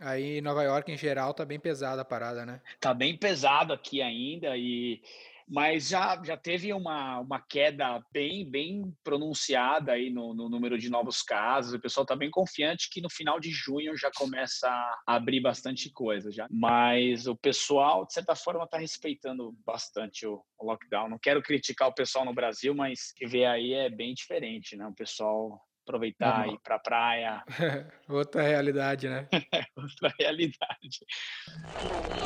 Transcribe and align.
Aí 0.00 0.38
em 0.38 0.40
Nova 0.40 0.62
York, 0.62 0.90
em 0.90 0.98
geral, 0.98 1.32
tá 1.32 1.44
bem 1.44 1.60
pesada 1.60 2.02
a 2.02 2.04
parada, 2.04 2.44
né? 2.44 2.60
Tá 2.80 2.92
bem 2.92 3.16
pesado 3.16 3.72
aqui 3.72 4.02
ainda 4.02 4.56
e 4.56 5.00
mas 5.46 5.88
já, 5.88 6.20
já 6.24 6.36
teve 6.36 6.72
uma, 6.72 7.20
uma 7.20 7.40
queda 7.40 8.02
bem, 8.10 8.48
bem 8.48 8.94
pronunciada 9.04 9.92
aí 9.92 10.08
no, 10.10 10.32
no 10.32 10.48
número 10.48 10.78
de 10.78 10.88
novos 10.88 11.22
casos. 11.22 11.74
O 11.74 11.80
pessoal 11.80 12.04
está 12.04 12.16
bem 12.16 12.30
confiante 12.30 12.88
que 12.90 13.00
no 13.00 13.10
final 13.10 13.38
de 13.38 13.50
junho 13.50 13.96
já 13.96 14.10
começa 14.10 14.68
a 14.68 15.16
abrir 15.16 15.40
bastante 15.40 15.90
coisa 15.90 16.30
já. 16.30 16.46
Mas 16.50 17.26
o 17.26 17.36
pessoal, 17.36 18.06
de 18.06 18.14
certa 18.14 18.34
forma, 18.34 18.64
está 18.64 18.78
respeitando 18.78 19.54
bastante 19.66 20.26
o, 20.26 20.42
o, 20.58 20.66
lockdown. 20.66 21.10
Não 21.10 21.18
quero 21.18 21.42
criticar 21.42 21.88
o 21.88 21.94
pessoal 21.94 22.24
no 22.24 22.34
Brasil, 22.34 22.74
mas 22.74 23.12
que 23.12 23.26
vê 23.26 23.44
aí 23.44 23.74
é 23.74 23.90
bem 23.90 24.14
diferente, 24.14 24.76
né? 24.76 24.86
O 24.86 24.94
pessoal 24.94 25.60
aproveitar 25.84 26.48
e 26.48 26.54
ir 26.54 26.58
para 26.60 26.76
a 26.76 26.78
praia. 26.78 27.42
Outra 28.08 28.42
realidade, 28.42 29.08
né? 29.08 29.28
Outra 29.76 30.12
realidade. 30.18 31.06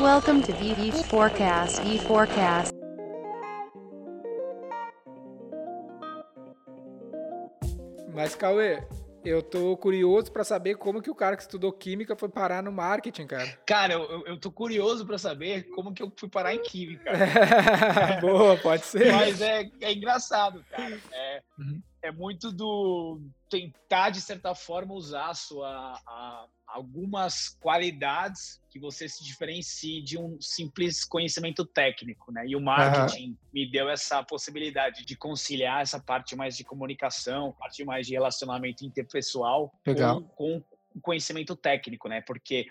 Welcome 0.00 0.42
to 0.42 0.52
VV 0.52 1.04
Forecast. 1.04 1.82
V 1.82 1.98
Forecast. 1.98 2.72
Mas, 8.14 8.34
Cauê, 8.34 8.82
eu 9.24 9.42
tô 9.42 9.77
curioso 9.77 10.30
para 10.32 10.45
saber 10.45 10.77
como 10.77 11.02
que 11.02 11.10
o 11.10 11.14
cara 11.14 11.36
que 11.36 11.42
estudou 11.42 11.72
química 11.72 12.16
foi 12.16 12.28
parar 12.28 12.62
no 12.62 12.72
marketing, 12.72 13.27
cara. 13.27 13.58
Cara, 13.66 13.94
eu, 13.94 14.27
eu 14.27 14.38
tô 14.38 14.50
curioso 14.50 15.06
para 15.06 15.18
saber 15.18 15.64
como 15.70 15.92
que 15.92 16.02
eu 16.02 16.12
fui 16.16 16.28
parar 16.28 16.54
em 16.54 16.62
química. 16.62 17.10
Boa, 18.20 18.56
pode 18.56 18.84
ser. 18.84 19.12
Mas 19.12 19.41
é, 19.41 19.70
é 19.80 19.92
engraçado, 19.92 20.64
cara. 20.70 21.00
É, 21.12 21.42
uhum. 21.58 21.82
é 22.02 22.12
muito 22.12 22.52
do 22.52 23.20
tentar, 23.48 24.10
de 24.10 24.20
certa 24.20 24.54
forma, 24.54 24.94
usar 24.94 25.28
a 25.28 25.34
sua, 25.34 26.00
a, 26.06 26.46
algumas 26.68 27.48
qualidades 27.60 28.60
que 28.70 28.78
você 28.78 29.08
se 29.08 29.24
diferencie 29.24 30.02
de 30.02 30.18
um 30.18 30.38
simples 30.40 31.04
conhecimento 31.04 31.64
técnico, 31.64 32.30
né? 32.30 32.47
E 32.47 32.55
o 32.55 32.61
marketing 32.61 33.30
uhum. 33.30 33.36
me 33.52 33.70
deu 33.70 33.88
essa 33.88 34.22
possibilidade 34.22 35.05
de 35.05 35.16
conciliar 35.16 35.83
essa 35.83 35.98
parte 35.98 36.36
mais 36.36 36.56
de 36.56 36.64
comunicação, 36.64 37.52
parte 37.58 37.84
mais 37.84 38.06
de 38.06 38.12
relacionamento 38.12 38.84
interpessoal 38.84 39.72
com, 40.36 40.62
com 40.92 41.00
conhecimento 41.00 41.56
técnico, 41.56 42.08
né? 42.08 42.20
Porque 42.20 42.66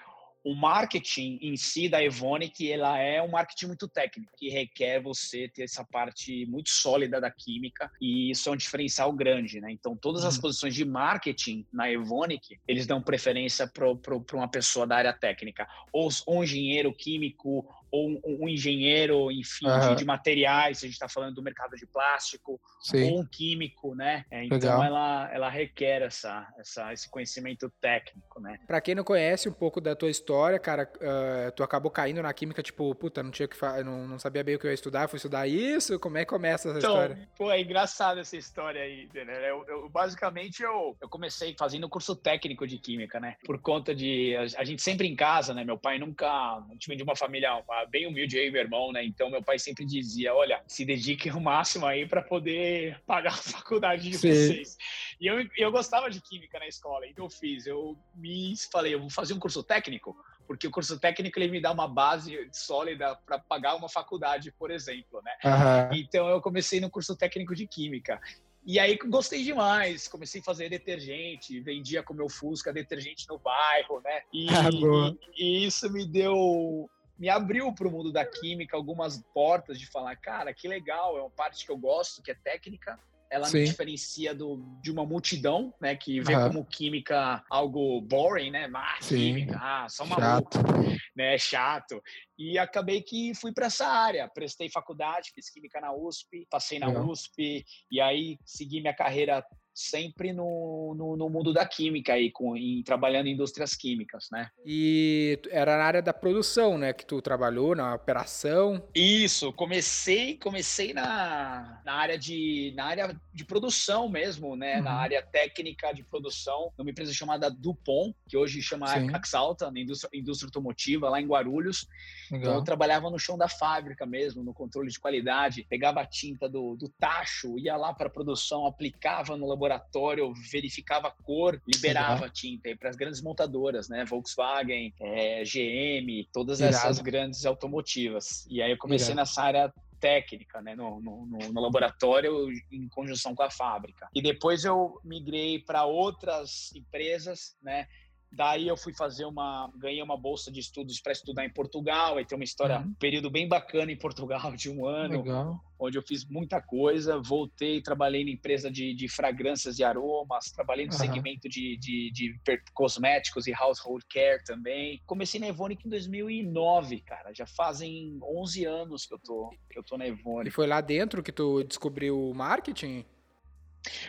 o 0.47 0.55
marketing 0.55 1.39
em 1.41 1.57
si 1.57 1.89
da 1.89 2.01
Evonik, 2.01 2.71
ela 2.71 2.97
é 2.97 3.21
um 3.21 3.31
marketing 3.31 3.67
muito 3.67 3.85
técnico, 3.85 4.31
que 4.37 4.47
requer 4.47 5.01
você 5.01 5.49
ter 5.49 5.63
essa 5.63 5.83
parte 5.83 6.45
muito 6.45 6.69
sólida 6.69 7.19
da 7.19 7.29
química, 7.29 7.91
e 7.99 8.31
isso 8.31 8.47
é 8.47 8.53
um 8.53 8.55
diferencial 8.55 9.11
grande, 9.11 9.59
né? 9.59 9.69
Então, 9.73 9.93
todas 9.93 10.23
as 10.23 10.35
uhum. 10.37 10.43
posições 10.43 10.73
de 10.73 10.85
marketing 10.85 11.65
na 11.71 11.91
Evonik, 11.91 12.57
eles 12.65 12.87
dão 12.87 13.01
preferência 13.01 13.67
para 13.67 14.37
uma 14.37 14.47
pessoa 14.47 14.87
da 14.87 14.95
área 14.95 15.11
técnica, 15.11 15.67
ou, 15.91 16.07
ou 16.25 16.39
um 16.39 16.43
engenheiro 16.45 16.93
químico, 16.93 17.67
ou 17.91 18.09
um, 18.09 18.21
um 18.41 18.49
engenheiro, 18.49 19.31
enfim, 19.31 19.67
uhum. 19.67 19.89
de, 19.89 19.95
de, 19.95 20.05
materiais, 20.05 20.79
a 20.79 20.81
gente 20.81 20.93
está 20.93 21.07
falando 21.07 21.35
do 21.35 21.43
mercado 21.43 21.75
de 21.75 21.85
plástico, 21.85 22.59
Sim. 22.81 23.11
ou 23.11 23.19
um 23.19 23.25
químico, 23.25 23.95
né? 23.95 24.25
É, 24.29 24.43
então 24.45 24.83
ela, 24.83 25.29
ela 25.33 25.49
requer 25.49 26.01
essa, 26.01 26.47
essa, 26.57 26.93
esse 26.93 27.09
conhecimento 27.09 27.71
técnico, 27.81 28.39
né? 28.39 28.59
Para 28.67 28.81
quem 28.81 28.95
não 28.95 29.03
conhece 29.03 29.47
um 29.47 29.53
pouco 29.53 29.79
da 29.79 29.95
tua 29.95 30.09
história, 30.09 30.59
cara, 30.59 30.89
uh, 30.95 31.51
tu 31.51 31.63
acabou 31.63 31.91
caindo 31.91 32.21
na 32.21 32.33
química, 32.33 32.61
tipo, 32.61 32.93
puta, 32.95 33.23
não 33.23 33.31
tinha 33.31 33.47
que 33.47 33.57
não, 33.83 34.07
não 34.07 34.19
sabia 34.19 34.43
bem 34.43 34.55
o 34.55 34.59
que 34.59 34.67
eu 34.67 34.71
ia 34.71 34.75
estudar, 34.75 35.07
fui 35.07 35.17
estudar 35.17 35.47
isso? 35.47 35.99
Como 35.99 36.17
é 36.17 36.25
que 36.25 36.29
começa 36.29 36.69
essa 36.69 36.77
então, 36.77 36.91
história? 36.91 37.29
Pô, 37.37 37.51
é 37.51 37.61
engraçado 37.61 38.19
essa 38.19 38.35
história 38.37 38.81
aí, 38.81 39.09
né? 39.13 39.49
Eu, 39.49 39.65
eu, 39.67 39.89
basicamente, 39.89 40.63
eu, 40.63 40.95
eu 41.01 41.09
comecei 41.09 41.55
fazendo 41.57 41.89
curso 41.89 42.15
técnico 42.15 42.67
de 42.67 42.77
química, 42.77 43.19
né? 43.19 43.35
Por 43.45 43.59
conta 43.59 43.95
de. 43.95 44.35
A, 44.35 44.61
a 44.61 44.63
gente 44.63 44.81
sempre 44.81 45.07
em 45.07 45.15
casa, 45.15 45.53
né? 45.53 45.63
Meu 45.63 45.77
pai 45.77 45.97
nunca. 45.97 46.27
A 46.27 46.65
gente 46.71 46.87
vem 46.87 46.97
de 46.97 47.03
uma 47.03 47.15
família 47.15 47.51
bem 47.85 48.07
humilde 48.07 48.37
aí, 48.37 48.49
meu 48.49 48.61
irmão, 48.61 48.91
né? 48.91 49.03
Então 49.03 49.29
meu 49.29 49.43
pai 49.43 49.59
sempre 49.59 49.85
dizia: 49.85 50.33
olha, 50.33 50.61
se 50.67 50.85
dediquem 50.85 51.31
o 51.31 51.39
máximo 51.39 51.85
aí 51.85 52.07
para 52.07 52.21
poder 52.21 52.99
pagar 53.05 53.33
a 53.33 53.37
faculdade 53.37 54.09
de 54.09 54.17
Sim. 54.17 54.29
vocês. 54.29 54.77
E 55.19 55.27
eu, 55.27 55.47
eu 55.57 55.71
gostava 55.71 56.09
de 56.09 56.21
química 56.21 56.59
na 56.59 56.67
escola, 56.67 57.07
então 57.07 57.25
eu 57.25 57.29
fiz. 57.29 57.65
Eu 57.65 57.97
me 58.15 58.53
falei: 58.71 58.93
eu 58.93 58.99
vou 58.99 59.09
fazer 59.09 59.33
um 59.33 59.39
curso 59.39 59.63
técnico, 59.63 60.15
porque 60.47 60.67
o 60.67 60.71
curso 60.71 60.99
técnico 60.99 61.37
ele 61.39 61.51
me 61.51 61.61
dá 61.61 61.71
uma 61.71 61.87
base 61.87 62.49
sólida 62.51 63.15
para 63.25 63.39
pagar 63.39 63.75
uma 63.75 63.89
faculdade, 63.89 64.51
por 64.51 64.71
exemplo, 64.71 65.21
né? 65.23 65.31
Uhum. 65.43 65.97
Então 65.97 66.27
eu 66.29 66.41
comecei 66.41 66.79
no 66.79 66.89
curso 66.89 67.15
técnico 67.15 67.55
de 67.55 67.67
química. 67.67 68.19
E 68.67 68.79
aí 68.79 68.97
gostei 68.97 69.45
demais, 69.45 70.09
comecei 70.09 70.41
a 70.41 70.43
fazer 70.43 70.67
detergente, 70.67 71.57
vendia 71.61 72.03
com 72.03 72.13
meu 72.13 72.27
Fusca 72.27 72.73
detergente 72.73 73.25
no 73.29 73.39
bairro, 73.39 74.01
né? 74.01 74.23
E, 74.33 74.47
ah, 74.51 75.15
e, 75.37 75.63
e 75.63 75.65
isso 75.65 75.89
me 75.89 76.05
deu 76.05 76.89
me 77.17 77.29
abriu 77.29 77.73
para 77.73 77.87
o 77.87 77.91
mundo 77.91 78.11
da 78.11 78.25
química 78.25 78.77
algumas 78.77 79.21
portas 79.33 79.79
de 79.79 79.87
falar, 79.87 80.15
cara, 80.15 80.53
que 80.53 80.67
legal, 80.67 81.17
é 81.17 81.21
uma 81.21 81.29
parte 81.29 81.65
que 81.65 81.71
eu 81.71 81.77
gosto, 81.77 82.21
que 82.21 82.31
é 82.31 82.35
técnica. 82.35 82.99
Ela 83.29 83.47
Sim. 83.47 83.59
me 83.59 83.65
diferencia 83.65 84.33
do, 84.33 84.63
de 84.81 84.89
uma 84.89 85.05
multidão, 85.05 85.73
né, 85.81 85.95
que 85.97 86.21
vê 86.21 86.33
como 86.33 86.63
química 86.63 87.43
algo 87.49 87.99
boring, 87.99 88.51
né, 88.51 88.69
ah, 88.73 88.97
química, 89.01 89.59
ah, 89.61 89.87
só 89.89 90.05
maluco, 90.05 90.55
chato. 90.55 90.65
né, 91.13 91.37
chato. 91.37 92.01
E 92.37 92.57
acabei 92.57 93.01
que 93.01 93.35
fui 93.35 93.51
para 93.51 93.65
essa 93.65 93.85
área, 93.85 94.29
prestei 94.29 94.69
faculdade, 94.69 95.31
fiz 95.35 95.49
química 95.49 95.81
na 95.81 95.93
USP, 95.93 96.47
passei 96.49 96.79
na. 96.79 96.87
USP 96.87 97.65
e 97.91 97.99
aí 97.99 98.39
segui 98.45 98.79
minha 98.79 98.93
carreira 98.93 99.45
sempre 99.77 100.33
no, 100.33 100.95
no, 100.97 101.15
no, 101.15 101.29
mundo 101.29 101.53
da 101.53 101.63
química 101.63 102.13
aí, 102.13 102.31
com, 102.31 102.57
em, 102.57 102.81
trabalhando 102.81 103.27
em 103.27 103.33
indústrias 103.33 103.75
químicas, 103.75 104.27
né? 104.31 104.49
E 104.65 105.39
era 105.51 105.77
na 105.77 105.83
área 105.83 106.01
da 106.01 106.11
produção, 106.11 106.79
né, 106.79 106.93
que 106.93 107.05
tu 107.05 107.21
trabalhou, 107.21 107.75
na 107.75 107.93
operação? 107.93 108.83
Isso, 108.95 109.53
comecei, 109.53 110.35
comecei 110.37 110.93
na, 110.93 111.79
na 111.85 111.93
área 111.93 112.17
de 112.17 112.73
na 112.75 112.85
área 112.85 113.21
de 113.31 113.45
produção 113.45 114.09
mesmo, 114.09 114.55
né, 114.55 114.77
uhum. 114.77 114.83
na 114.83 114.93
área 114.93 115.21
técnica 115.21 115.93
de 115.93 116.03
produção, 116.03 116.71
numa 116.75 116.89
empresa 116.89 117.13
chamada 117.13 117.51
Dupont, 117.51 118.15
que 118.27 118.35
hoje 118.35 118.61
chama. 118.61 118.87
Axalta, 119.13 119.69
na 119.69 119.79
indústria, 119.79 120.09
indústria 120.17 120.47
automotiva, 120.47 121.09
lá 121.09 121.21
em 121.21 121.27
Guarulhos. 121.27 121.87
Legal. 122.31 122.41
Então 122.41 122.53
eu 122.55 122.63
trabalhava 122.63 123.09
no 123.11 123.19
chão 123.19 123.37
da 123.37 123.47
fábrica 123.47 124.05
mesmo, 124.05 124.43
no 124.43 124.53
controle 124.53 124.89
de 124.89 124.99
qualidade, 124.99 125.67
pegava 125.69 126.01
a 126.01 126.05
tinta 126.05 126.49
do, 126.49 126.75
do 126.75 126.89
tacho, 126.89 127.59
ia 127.59 127.75
lá 127.77 127.93
para 127.93 128.07
a 128.07 128.09
produção, 128.09 128.65
aplicava 128.65 129.37
no 129.37 129.45
laboratório 129.45 129.66
laboratório, 129.67 130.33
verificava 130.51 131.07
a 131.09 131.11
cor, 131.11 131.61
liberava 131.67 132.25
uhum. 132.25 132.31
tinta 132.31 132.75
para 132.77 132.89
as 132.89 132.95
grandes 132.95 133.21
montadoras, 133.21 133.89
né? 133.89 134.05
Volkswagen, 134.05 134.93
é, 134.99 135.43
GM, 135.43 136.27
todas 136.31 136.59
Irado. 136.59 136.75
essas 136.75 136.99
grandes 136.99 137.45
automotivas. 137.45 138.47
E 138.49 138.61
aí 138.61 138.71
eu 138.71 138.77
comecei 138.77 139.13
Irado. 139.13 139.21
nessa 139.21 139.43
área 139.43 139.73
técnica, 139.99 140.61
né, 140.61 140.75
no, 140.75 141.01
no, 141.01 141.25
no, 141.25 141.59
laboratório 141.59 142.51
em 142.71 142.87
conjunção 142.87 143.33
com 143.33 143.41
a 143.41 143.49
fábrica. 143.49 144.07
E 144.13 144.21
depois 144.21 144.63
eu 144.63 144.99
migrei 145.03 145.57
para 145.57 145.85
outras 145.85 146.71
empresas, 146.75 147.57
né, 147.63 147.87
Daí 148.31 148.67
eu 148.67 148.75
fui 148.75 148.93
fazer 148.93 149.25
uma, 149.25 149.71
ganhei 149.75 150.01
uma 150.01 150.17
bolsa 150.17 150.51
de 150.51 150.59
estudos 150.59 150.99
para 150.99 151.13
estudar 151.13 151.45
em 151.45 151.49
Portugal. 151.49 152.17
Aí 152.17 152.25
tem 152.25 152.37
uma 152.37 152.43
história, 152.43 152.79
uhum. 152.79 152.87
um 152.87 152.93
período 152.93 153.29
bem 153.29 153.47
bacana 153.47 153.91
em 153.91 153.97
Portugal 153.97 154.55
de 154.55 154.69
um 154.69 154.85
ano, 154.85 155.23
Legal. 155.23 155.59
onde 155.79 155.97
eu 155.97 156.01
fiz 156.01 156.25
muita 156.25 156.61
coisa. 156.61 157.19
Voltei, 157.19 157.81
trabalhei 157.81 158.23
na 158.25 158.31
empresa 158.31 158.69
de, 158.69 158.93
de 158.93 159.07
fragrâncias 159.07 159.79
e 159.79 159.83
aromas, 159.83 160.51
trabalhei 160.51 160.85
no 160.85 160.91
uhum. 160.91 160.97
segmento 160.97 161.47
de, 161.47 161.77
de, 161.77 162.11
de, 162.11 162.39
cosméticos 162.73 163.47
e 163.47 163.53
household 163.53 164.05
care 164.07 164.43
também. 164.43 165.01
Comecei 165.05 165.39
na 165.39 165.47
Evonik 165.47 165.87
em 165.87 165.89
2009, 165.89 167.01
cara. 167.01 167.33
Já 167.33 167.47
fazem 167.47 168.19
11 168.21 168.65
anos 168.65 169.05
que 169.05 169.13
eu 169.13 169.19
tô, 169.19 169.49
que 169.69 169.79
eu 169.79 169.83
tô 169.83 169.97
na 169.97 170.05
Evonik. 170.05 170.49
E 170.49 170.51
foi 170.51 170.67
lá 170.67 170.81
dentro 170.81 171.23
que 171.23 171.31
tu 171.31 171.63
descobriu 171.63 172.29
o 172.29 172.33
marketing? 172.33 173.05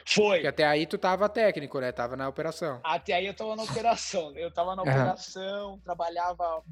Foi. 0.07 0.39
Porque 0.39 0.47
até 0.47 0.67
aí 0.67 0.87
tu 0.87 0.99
tava 0.99 1.29
técnico, 1.29 1.81
né? 1.81 1.93
Tava 1.93 2.17
na 2.17 2.29
operação. 2.29 2.81
Até 2.85 3.15
aí 3.15 3.27
eu 3.27 3.35
tava 3.35 3.57
na 3.57 3.63
operação. 3.63 4.37
Eu 4.37 4.51
tava 4.53 4.75
na 4.77 4.83
operação, 4.83 5.73
uhum. 5.73 5.79
trabalhava, 5.81 6.63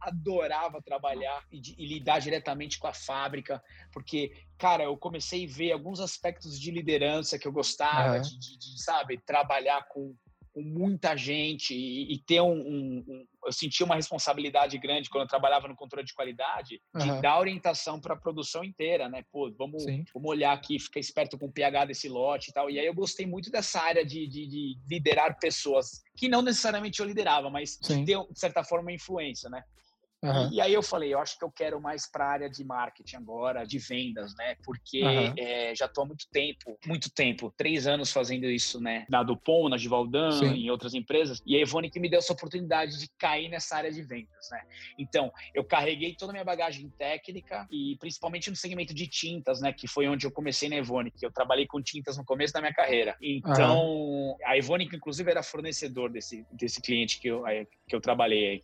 adorava 0.00 0.82
trabalhar 0.82 1.44
e, 1.50 1.60
e, 1.78 1.86
lidar 1.86 2.20
diretamente 2.20 2.78
com 2.78 2.86
a 2.86 2.92
fábrica, 2.92 3.62
porque, 3.92 4.32
cara, 4.58 4.84
eu 4.84 4.96
comecei 4.96 5.46
a 5.46 5.50
ver 5.50 5.72
alguns 5.72 6.00
aspectos 6.00 6.58
de 6.58 6.70
liderança 6.70 7.38
que 7.38 7.46
eu 7.46 7.52
gostava, 7.52 8.16
uhum. 8.16 8.22
de, 8.22 8.38
de, 8.38 8.58
de, 8.58 8.82
sabe, 8.82 9.18
trabalhar 9.18 9.86
com, 9.88 10.14
com 10.54 10.62
muita 10.62 11.16
gente 11.16 11.74
e, 11.74 12.14
e 12.14 12.18
ter 12.18 12.40
um, 12.40 12.52
um, 12.52 13.04
um, 13.08 13.26
Eu 13.44 13.52
sentia 13.52 13.84
uma 13.84 13.96
responsabilidade 13.96 14.78
grande 14.78 15.10
quando 15.10 15.22
eu 15.22 15.28
trabalhava 15.28 15.66
no 15.66 15.74
controle 15.74 16.06
de 16.06 16.14
qualidade 16.14 16.80
de 16.94 17.10
uhum. 17.10 17.20
dar 17.20 17.40
orientação 17.40 18.00
para 18.00 18.14
a 18.14 18.18
produção 18.18 18.62
inteira, 18.62 19.08
né? 19.08 19.24
Pô, 19.32 19.52
vamos, 19.58 19.84
vamos 20.14 20.30
olhar 20.30 20.52
aqui, 20.52 20.78
ficar 20.78 21.00
esperto 21.00 21.36
com 21.36 21.46
o 21.46 21.52
pH 21.52 21.86
desse 21.86 22.08
lote 22.08 22.50
e 22.50 22.52
tal. 22.52 22.70
E 22.70 22.78
aí 22.78 22.86
eu 22.86 22.94
gostei 22.94 23.26
muito 23.26 23.50
dessa 23.50 23.80
área 23.80 24.06
de, 24.06 24.28
de, 24.28 24.46
de 24.46 24.78
liderar 24.88 25.36
pessoas 25.40 26.02
que 26.16 26.28
não 26.28 26.40
necessariamente 26.40 27.00
eu 27.00 27.06
liderava, 27.06 27.50
mas 27.50 27.76
Sim. 27.82 28.04
de, 28.04 28.14
de 28.14 28.38
certa 28.38 28.62
forma 28.62 28.92
influência, 28.92 29.50
né? 29.50 29.64
Aham. 30.24 30.48
E, 30.50 30.56
e 30.56 30.60
aí 30.60 30.72
eu 30.72 30.82
falei, 30.82 31.12
eu 31.12 31.18
acho 31.18 31.38
que 31.38 31.44
eu 31.44 31.50
quero 31.50 31.80
mais 31.80 32.10
para 32.10 32.24
a 32.24 32.30
área 32.30 32.50
de 32.50 32.64
marketing 32.64 33.16
agora, 33.16 33.64
de 33.64 33.78
vendas, 33.78 34.34
né? 34.36 34.56
Porque 34.64 35.02
Aham. 35.02 35.34
é, 35.36 35.74
já 35.74 35.86
estou 35.86 36.04
há 36.04 36.06
muito 36.06 36.26
tempo, 36.32 36.78
muito 36.86 37.10
tempo, 37.12 37.52
três 37.56 37.86
anos 37.86 38.12
fazendo 38.12 38.46
isso, 38.46 38.80
né? 38.80 39.06
Na 39.08 39.22
Dupont, 39.22 39.70
na 39.70 39.76
Givaldan, 39.76 40.30
Sim. 40.30 40.54
em 40.54 40.70
outras 40.70 40.94
empresas. 40.94 41.40
E 41.46 41.56
a 41.56 41.60
Ivone 41.60 41.90
que 41.90 42.00
me 42.00 42.08
deu 42.08 42.18
essa 42.18 42.32
oportunidade 42.32 42.98
de 42.98 43.08
cair 43.18 43.48
nessa 43.48 43.76
área 43.76 43.92
de 43.92 44.02
vendas, 44.02 44.48
né? 44.50 44.60
Então, 44.98 45.30
eu 45.54 45.64
carreguei 45.64 46.14
toda 46.16 46.32
a 46.32 46.34
minha 46.34 46.44
bagagem 46.44 46.90
técnica 46.98 47.66
e 47.70 47.96
principalmente 47.98 48.50
no 48.50 48.56
segmento 48.56 48.94
de 48.94 49.06
tintas, 49.08 49.60
né? 49.60 49.72
Que 49.72 49.86
foi 49.86 50.08
onde 50.08 50.26
eu 50.26 50.32
comecei 50.32 50.68
na 50.68 50.76
Ivone, 50.76 51.10
que 51.10 51.24
eu 51.26 51.32
trabalhei 51.32 51.66
com 51.66 51.82
tintas 51.82 52.16
no 52.16 52.24
começo 52.24 52.52
da 52.52 52.60
minha 52.60 52.74
carreira. 52.74 53.16
Então, 53.20 54.36
a 54.44 54.56
Ivone, 54.56 54.88
que 54.88 54.96
inclusive 54.96 55.30
era 55.30 55.42
fornecedor 55.42 56.10
desse, 56.10 56.46
desse 56.50 56.80
cliente 56.80 57.20
que 57.20 57.28
eu, 57.28 57.44
aí, 57.46 57.66
que 57.88 57.94
eu 57.94 58.00
trabalhei 58.00 58.46
aí. 58.46 58.62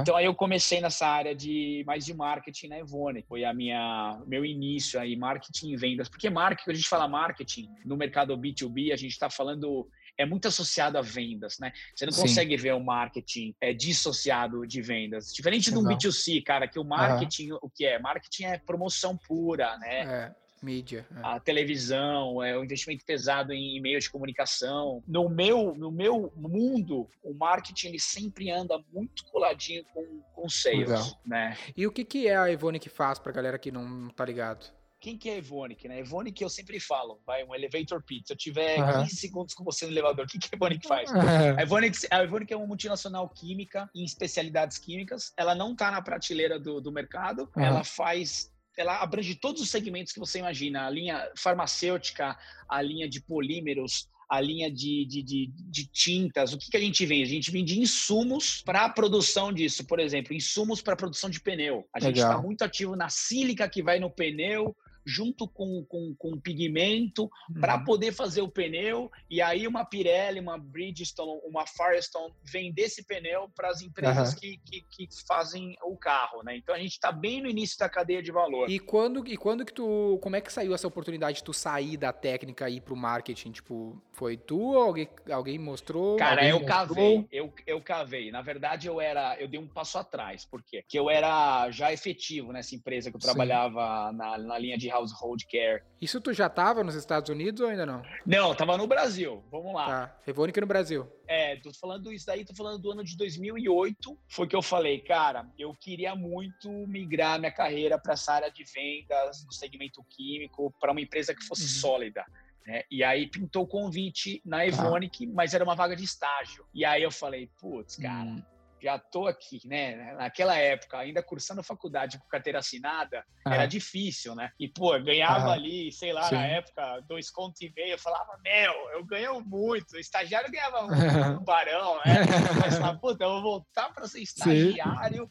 Então 0.00 0.16
aí 0.16 0.24
eu 0.24 0.34
comecei 0.34 0.80
nessa 0.92 1.06
área 1.06 1.34
de 1.34 1.82
mais 1.86 2.04
de 2.04 2.12
marketing 2.12 2.68
na 2.68 2.78
Evone. 2.78 3.24
Foi 3.26 3.44
a 3.44 3.54
minha 3.54 4.20
meu 4.26 4.44
início 4.44 5.00
aí, 5.00 5.16
marketing 5.16 5.72
e 5.72 5.76
vendas. 5.76 6.08
Porque 6.08 6.28
marketing, 6.28 6.64
quando 6.64 6.74
a 6.74 6.78
gente 6.78 6.88
fala 6.88 7.08
marketing 7.08 7.68
no 7.84 7.96
mercado 7.96 8.36
B2B, 8.36 8.92
a 8.92 8.96
gente 8.96 9.12
está 9.12 9.30
falando 9.30 9.88
é 10.18 10.26
muito 10.26 10.46
associado 10.46 10.98
a 10.98 11.00
vendas, 11.00 11.58
né? 11.58 11.72
Você 11.96 12.04
não 12.04 12.12
Sim. 12.12 12.20
consegue 12.20 12.54
ver 12.58 12.74
o 12.74 12.80
marketing 12.80 13.54
é, 13.58 13.72
dissociado 13.72 14.66
de 14.66 14.82
vendas. 14.82 15.32
Diferente 15.32 15.70
Exato. 15.70 15.86
B2C, 15.86 16.42
cara, 16.44 16.68
que 16.68 16.78
o 16.78 16.84
marketing, 16.84 17.52
o 17.62 17.70
que 17.70 17.86
é? 17.86 17.98
Marketing 17.98 18.44
é 18.44 18.58
promoção 18.58 19.16
pura, 19.16 19.78
né? 19.78 20.34
Mídia. 20.62 21.06
é. 21.16 21.20
a 21.22 21.40
televisão, 21.40 22.42
é 22.42 22.56
o 22.56 22.64
investimento 22.64 23.04
pesado 23.04 23.52
em 23.52 23.80
meios 23.80 24.04
de 24.04 24.10
comunicação. 24.10 25.02
No 25.06 25.28
meu, 25.28 25.74
no 25.74 25.90
meu 25.90 26.32
mundo, 26.36 27.08
o 27.22 27.34
marketing 27.34 27.88
ele 27.88 28.00
sempre 28.00 28.50
anda 28.50 28.82
muito 28.92 29.24
coladinho 29.26 29.84
com, 29.92 30.22
com 30.34 30.48
sales, 30.48 30.88
Legal. 30.88 31.20
né? 31.26 31.56
E 31.76 31.86
o 31.86 31.92
que, 31.92 32.04
que 32.04 32.28
é 32.28 32.36
a 32.36 32.50
Ivone 32.50 32.78
que 32.78 32.88
faz 32.88 33.18
pra 33.18 33.32
galera 33.32 33.58
que 33.58 33.70
não 33.70 34.08
tá 34.10 34.24
ligado? 34.24 34.72
Quem 35.02 35.18
que 35.18 35.28
é 35.28 35.32
a 35.34 35.38
Evonik, 35.38 35.88
né? 35.88 35.98
Evonik 35.98 36.40
eu 36.40 36.48
sempre 36.48 36.78
falo, 36.78 37.20
vai, 37.26 37.42
um 37.42 37.52
elevator 37.52 38.00
pitch. 38.00 38.28
Se 38.28 38.32
eu 38.32 38.36
tiver 38.36 38.78
Aham. 38.78 39.02
15 39.02 39.16
segundos 39.16 39.52
com 39.52 39.64
você 39.64 39.84
no 39.84 39.90
elevador, 39.90 40.26
o 40.26 40.28
que, 40.28 40.38
que 40.38 40.50
a 40.52 40.56
Evonik 40.56 40.86
faz? 40.86 41.10
A 41.58 41.62
Evonik, 41.62 41.98
a 42.08 42.18
é 42.22 42.56
uma 42.56 42.66
multinacional 42.68 43.28
química 43.28 43.90
em 43.96 44.04
especialidades 44.04 44.78
químicas. 44.78 45.32
Ela 45.36 45.56
não 45.56 45.72
está 45.72 45.90
na 45.90 46.00
prateleira 46.00 46.56
do, 46.56 46.80
do 46.80 46.92
mercado. 46.92 47.50
Aham. 47.56 47.66
Ela 47.66 47.84
faz, 47.84 48.51
ela 48.76 49.02
abrange 49.02 49.34
todos 49.34 49.60
os 49.60 49.70
segmentos 49.70 50.12
que 50.12 50.20
você 50.20 50.38
imagina. 50.38 50.86
A 50.86 50.90
linha 50.90 51.30
farmacêutica, 51.36 52.36
a 52.68 52.82
linha 52.82 53.08
de 53.08 53.20
polímeros, 53.20 54.08
a 54.28 54.40
linha 54.40 54.70
de, 54.70 55.04
de, 55.04 55.22
de, 55.22 55.46
de 55.54 55.86
tintas. 55.86 56.54
O 56.54 56.58
que, 56.58 56.70
que 56.70 56.76
a 56.76 56.80
gente 56.80 57.04
vende? 57.04 57.24
A 57.24 57.34
gente 57.34 57.50
vende 57.50 57.78
insumos 57.78 58.62
para 58.62 58.86
a 58.86 58.88
produção 58.88 59.52
disso. 59.52 59.84
Por 59.84 60.00
exemplo, 60.00 60.32
insumos 60.32 60.80
para 60.80 60.94
a 60.94 60.96
produção 60.96 61.28
de 61.28 61.40
pneu. 61.40 61.86
A 61.94 62.00
gente 62.00 62.18
está 62.18 62.40
muito 62.40 62.62
ativo 62.62 62.96
na 62.96 63.10
sílica 63.10 63.68
que 63.68 63.82
vai 63.82 64.00
no 64.00 64.10
pneu, 64.10 64.74
junto 65.04 65.48
com, 65.48 65.84
com, 65.88 66.14
com 66.16 66.40
pigmento, 66.40 67.30
para 67.60 67.76
Uhum. 67.76 67.84
poder 67.84 68.12
fazer 68.12 68.40
o 68.42 68.48
pneu 68.48 69.10
e 69.28 69.40
aí 69.40 69.66
uma 69.66 69.84
Pirelli, 69.84 70.40
uma 70.40 70.58
Bridgestone, 70.58 71.40
uma 71.44 71.66
Firestone 71.66 72.32
vender 72.42 72.82
esse 72.82 73.04
pneu 73.04 73.48
para 73.54 73.68
as 73.68 73.82
empresas 73.82 74.30
Aham. 74.30 74.36
que, 74.38 74.58
que, 74.64 74.82
que 74.90 75.08
fazem 75.26 75.76
o 75.82 75.96
carro, 75.96 76.42
né? 76.42 76.56
Então 76.56 76.74
a 76.74 76.78
gente 76.78 76.92
está 76.92 77.10
bem 77.10 77.40
no 77.42 77.48
início 77.48 77.78
da 77.78 77.88
cadeia 77.88 78.22
de 78.22 78.30
valor. 78.30 78.70
E 78.70 78.78
quando, 78.78 79.26
e 79.26 79.36
quando 79.36 79.64
que 79.64 79.72
tu. 79.72 80.18
Como 80.22 80.36
é 80.36 80.40
que 80.40 80.52
saiu 80.52 80.74
essa 80.74 80.86
oportunidade 80.86 81.38
de 81.38 81.44
tu 81.44 81.52
sair 81.52 81.96
da 81.96 82.12
técnica 82.12 82.68
e 82.68 82.76
ir 82.76 82.80
pro 82.80 82.96
marketing? 82.96 83.52
Tipo, 83.52 84.00
foi 84.12 84.36
tu? 84.36 84.76
Alguém, 84.76 85.08
alguém 85.30 85.58
mostrou? 85.58 86.16
Cara, 86.16 86.42
alguém 86.42 86.50
eu 86.50 86.60
mostrou? 86.60 86.78
cavei, 86.78 87.28
eu, 87.30 87.52
eu 87.66 87.80
cavei. 87.80 88.30
Na 88.30 88.42
verdade, 88.42 88.86
eu 88.86 89.00
era, 89.00 89.36
eu 89.40 89.48
dei 89.48 89.58
um 89.58 89.68
passo 89.68 89.98
atrás. 89.98 90.44
Por 90.44 90.62
quê? 90.62 90.82
Porque 90.82 90.98
eu 90.98 91.10
era 91.10 91.70
já 91.70 91.92
efetivo 91.92 92.52
nessa 92.52 92.74
empresa 92.74 93.10
que 93.10 93.16
eu 93.16 93.20
trabalhava 93.20 94.12
na, 94.12 94.38
na 94.38 94.58
linha 94.58 94.76
de 94.78 94.88
household 94.92 95.46
care. 95.46 95.82
Isso 96.00 96.20
tu 96.20 96.32
já 96.32 96.48
tava 96.48 96.82
nos 96.84 96.94
Estados 96.94 97.30
Unidos 97.30 97.60
ou 97.60 97.68
ainda 97.68 97.86
não? 97.86 98.02
Não, 98.26 98.54
tava 98.54 98.76
no 98.76 98.86
Brasil. 98.86 99.42
Vamos 99.50 99.72
lá. 99.74 99.86
Tá. 99.86 100.16
Ivone 100.26 100.52
no 100.60 100.66
Brasil. 100.66 101.10
É, 101.26 101.56
tô 101.56 101.72
falando 101.72 102.12
isso 102.12 102.26
daí, 102.26 102.44
tô 102.44 102.54
falando 102.54 102.78
do 102.80 102.90
ano 102.90 103.04
de 103.04 103.16
2008. 103.16 104.18
Foi 104.28 104.46
que 104.46 104.56
eu 104.56 104.62
falei, 104.62 105.00
cara, 105.00 105.46
eu 105.58 105.74
queria 105.74 106.14
muito 106.14 106.70
migrar 106.86 107.38
minha 107.38 107.52
carreira 107.52 107.98
para 107.98 108.12
essa 108.14 108.32
área 108.34 108.50
de 108.50 108.64
vendas, 108.64 109.44
no 109.44 109.52
segmento 109.52 110.04
químico, 110.08 110.72
para 110.80 110.92
uma 110.92 111.00
empresa 111.00 111.34
que 111.34 111.42
fosse 111.44 111.62
Uhum. 111.62 111.68
sólida. 111.80 112.24
Né? 112.66 112.82
E 112.90 113.02
aí 113.02 113.26
pintou 113.26 113.64
o 113.64 113.66
convite 113.66 114.40
na 114.44 114.64
Evonik, 114.66 115.26
mas 115.26 115.52
era 115.54 115.64
uma 115.64 115.74
vaga 115.74 115.96
de 115.96 116.04
estágio. 116.04 116.64
E 116.72 116.84
aí 116.84 117.02
eu 117.02 117.10
falei, 117.10 117.50
putz, 117.60 117.96
cara, 117.96 118.28
Hum. 118.28 118.42
Já 118.82 118.98
tô 118.98 119.26
aqui, 119.26 119.60
né? 119.64 120.12
Naquela 120.14 120.56
época, 120.56 120.98
ainda 120.98 121.22
cursando 121.22 121.62
faculdade 121.62 122.18
com 122.18 122.26
carteira 122.26 122.58
assinada, 122.58 123.24
era 123.46 123.62
Ah. 123.62 123.66
difícil, 123.66 124.34
né? 124.34 124.50
E, 124.58 124.68
pô, 124.68 124.90
ganhava 125.00 125.44
Aham. 125.46 125.52
ali, 125.52 125.92
sei 125.92 126.12
lá, 126.12 126.24
Sim. 126.24 126.34
na 126.34 126.46
época, 126.46 127.00
dois 127.06 127.30
contos 127.30 127.60
e 127.60 127.72
meio. 127.74 127.92
Eu 127.92 127.98
falava, 127.98 128.36
meu, 128.42 128.72
eu 128.90 129.04
ganho 129.04 129.40
muito. 129.40 129.92
O 129.94 129.98
estagiário 130.00 130.50
ganhava 130.50 130.84
um, 131.36 131.40
um 131.40 131.44
barão, 131.44 131.96
né? 132.04 132.26
Mas 132.60 132.74
falava, 132.76 132.98
puta, 132.98 133.24
eu 133.24 133.30
vou 133.30 133.42
voltar 133.42 133.92
para 133.92 134.08
ser 134.08 134.20
estagiário. 134.20 135.30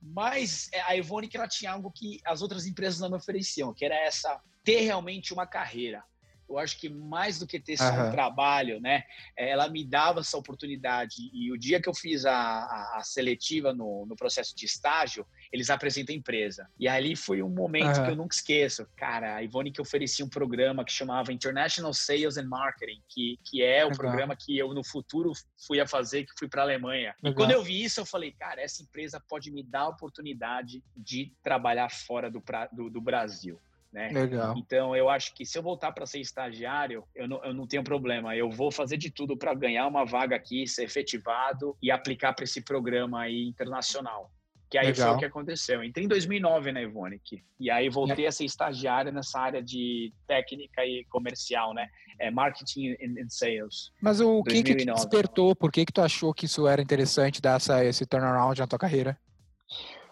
Mas 0.00 0.68
é, 0.72 0.80
a 0.82 0.96
Evonik, 0.96 1.34
ela 1.36 1.48
tinha 1.48 1.72
algo 1.72 1.90
que 1.90 2.20
as 2.24 2.42
outras 2.42 2.66
empresas 2.66 3.00
não 3.00 3.10
me 3.10 3.16
ofereciam, 3.16 3.72
que 3.74 3.84
era 3.84 3.94
essa, 3.96 4.40
ter 4.62 4.80
realmente 4.80 5.32
uma 5.32 5.46
carreira. 5.46 6.04
Eu 6.48 6.58
acho 6.58 6.78
que 6.78 6.88
mais 6.88 7.38
do 7.38 7.46
que 7.46 7.58
ter 7.58 7.76
só 7.76 7.84
um 8.08 8.10
trabalho, 8.10 8.80
né? 8.80 9.02
eh, 9.36 9.48
Ela 9.50 9.68
me 9.68 9.84
dava 9.84 10.20
essa 10.20 10.36
oportunidade. 10.36 11.14
E 11.32 11.50
o 11.52 11.56
dia 11.58 11.80
que 11.80 11.88
eu 11.88 11.94
fiz 11.94 12.26
a, 12.26 12.32
a- 12.34 12.96
a 12.98 13.02
seletiva 13.02 13.72
no, 13.72 14.04
no 14.06 14.14
processo 14.16 14.54
de 14.54 14.66
estágio, 14.66 15.26
eles 15.52 15.70
apresentam 15.70 16.14
a 16.14 16.18
empresa. 16.18 16.68
E 16.78 16.86
ali 16.86 17.16
foi 17.16 17.42
um 17.42 17.48
momento 17.48 17.96
Aham. 17.96 18.04
que 18.04 18.10
eu 18.10 18.16
nunca 18.16 18.34
esqueço. 18.34 18.86
Cara, 18.96 19.36
a 19.36 19.42
Ivone 19.42 19.72
que 19.72 19.80
oferecia 19.80 20.24
um 20.24 20.28
programa 20.28 20.84
que 20.84 20.92
chamava 20.92 21.32
International 21.32 21.92
Sales 21.94 22.36
and 22.36 22.46
Marketing, 22.48 23.00
que, 23.08 23.38
que 23.44 23.62
é 23.62 23.84
o 23.84 23.88
programa 23.96 24.36
que 24.36 24.56
eu 24.58 24.72
no 24.74 24.84
futuro 24.84 25.32
fui 25.66 25.80
a 25.80 25.86
fazer, 25.86 26.24
que 26.24 26.32
fui 26.38 26.48
para 26.48 26.62
a 26.62 26.64
Alemanha. 26.64 27.14
E 27.22 27.32
quando 27.34 27.52
eu 27.52 27.62
vi 27.62 27.82
isso, 27.84 28.00
eu 28.00 28.06
falei, 28.06 28.32
cara, 28.32 28.60
essa 28.60 28.82
empresa 28.82 29.22
pode 29.28 29.50
me 29.50 29.62
dar 29.62 29.80
a 29.82 29.88
oportunidade 29.88 30.82
de 30.96 31.32
trabalhar 31.42 31.90
fora 31.90 32.30
do, 32.30 32.40
pra- 32.40 32.68
do, 32.72 32.90
do 32.90 33.00
Brasil. 33.00 33.60
Né? 33.94 34.08
Legal. 34.08 34.56
Então, 34.58 34.96
eu 34.96 35.08
acho 35.08 35.32
que 35.32 35.46
se 35.46 35.56
eu 35.56 35.62
voltar 35.62 35.92
para 35.92 36.04
ser 36.04 36.18
estagiário, 36.18 37.04
eu 37.14 37.28
não, 37.28 37.44
eu 37.44 37.54
não 37.54 37.64
tenho 37.64 37.84
problema. 37.84 38.34
Eu 38.34 38.50
vou 38.50 38.72
fazer 38.72 38.96
de 38.96 39.08
tudo 39.08 39.36
para 39.36 39.54
ganhar 39.54 39.86
uma 39.86 40.04
vaga 40.04 40.34
aqui, 40.34 40.66
ser 40.66 40.82
efetivado 40.82 41.76
e 41.80 41.92
aplicar 41.92 42.32
para 42.32 42.42
esse 42.42 42.60
programa 42.60 43.20
aí 43.20 43.46
internacional. 43.46 44.32
Que 44.68 44.78
aí 44.78 44.92
foi 44.92 45.04
Legal. 45.04 45.14
o 45.14 45.18
que 45.20 45.24
aconteceu. 45.24 45.84
Entrei 45.84 46.06
em 46.06 46.08
2009 46.08 46.72
na 46.72 46.82
Evonik. 46.82 47.44
E 47.60 47.70
aí 47.70 47.88
voltei 47.88 48.26
a 48.26 48.32
ser 48.32 48.44
estagiário 48.44 49.12
nessa 49.12 49.38
área 49.38 49.62
de 49.62 50.12
técnica 50.26 50.84
e 50.84 51.04
comercial, 51.04 51.72
né? 51.72 51.88
É 52.18 52.32
marketing 52.32 52.96
and, 53.00 53.28
sales. 53.28 53.92
Mas 54.02 54.18
o 54.20 54.42
que 54.42 54.54
que 54.54 54.74
te 54.74 54.84
2009. 54.86 55.00
despertou? 55.00 55.54
Por 55.54 55.70
que 55.70 55.86
que 55.86 55.92
tu 55.92 56.02
achou 56.02 56.34
que 56.34 56.46
isso 56.46 56.66
era 56.66 56.82
interessante 56.82 57.40
dar 57.40 57.58
essa, 57.58 57.84
esse 57.84 58.04
turnaround 58.04 58.58
na 58.58 58.66
tua 58.66 58.78
carreira? 58.78 59.16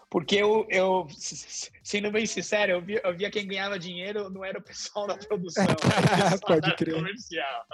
Porque 0.09 0.37
eu, 0.37 0.65
eu, 0.69 1.05
sendo 1.83 2.09
bem 2.11 2.25
sincero, 2.25 2.71
eu 2.71 2.81
via, 2.81 3.01
eu 3.03 3.15
via 3.15 3.29
quem 3.29 3.45
ganhava 3.45 3.77
dinheiro 3.77 4.29
não 4.29 4.43
era 4.43 4.57
o 4.57 4.61
pessoal 4.61 5.05
da 5.05 5.17
produção, 5.17 5.65
era 5.67 5.73
o 5.73 6.31
pessoal 6.31 6.61
Pode 6.61 6.75
crer. 6.77 6.95
comercial. 6.95 7.65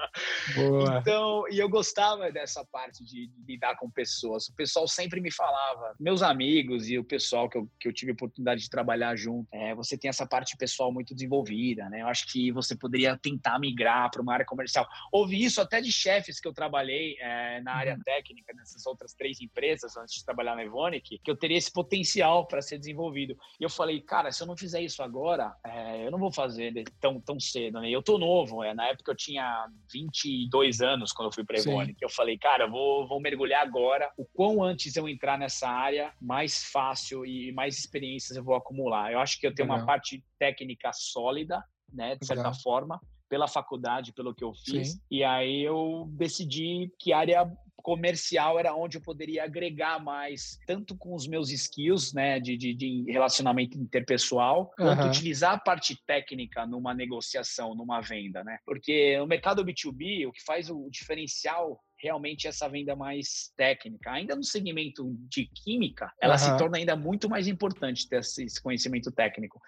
Boa. 0.55 0.97
Então, 0.97 1.45
e 1.49 1.59
eu 1.59 1.69
gostava 1.69 2.31
dessa 2.31 2.65
parte 2.65 3.03
de, 3.03 3.27
de 3.27 3.45
lidar 3.47 3.77
com 3.77 3.89
pessoas. 3.89 4.47
O 4.47 4.55
pessoal 4.55 4.87
sempre 4.87 5.21
me 5.21 5.31
falava, 5.31 5.93
meus 5.99 6.23
amigos 6.23 6.89
e 6.89 6.97
o 6.97 7.03
pessoal 7.03 7.47
que 7.47 7.57
eu, 7.57 7.69
que 7.79 7.87
eu 7.87 7.93
tive 7.93 8.11
a 8.11 8.13
oportunidade 8.13 8.61
de 8.61 8.69
trabalhar 8.69 9.15
junto, 9.15 9.47
é, 9.53 9.75
você 9.75 9.97
tem 9.97 10.09
essa 10.09 10.25
parte 10.25 10.57
pessoal 10.57 10.91
muito 10.91 11.13
desenvolvida, 11.13 11.87
né? 11.89 12.01
Eu 12.01 12.07
acho 12.07 12.25
que 12.31 12.51
você 12.51 12.75
poderia 12.75 13.15
tentar 13.15 13.59
migrar 13.59 14.09
para 14.09 14.21
uma 14.21 14.33
área 14.33 14.45
comercial. 14.45 14.87
Ouvi 15.11 15.43
isso 15.43 15.61
até 15.61 15.79
de 15.79 15.91
chefes 15.91 16.39
que 16.39 16.47
eu 16.47 16.53
trabalhei 16.53 17.15
é, 17.19 17.61
na 17.61 17.73
área 17.73 17.99
técnica, 18.03 18.53
nessas 18.55 18.85
outras 18.87 19.13
três 19.13 19.39
empresas, 19.39 19.95
antes 19.95 20.15
de 20.15 20.25
trabalhar 20.25 20.55
na 20.55 20.63
Evonik, 20.63 21.19
que 21.23 21.29
eu 21.29 21.35
teria 21.35 21.57
esse 21.57 21.71
potencial 21.71 22.47
para 22.47 22.61
ser 22.61 22.79
desenvolvido. 22.79 23.37
E 23.59 23.63
eu 23.63 23.69
falei, 23.69 23.99
cara, 24.01 24.32
se 24.32 24.41
eu 24.41 24.48
não 24.48 24.58
fizer 24.58 24.82
isso 24.82 25.01
agora, 25.01 25.56
é, 25.65 26.06
eu 26.06 26.12
não 26.12 26.20
vou 26.20 26.32
fazer 26.32 26.84
tão, 27.00 27.20
tão 27.20 27.39
cedo, 27.39 27.79
né? 27.79 27.89
Eu 27.89 28.01
tô 28.01 28.18
novo, 28.18 28.63
é, 28.63 28.74
na 28.74 28.88
época 28.88 29.12
eu 29.12 29.15
tinha 29.15 29.68
22 29.91 30.82
anos 30.82 31.12
quando 31.12 31.27
eu 31.27 31.34
fui 31.34 31.44
para 31.44 31.58
Sim. 31.58 31.70
Evonik. 31.70 31.98
Eu 32.01 32.10
falei, 32.10 32.38
cara, 32.38 32.65
eu 32.65 32.72
vou, 32.72 33.08
vou 33.08 33.20
mergulhar 33.20 33.62
agora. 33.62 34.12
O 34.18 34.25
quão 34.25 34.63
antes 34.63 34.96
eu 34.96 35.08
entrar 35.08 35.38
nessa 35.38 35.70
área, 35.70 36.13
mais 36.22 36.63
fácil 36.65 37.25
e 37.25 37.51
mais 37.51 37.77
experiências 37.77 38.38
eu 38.38 38.44
vou 38.44 38.56
acumular. 38.56 39.12
Eu 39.12 39.20
acho 39.20 39.39
que 39.39 39.48
eu 39.48 39.53
tenho 39.53 39.68
uma 39.68 39.75
Legal. 39.75 39.88
parte 39.88 40.24
técnica 40.38 40.91
sólida, 40.94 41.63
né, 41.91 42.15
de 42.15 42.25
certa 42.25 42.44
Legal. 42.44 42.62
forma, 42.62 43.01
pela 43.29 43.48
faculdade, 43.48 44.13
pelo 44.13 44.34
que 44.34 44.44
eu 44.44 44.53
fiz. 44.53 44.94
Sim. 44.94 45.01
E 45.12 45.24
aí 45.24 45.62
eu 45.62 46.08
decidi 46.12 46.91
que 47.00 47.13
área 47.13 47.50
comercial 47.81 48.59
era 48.59 48.74
onde 48.74 48.98
eu 48.98 49.01
poderia 49.01 49.43
agregar 49.43 50.03
mais, 50.03 50.57
tanto 50.65 50.98
com 50.98 51.13
os 51.13 51.27
meus 51.27 51.51
skills, 51.51 52.13
né, 52.13 52.39
de, 52.39 52.57
de, 52.57 52.74
de 52.74 53.05
relacionamento 53.12 53.77
interpessoal, 53.77 54.71
quanto 54.77 55.01
Aham. 55.01 55.07
utilizar 55.07 55.53
a 55.53 55.59
parte 55.59 55.98
técnica 56.05 56.65
numa 56.65 56.93
negociação, 56.93 57.75
numa 57.75 58.01
venda, 58.01 58.43
né? 58.43 58.57
Porque 58.65 59.17
no 59.17 59.27
mercado 59.27 59.63
B2B, 59.63 60.27
o 60.27 60.31
que 60.31 60.43
faz 60.43 60.69
o 60.69 60.89
diferencial 60.89 61.79
realmente 62.01 62.48
essa 62.48 62.67
venda 62.67 62.95
mais 62.95 63.51
técnica. 63.57 64.12
Ainda 64.12 64.36
no 64.36 64.43
segmento 64.43 65.15
de 65.29 65.45
química, 65.45 66.12
ela 66.21 66.38
se 66.38 66.48
Aham. 66.48 66.57
torna 66.57 66.77
ainda 66.77 66.95
muito 66.95 67.29
mais 67.29 67.48
importante 67.48 68.07
ter 68.07 68.19
esse 68.19 68.62
conhecimento 68.62 69.12
técnico. 69.12 69.59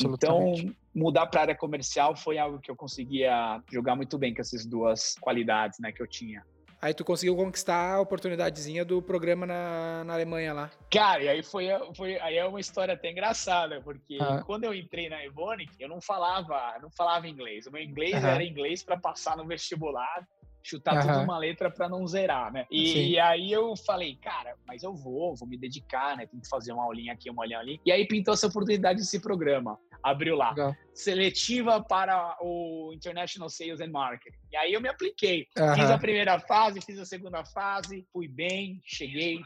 Então, 0.00 0.54
mudar 0.94 1.26
para 1.26 1.40
a 1.40 1.42
área 1.42 1.56
comercial 1.56 2.16
foi 2.16 2.38
algo 2.38 2.60
que 2.60 2.70
eu 2.70 2.76
conseguia 2.76 3.60
jogar 3.70 3.96
muito 3.96 4.16
bem 4.18 4.34
com 4.34 4.40
essas 4.40 4.64
duas 4.64 5.14
qualidades, 5.20 5.78
né, 5.80 5.92
que 5.92 6.02
eu 6.02 6.08
tinha. 6.08 6.42
Aí 6.82 6.94
tu 6.94 7.04
conseguiu 7.04 7.36
conquistar 7.36 7.94
a 7.96 8.00
oportunidadezinha 8.00 8.84
do 8.86 9.02
programa 9.02 9.44
na, 9.46 10.02
na 10.04 10.14
Alemanha 10.14 10.54
lá. 10.54 10.70
Cara, 10.90 11.22
e 11.22 11.28
aí 11.28 11.42
foi, 11.42 11.66
foi 11.94 12.18
aí 12.20 12.38
é 12.38 12.44
uma 12.46 12.58
história 12.58 12.94
até 12.94 13.10
engraçada, 13.10 13.82
porque 13.82 14.16
Ah. 14.18 14.42
quando 14.46 14.64
eu 14.64 14.72
entrei 14.74 15.08
na 15.10 15.22
Evonik, 15.22 15.70
eu 15.78 15.88
não 15.88 16.00
falava, 16.00 16.78
não 16.80 16.90
falava 16.90 17.28
inglês. 17.28 17.66
O 17.66 17.70
meu 17.70 17.82
inglês 17.82 18.24
era 18.24 18.42
inglês 18.42 18.82
para 18.82 18.96
passar 18.96 19.36
no 19.36 19.46
vestibular, 19.46 20.26
chutar 20.62 20.96
Aham. 20.96 21.06
tudo 21.06 21.24
uma 21.24 21.38
letra 21.38 21.70
para 21.70 21.88
não 21.88 22.06
zerar, 22.06 22.52
né? 22.52 22.66
E, 22.70 22.86
Sim. 22.86 23.18
aí 23.18 23.50
eu 23.50 23.74
falei, 23.86 24.16
cara, 24.16 24.54
mas 24.66 24.82
eu 24.82 24.94
vou, 24.94 25.34
vou 25.34 25.48
me 25.48 25.56
dedicar, 25.56 26.16
né? 26.16 26.26
Tem 26.26 26.40
que 26.40 26.48
fazer 26.48 26.72
uma 26.72 26.84
aulinha 26.84 27.12
aqui, 27.12 27.30
uma 27.30 27.42
aulinha 27.42 27.58
ali. 27.58 27.80
E 27.84 27.92
aí 27.92 28.06
pintou 28.06 28.34
essa 28.34 28.46
oportunidade 28.46 29.00
desse 29.00 29.20
programa. 29.20 29.78
Abriu 30.02 30.36
lá. 30.36 30.50
Legal. 30.50 30.74
Seletiva 30.94 31.82
para 31.82 32.36
o 32.40 32.92
International 32.94 33.48
Sales 33.48 33.80
and 33.80 33.90
Marketing. 33.90 34.36
E 34.52 34.56
aí 34.56 34.72
eu 34.72 34.80
me 34.80 34.88
apliquei. 34.88 35.46
Fiz 35.74 35.84
Aham. 35.84 35.94
a 35.94 35.98
primeira 35.98 36.38
fase, 36.40 36.80
fiz 36.80 36.98
a 36.98 37.04
segunda 37.04 37.44
fase, 37.44 38.06
fui 38.12 38.28
bem, 38.28 38.80
cheguei, 38.84 39.40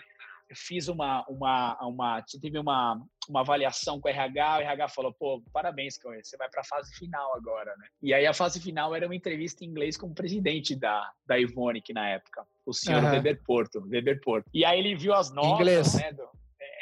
fiz 0.53 0.89
uma, 0.89 1.25
uma, 1.29 1.79
uma 1.87 2.23
tive 2.23 2.59
uma, 2.59 3.01
uma 3.29 3.41
avaliação 3.41 4.01
com 4.01 4.09
o 4.09 4.11
RH, 4.11 4.59
o 4.59 4.61
RH 4.63 4.89
falou, 4.89 5.13
pô, 5.13 5.43
parabéns, 5.53 5.97
Cauê, 5.97 6.23
você 6.23 6.37
vai 6.37 6.49
para 6.49 6.61
a 6.61 6.65
fase 6.65 6.95
final 6.97 7.35
agora, 7.35 7.75
né? 7.79 7.87
E 8.03 8.13
aí 8.13 8.27
a 8.27 8.35
fase 8.35 8.61
final 8.61 8.95
era 8.95 9.07
uma 9.07 9.15
entrevista 9.17 9.65
em 9.65 9.69
inglês 9.69 9.97
com 9.97 10.09
o 10.09 10.15
presidente 10.15 10.75
da, 10.77 11.11
da 11.27 11.39
Ivonic 11.39 11.93
na 11.93 12.09
época, 12.11 12.47
o 12.67 12.73
senhor 12.73 13.03
Aham. 13.03 13.13
Weber 13.13 13.43
Porto, 13.45 13.81
Weber 13.89 14.21
Porto. 14.21 14.47
E 14.53 14.65
aí 14.65 14.79
ele 14.79 14.95
viu 14.95 15.15
as 15.15 15.31
notas, 15.33 15.61
Inglês. 15.61 15.95
né, 15.95 16.13
do- 16.13 16.29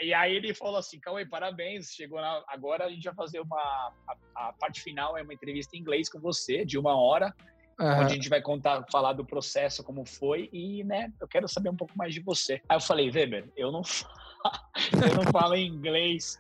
e 0.01 0.13
aí 0.13 0.35
ele 0.35 0.53
falou 0.53 0.77
assim, 0.79 0.99
Cauê, 0.99 1.25
parabéns, 1.25 1.91
chegou 1.93 2.21
na, 2.21 2.43
agora 2.49 2.87
a 2.87 2.91
gente 2.91 3.05
vai 3.05 3.15
fazer 3.15 3.39
uma, 3.41 3.93
a, 4.37 4.49
a 4.49 4.53
parte 4.55 4.81
final 4.81 5.17
é 5.17 5.23
uma 5.23 5.33
entrevista 5.35 5.77
em 5.77 5.81
inglês 5.81 6.09
com 6.09 6.19
você, 6.19 6.65
de 6.65 6.77
uma 6.77 6.97
hora, 7.01 7.33
Aham. 7.79 8.03
onde 8.03 8.13
a 8.13 8.15
gente 8.15 8.29
vai 8.29 8.41
contar, 8.41 8.85
falar 8.91 9.13
do 9.13 9.25
processo, 9.25 9.83
como 9.83 10.05
foi, 10.05 10.49
e, 10.53 10.85
né, 10.85 11.13
eu 11.21 11.29
quero 11.29 11.49
saber 11.49 11.71
um 11.71 11.77
pouco 11.77 11.97
mais 11.97 12.15
de 12.15 12.21
você. 12.21 12.61
Aí 12.69 12.77
eu 12.77 12.81
falei, 12.81 13.11
Weber, 13.11 13.51
eu 13.57 13.73
não, 13.73 13.83
eu 15.11 15.25
não 15.25 15.33
falo 15.33 15.57
inglês. 15.57 16.37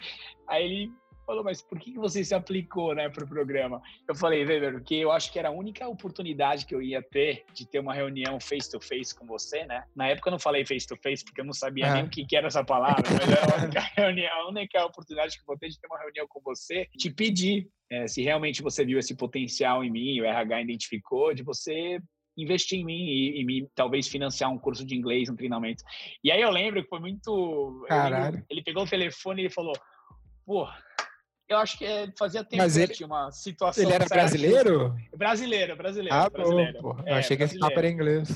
Aí 0.48 0.64
ele 0.64 0.92
falou, 1.26 1.44
mas 1.44 1.62
por 1.62 1.78
que 1.78 1.92
você 1.98 2.24
se 2.24 2.34
aplicou, 2.34 2.94
né, 2.94 3.08
pro 3.08 3.26
programa? 3.26 3.80
Eu 4.08 4.14
falei, 4.14 4.44
Weber, 4.44 4.72
porque 4.74 4.94
eu 4.96 5.10
acho 5.12 5.32
que 5.32 5.38
era 5.38 5.48
a 5.48 5.52
única 5.52 5.86
oportunidade 5.88 6.66
que 6.66 6.74
eu 6.74 6.82
ia 6.82 7.02
ter 7.02 7.44
de 7.54 7.66
ter 7.66 7.78
uma 7.78 7.94
reunião 7.94 8.40
face-to-face 8.40 9.14
com 9.14 9.26
você, 9.26 9.64
né? 9.66 9.84
Na 9.94 10.08
época 10.08 10.28
eu 10.28 10.32
não 10.32 10.38
falei 10.38 10.64
face-to-face 10.66 11.24
porque 11.24 11.40
eu 11.40 11.44
não 11.44 11.52
sabia 11.52 11.86
Ah. 11.90 11.94
nem 11.94 12.04
o 12.04 12.08
que 12.10 12.24
que 12.26 12.36
era 12.36 12.46
essa 12.48 12.64
palavra, 12.64 13.02
mas 13.10 13.30
era 13.30 13.54
a 13.54 13.64
única 13.64 13.80
reunião, 13.96 14.32
a 14.42 14.48
única 14.48 14.84
oportunidade 14.84 15.34
que 15.36 15.42
eu 15.42 15.46
vou 15.46 15.58
ter 15.58 15.68
de 15.68 15.78
ter 15.80 15.86
uma 15.86 15.98
reunião 16.00 16.26
com 16.28 16.40
você, 16.44 16.86
te 16.98 17.10
pedir 17.10 17.68
é, 17.90 18.06
se 18.06 18.22
realmente 18.22 18.62
você 18.62 18.84
viu 18.84 18.98
esse 18.98 19.14
potencial 19.16 19.84
em 19.84 19.90
mim, 19.90 20.20
o 20.20 20.24
RH 20.24 20.62
identificou, 20.62 21.34
de 21.34 21.42
você 21.42 22.00
investir 22.38 22.78
em 22.80 22.84
mim 22.86 23.04
e, 23.04 23.40
e 23.40 23.44
me 23.44 23.68
talvez 23.74 24.08
financiar 24.08 24.50
um 24.50 24.58
curso 24.58 24.84
de 24.86 24.94
inglês, 24.96 25.28
um 25.28 25.36
treinamento. 25.36 25.84
E 26.24 26.32
aí 26.32 26.40
eu 26.40 26.50
lembro 26.50 26.82
que 26.82 26.88
foi 26.88 26.98
muito. 27.00 27.68
lembro- 27.82 27.86
Caralho. 27.88 28.44
ele 28.48 28.62
pegou 28.62 28.84
o 28.84 28.88
telefone 28.88 29.44
e 29.44 29.50
falou: 29.50 29.74
pô, 30.46 30.66
eu 31.48 31.58
acho 31.58 31.78
que 31.78 31.84
é, 31.84 32.08
fazia 32.18 32.42
tempo 32.44 32.62
Mas 32.62 32.74
que 32.74 32.80
ele- 32.80 32.94
tinha 32.94 33.06
uma 33.06 33.30
situação. 33.30 33.84
Ele 33.84 33.92
era 33.92 34.06
brasileiro? 34.06 34.94
Brasileiro, 35.16 35.76
brasileiro. 35.76 36.14
Ah, 36.14 36.28
brasileiro. 36.30 36.82
bom, 36.82 36.94
pô. 36.94 37.02
É, 37.06 37.12
Eu 37.12 37.16
achei 37.16 37.36
que 37.36 37.42
esse 37.42 37.58
papo 37.58 37.78
era 37.78 37.88
inglês. 37.88 38.28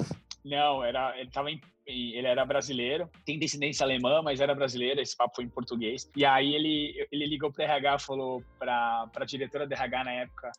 Não, 0.45 0.85
era, 0.85 1.19
ele 1.19 1.29
tava 1.31 1.51
em, 1.51 1.61
ele 1.87 2.27
era 2.27 2.45
brasileiro, 2.45 3.11
tem 3.25 3.37
descendência 3.39 3.83
alemã, 3.85 4.23
mas 4.23 4.41
era 4.41 4.55
brasileiro, 4.55 5.01
esse 5.01 5.17
papo 5.17 5.35
foi 5.37 5.45
em 5.45 5.49
português. 5.49 6.09
E 6.15 6.25
aí 6.25 6.55
ele, 6.55 7.09
ele 7.11 7.27
ligou 7.27 7.53
para 7.53 7.65
RH, 7.65 7.99
falou 7.99 8.43
para 8.59 9.09
a 9.15 9.25
diretora 9.25 9.67
de 9.67 9.75
RH 9.75 10.05
na 10.05 10.13
época, 10.13 10.53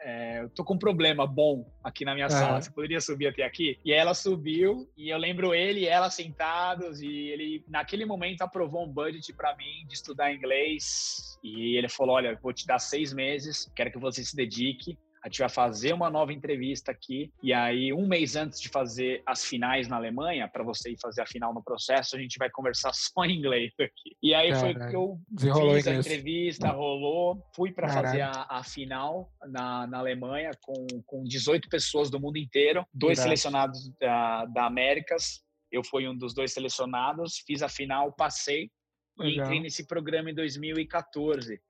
é, 0.00 0.42
eu 0.42 0.50
tô 0.50 0.64
com 0.64 0.74
um 0.74 0.78
problema 0.78 1.26
bom 1.26 1.70
aqui 1.82 2.04
na 2.04 2.14
minha 2.14 2.28
sala, 2.28 2.60
você 2.60 2.70
poderia 2.70 3.00
subir 3.00 3.26
até 3.26 3.42
aqui? 3.42 3.78
E 3.84 3.92
ela 3.92 4.14
subiu, 4.14 4.88
e 4.96 5.08
eu 5.08 5.18
lembro 5.18 5.54
ele 5.54 5.80
e 5.80 5.86
ela 5.86 6.10
sentados, 6.10 7.00
e 7.00 7.06
ele, 7.06 7.64
naquele 7.68 8.04
momento, 8.04 8.42
aprovou 8.42 8.84
um 8.84 8.92
budget 8.92 9.32
para 9.32 9.56
mim 9.56 9.86
de 9.86 9.94
estudar 9.94 10.32
inglês, 10.32 11.38
e 11.42 11.76
ele 11.76 11.88
falou, 11.88 12.16
olha, 12.16 12.38
vou 12.40 12.52
te 12.52 12.66
dar 12.66 12.78
seis 12.78 13.12
meses, 13.12 13.70
quero 13.74 13.90
que 13.90 13.98
você 13.98 14.24
se 14.24 14.36
dedique, 14.36 14.96
a 15.28 15.30
gente 15.30 15.40
vai 15.40 15.48
fazer 15.50 15.92
uma 15.92 16.08
nova 16.08 16.32
entrevista 16.32 16.90
aqui. 16.90 17.30
E 17.42 17.52
aí, 17.52 17.92
um 17.92 18.06
mês 18.08 18.34
antes 18.34 18.58
de 18.58 18.68
fazer 18.70 19.22
as 19.26 19.44
finais 19.44 19.86
na 19.86 19.96
Alemanha, 19.96 20.48
para 20.48 20.64
você 20.64 20.92
ir 20.92 20.98
fazer 20.98 21.20
a 21.20 21.26
final 21.26 21.52
no 21.52 21.62
processo, 21.62 22.16
a 22.16 22.18
gente 22.18 22.38
vai 22.38 22.48
conversar 22.50 22.92
só 22.96 23.24
em 23.24 23.38
inglês 23.38 23.72
aqui. 23.78 24.16
E 24.22 24.34
aí 24.34 24.54
foi 24.54 24.74
que 24.74 24.96
eu 24.96 25.20
fiz 25.38 25.86
a 25.86 25.94
entrevista, 25.94 26.70
rolou, 26.70 27.46
fui 27.54 27.70
para 27.70 27.88
fazer 27.88 28.22
a, 28.22 28.46
a 28.48 28.64
final 28.64 29.30
na, 29.46 29.86
na 29.86 29.98
Alemanha 29.98 30.50
com, 30.62 30.86
com 31.04 31.24
18 31.24 31.68
pessoas 31.68 32.10
do 32.10 32.18
mundo 32.18 32.38
inteiro, 32.38 32.86
dois 32.92 33.18
selecionados 33.18 33.90
da, 34.00 34.46
da 34.46 34.66
Américas. 34.66 35.42
Eu 35.70 35.84
fui 35.84 36.08
um 36.08 36.16
dos 36.16 36.32
dois 36.32 36.54
selecionados, 36.54 37.42
fiz 37.46 37.62
a 37.62 37.68
final, 37.68 38.10
passei 38.12 38.70
e 39.20 39.38
entrei 39.38 39.60
nesse 39.60 39.86
programa 39.86 40.30
em 40.30 40.34
2014 40.34 41.60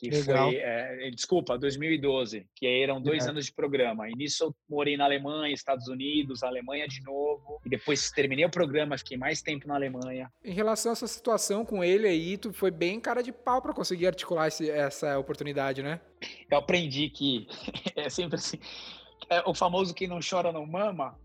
que 0.00 0.10
Legal. 0.10 0.48
foi, 0.48 0.56
é, 0.56 1.10
desculpa, 1.10 1.58
2012, 1.58 2.46
que 2.54 2.66
eram 2.66 3.00
dois 3.00 3.18
Irado. 3.18 3.30
anos 3.32 3.46
de 3.46 3.52
programa. 3.52 4.08
E 4.08 4.12
nisso 4.12 4.44
eu 4.44 4.54
morei 4.68 4.96
na 4.96 5.04
Alemanha, 5.04 5.52
Estados 5.52 5.88
Unidos, 5.88 6.42
Alemanha 6.42 6.88
de 6.88 7.02
novo. 7.02 7.60
E 7.64 7.68
depois 7.68 8.10
terminei 8.10 8.44
o 8.44 8.50
programa, 8.50 8.96
fiquei 8.98 9.16
mais 9.16 9.42
tempo 9.42 9.68
na 9.68 9.74
Alemanha. 9.74 10.30
Em 10.44 10.52
relação 10.52 10.92
a 10.92 10.94
essa 10.94 11.06
situação 11.06 11.64
com 11.64 11.84
ele 11.84 12.06
aí, 12.08 12.36
tu 12.38 12.52
foi 12.52 12.70
bem 12.70 12.98
cara 13.00 13.22
de 13.22 13.32
pau 13.32 13.60
pra 13.60 13.74
conseguir 13.74 14.06
articular 14.06 14.48
esse- 14.48 14.70
essa 14.70 15.18
oportunidade, 15.18 15.82
né? 15.82 16.00
Eu 16.50 16.58
aprendi 16.58 17.08
que 17.10 17.46
é 17.96 18.08
sempre 18.08 18.36
assim. 18.36 18.58
é 19.28 19.42
o 19.48 19.54
famoso 19.54 19.94
quem 19.94 20.08
não 20.08 20.18
chora 20.28 20.50
não 20.50 20.66
mama. 20.66 21.16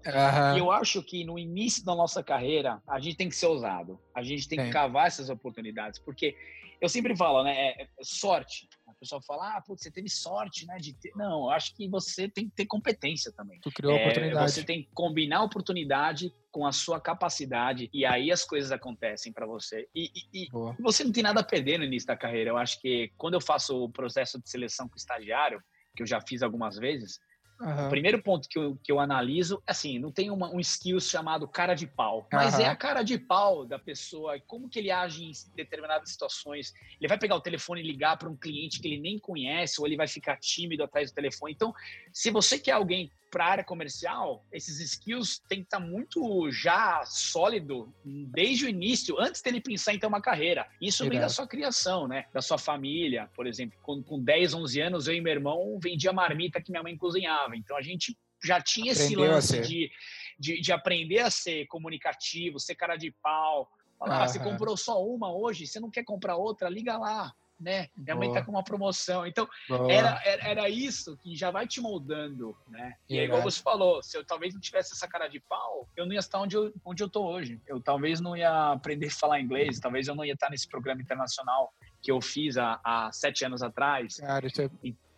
E 0.56 0.60
eu 0.60 0.70
acho 0.72 1.02
que 1.02 1.24
no 1.24 1.40
início 1.40 1.84
da 1.84 1.96
nossa 1.96 2.22
carreira, 2.24 2.82
a 2.88 3.00
gente 3.00 3.16
tem 3.18 3.30
que 3.30 3.36
ser 3.36 3.48
ousado. 3.48 4.00
A 4.14 4.22
gente 4.22 4.48
tem 4.48 4.60
que 4.60 4.70
cavar 4.70 5.08
essas 5.08 5.30
oportunidades. 5.30 5.98
Porque 6.00 6.36
eu 6.82 6.90
sempre 6.90 7.16
falo, 7.16 7.44
né? 7.44 7.54
É, 7.56 7.84
é 7.84 7.88
sorte. 8.02 8.68
A 8.88 8.94
pessoa 8.94 9.22
fala, 9.22 9.58
ah, 9.58 9.62
putz, 9.62 9.84
você 9.84 9.92
teve 9.92 10.10
sorte, 10.10 10.66
né? 10.66 10.78
De 10.78 10.94
ter... 10.94 11.12
Não, 11.16 11.44
eu 11.46 11.50
acho 11.50 11.76
que 11.76 11.88
você 11.90 12.28
tem 12.30 12.46
que 12.50 12.56
ter 12.56 12.66
competência 12.66 13.32
também. 13.32 13.60
Tu 13.62 13.72
criou 13.72 13.96
É, 13.98 14.02
oportunidade. 14.02 14.52
Você 14.52 14.64
tem 14.64 14.84
que 14.84 14.90
combinar 14.94 15.40
a 15.40 15.44
oportunidade 15.44 16.32
com 16.52 16.66
a 16.66 16.72
sua 16.72 17.00
capacidade 17.02 17.90
e 17.94 18.06
aí 18.06 18.32
as 18.32 18.44
coisas 18.46 18.72
acontecem 18.72 19.34
para 19.34 19.46
você. 19.46 19.88
E, 19.94 20.12
e- 20.34 20.44
e 20.46 20.50
você 20.80 21.04
não 21.04 21.12
tem 21.12 21.24
nada 21.24 21.42
a 21.42 21.44
perder 21.44 21.78
no 21.78 21.84
início 21.84 22.08
da 22.08 22.16
carreira. 22.16 22.52
Eu 22.52 22.58
acho 22.58 22.80
que 22.80 23.12
quando 23.18 23.34
eu 23.34 23.42
faço 23.42 23.84
o 23.84 23.90
processo 23.92 24.42
de 24.42 24.50
seleção 24.50 24.88
com 24.88 24.96
estagiário, 24.96 25.62
que 25.96 26.04
eu 26.04 26.08
já 26.08 26.20
fiz 26.22 26.44
algumas 26.44 26.78
vezes, 26.78 27.20
Aham. 27.62 27.88
o 27.88 27.90
primeiro 27.90 28.22
ponto 28.22 28.50
que 28.50 28.60
eu, 28.60 28.78
que 28.84 28.92
eu 28.92 29.00
analiso, 29.00 29.62
assim, 29.66 29.98
não 29.98 30.12
tem 30.12 30.30
uma, 30.30 30.54
um 30.54 30.60
skills 30.60 31.10
chamado 31.10 31.48
cara 31.48 31.74
de 31.74 31.88
pau, 31.88 32.28
mas 32.32 32.56
Aham. 32.56 32.64
é 32.64 32.68
a 32.68 32.76
cara 32.76 33.02
de 33.02 33.18
pau 33.18 33.66
da 33.66 33.80
pessoa, 33.80 34.40
como 34.46 34.70
que 34.70 34.80
ele 34.80 34.92
age 34.92 35.24
em 35.24 35.32
determinadas 35.56 36.12
situações. 36.12 36.74
Ele 37.00 37.08
vai 37.08 37.18
pegar 37.18 37.36
o 37.36 37.42
telefone 37.42 37.82
e 37.82 37.88
ligar 37.88 38.18
para 38.18 38.30
um 38.30 38.36
cliente 38.36 38.82
que 38.82 38.88
ele 38.88 39.00
nem 39.00 39.18
conhece, 39.20 39.80
ou 39.80 39.88
ele 39.88 39.96
vai 39.96 40.08
ficar 40.08 40.38
tímido 40.38 40.84
atrás 40.84 41.12
do 41.12 41.16
telefone. 41.16 41.54
Então, 41.54 41.74
se 42.14 42.30
você 42.30 42.60
quer 42.60 42.74
alguém 42.74 43.10
para 43.32 43.46
a 43.46 43.50
área 43.50 43.64
comercial, 43.64 44.46
esses 44.52 44.80
skills 44.80 45.40
têm 45.50 45.60
que 45.60 45.66
estar 45.66 45.80
muito 45.80 46.50
já 46.52 47.04
sólido 47.06 47.94
desde 48.04 48.66
o 48.66 48.70
início, 48.70 49.20
antes 49.20 49.42
dele 49.42 49.60
pensar 49.60 49.94
em 49.94 50.00
ter 50.00 50.08
uma 50.08 50.22
carreira. 50.22 50.68
Isso 50.82 51.08
vem 51.08 51.20
da 51.20 51.30
sua 51.30 51.48
criação, 51.48 52.08
né? 52.08 52.26
Da 52.34 52.42
sua 52.42 52.58
família, 52.58 53.30
por 53.36 53.46
exemplo. 53.46 53.78
Com, 53.82 54.02
com 54.02 54.24
10, 54.24 54.54
11 54.54 54.82
anos, 54.82 55.08
eu 55.08 55.16
e 55.16 55.22
meu 55.22 55.34
irmão 55.34 55.80
vendia 55.82 56.14
marmita 56.14 56.62
que 56.62 56.72
minha 56.72 56.84
mãe 56.84 56.96
cozinhava. 56.98 57.56
Então, 57.56 57.76
a 57.76 57.82
gente 57.82 58.18
já 58.44 58.62
tinha 58.62 58.92
esse 58.92 59.14
Aprendeu 59.14 59.32
a 59.32 59.36
lance 59.36 59.62
de, 59.62 59.92
de, 60.40 60.62
de 60.62 60.72
aprender 60.72 61.20
a 61.20 61.30
ser 61.30 61.66
comunicativo, 61.68 62.60
ser 62.60 62.76
cara 62.76 62.96
de 62.96 63.12
pau. 63.22 63.70
Falar, 63.98 64.24
ah, 64.24 64.28
você 64.28 64.40
comprou 64.40 64.76
só 64.76 65.04
uma 65.04 65.34
hoje, 65.34 65.66
você 65.66 65.80
não 65.80 65.90
quer 65.90 66.04
comprar 66.04 66.36
outra? 66.36 66.70
Liga 66.70 66.98
lá, 66.98 67.34
né? 67.60 67.88
Minha 67.96 68.16
mãe 68.16 68.28
Boa. 68.28 68.40
tá 68.40 68.46
com 68.46 68.52
uma 68.52 68.64
promoção. 68.64 69.26
Então, 69.26 69.48
era, 69.90 70.22
era, 70.26 70.48
era 70.48 70.70
isso 70.70 71.18
que 71.18 71.36
já 71.36 71.52
vai 71.52 71.68
te 71.68 71.80
moldando, 71.80 72.56
né? 72.68 72.94
E 73.10 73.20
aí, 73.20 73.26
igual 73.26 73.42
você 73.42 73.62
falou, 73.62 74.02
se 74.04 74.18
eu 74.18 74.26
talvez 74.26 74.54
não 74.54 74.62
tivesse 74.62 74.94
essa 74.94 75.08
cara 75.08 75.28
de 75.28 75.40
pau, 75.40 75.88
eu 75.96 76.06
não 76.06 76.14
ia 76.14 76.20
estar 76.20 76.40
onde 76.40 76.56
eu, 76.56 76.74
onde 76.84 77.02
eu 77.02 77.10
tô 77.10 77.26
hoje. 77.26 77.62
Eu 77.66 77.82
talvez 77.82 78.20
não 78.20 78.36
ia 78.36 78.72
aprender 78.72 79.08
a 79.08 79.12
falar 79.12 79.40
inglês, 79.40 79.80
talvez 79.80 80.08
eu 80.08 80.16
não 80.16 80.26
ia 80.26 80.34
estar 80.34 80.50
nesse 80.50 80.68
programa 80.68 81.02
internacional 81.02 81.74
que 82.02 82.12
eu 82.12 82.22
fiz 82.22 82.58
há, 82.58 82.80
há 82.84 83.12
sete 83.12 83.46
anos 83.46 83.64
atrás. 83.64 84.18
Cara, 84.18 84.46
isso 84.46 84.62
é 84.62 84.70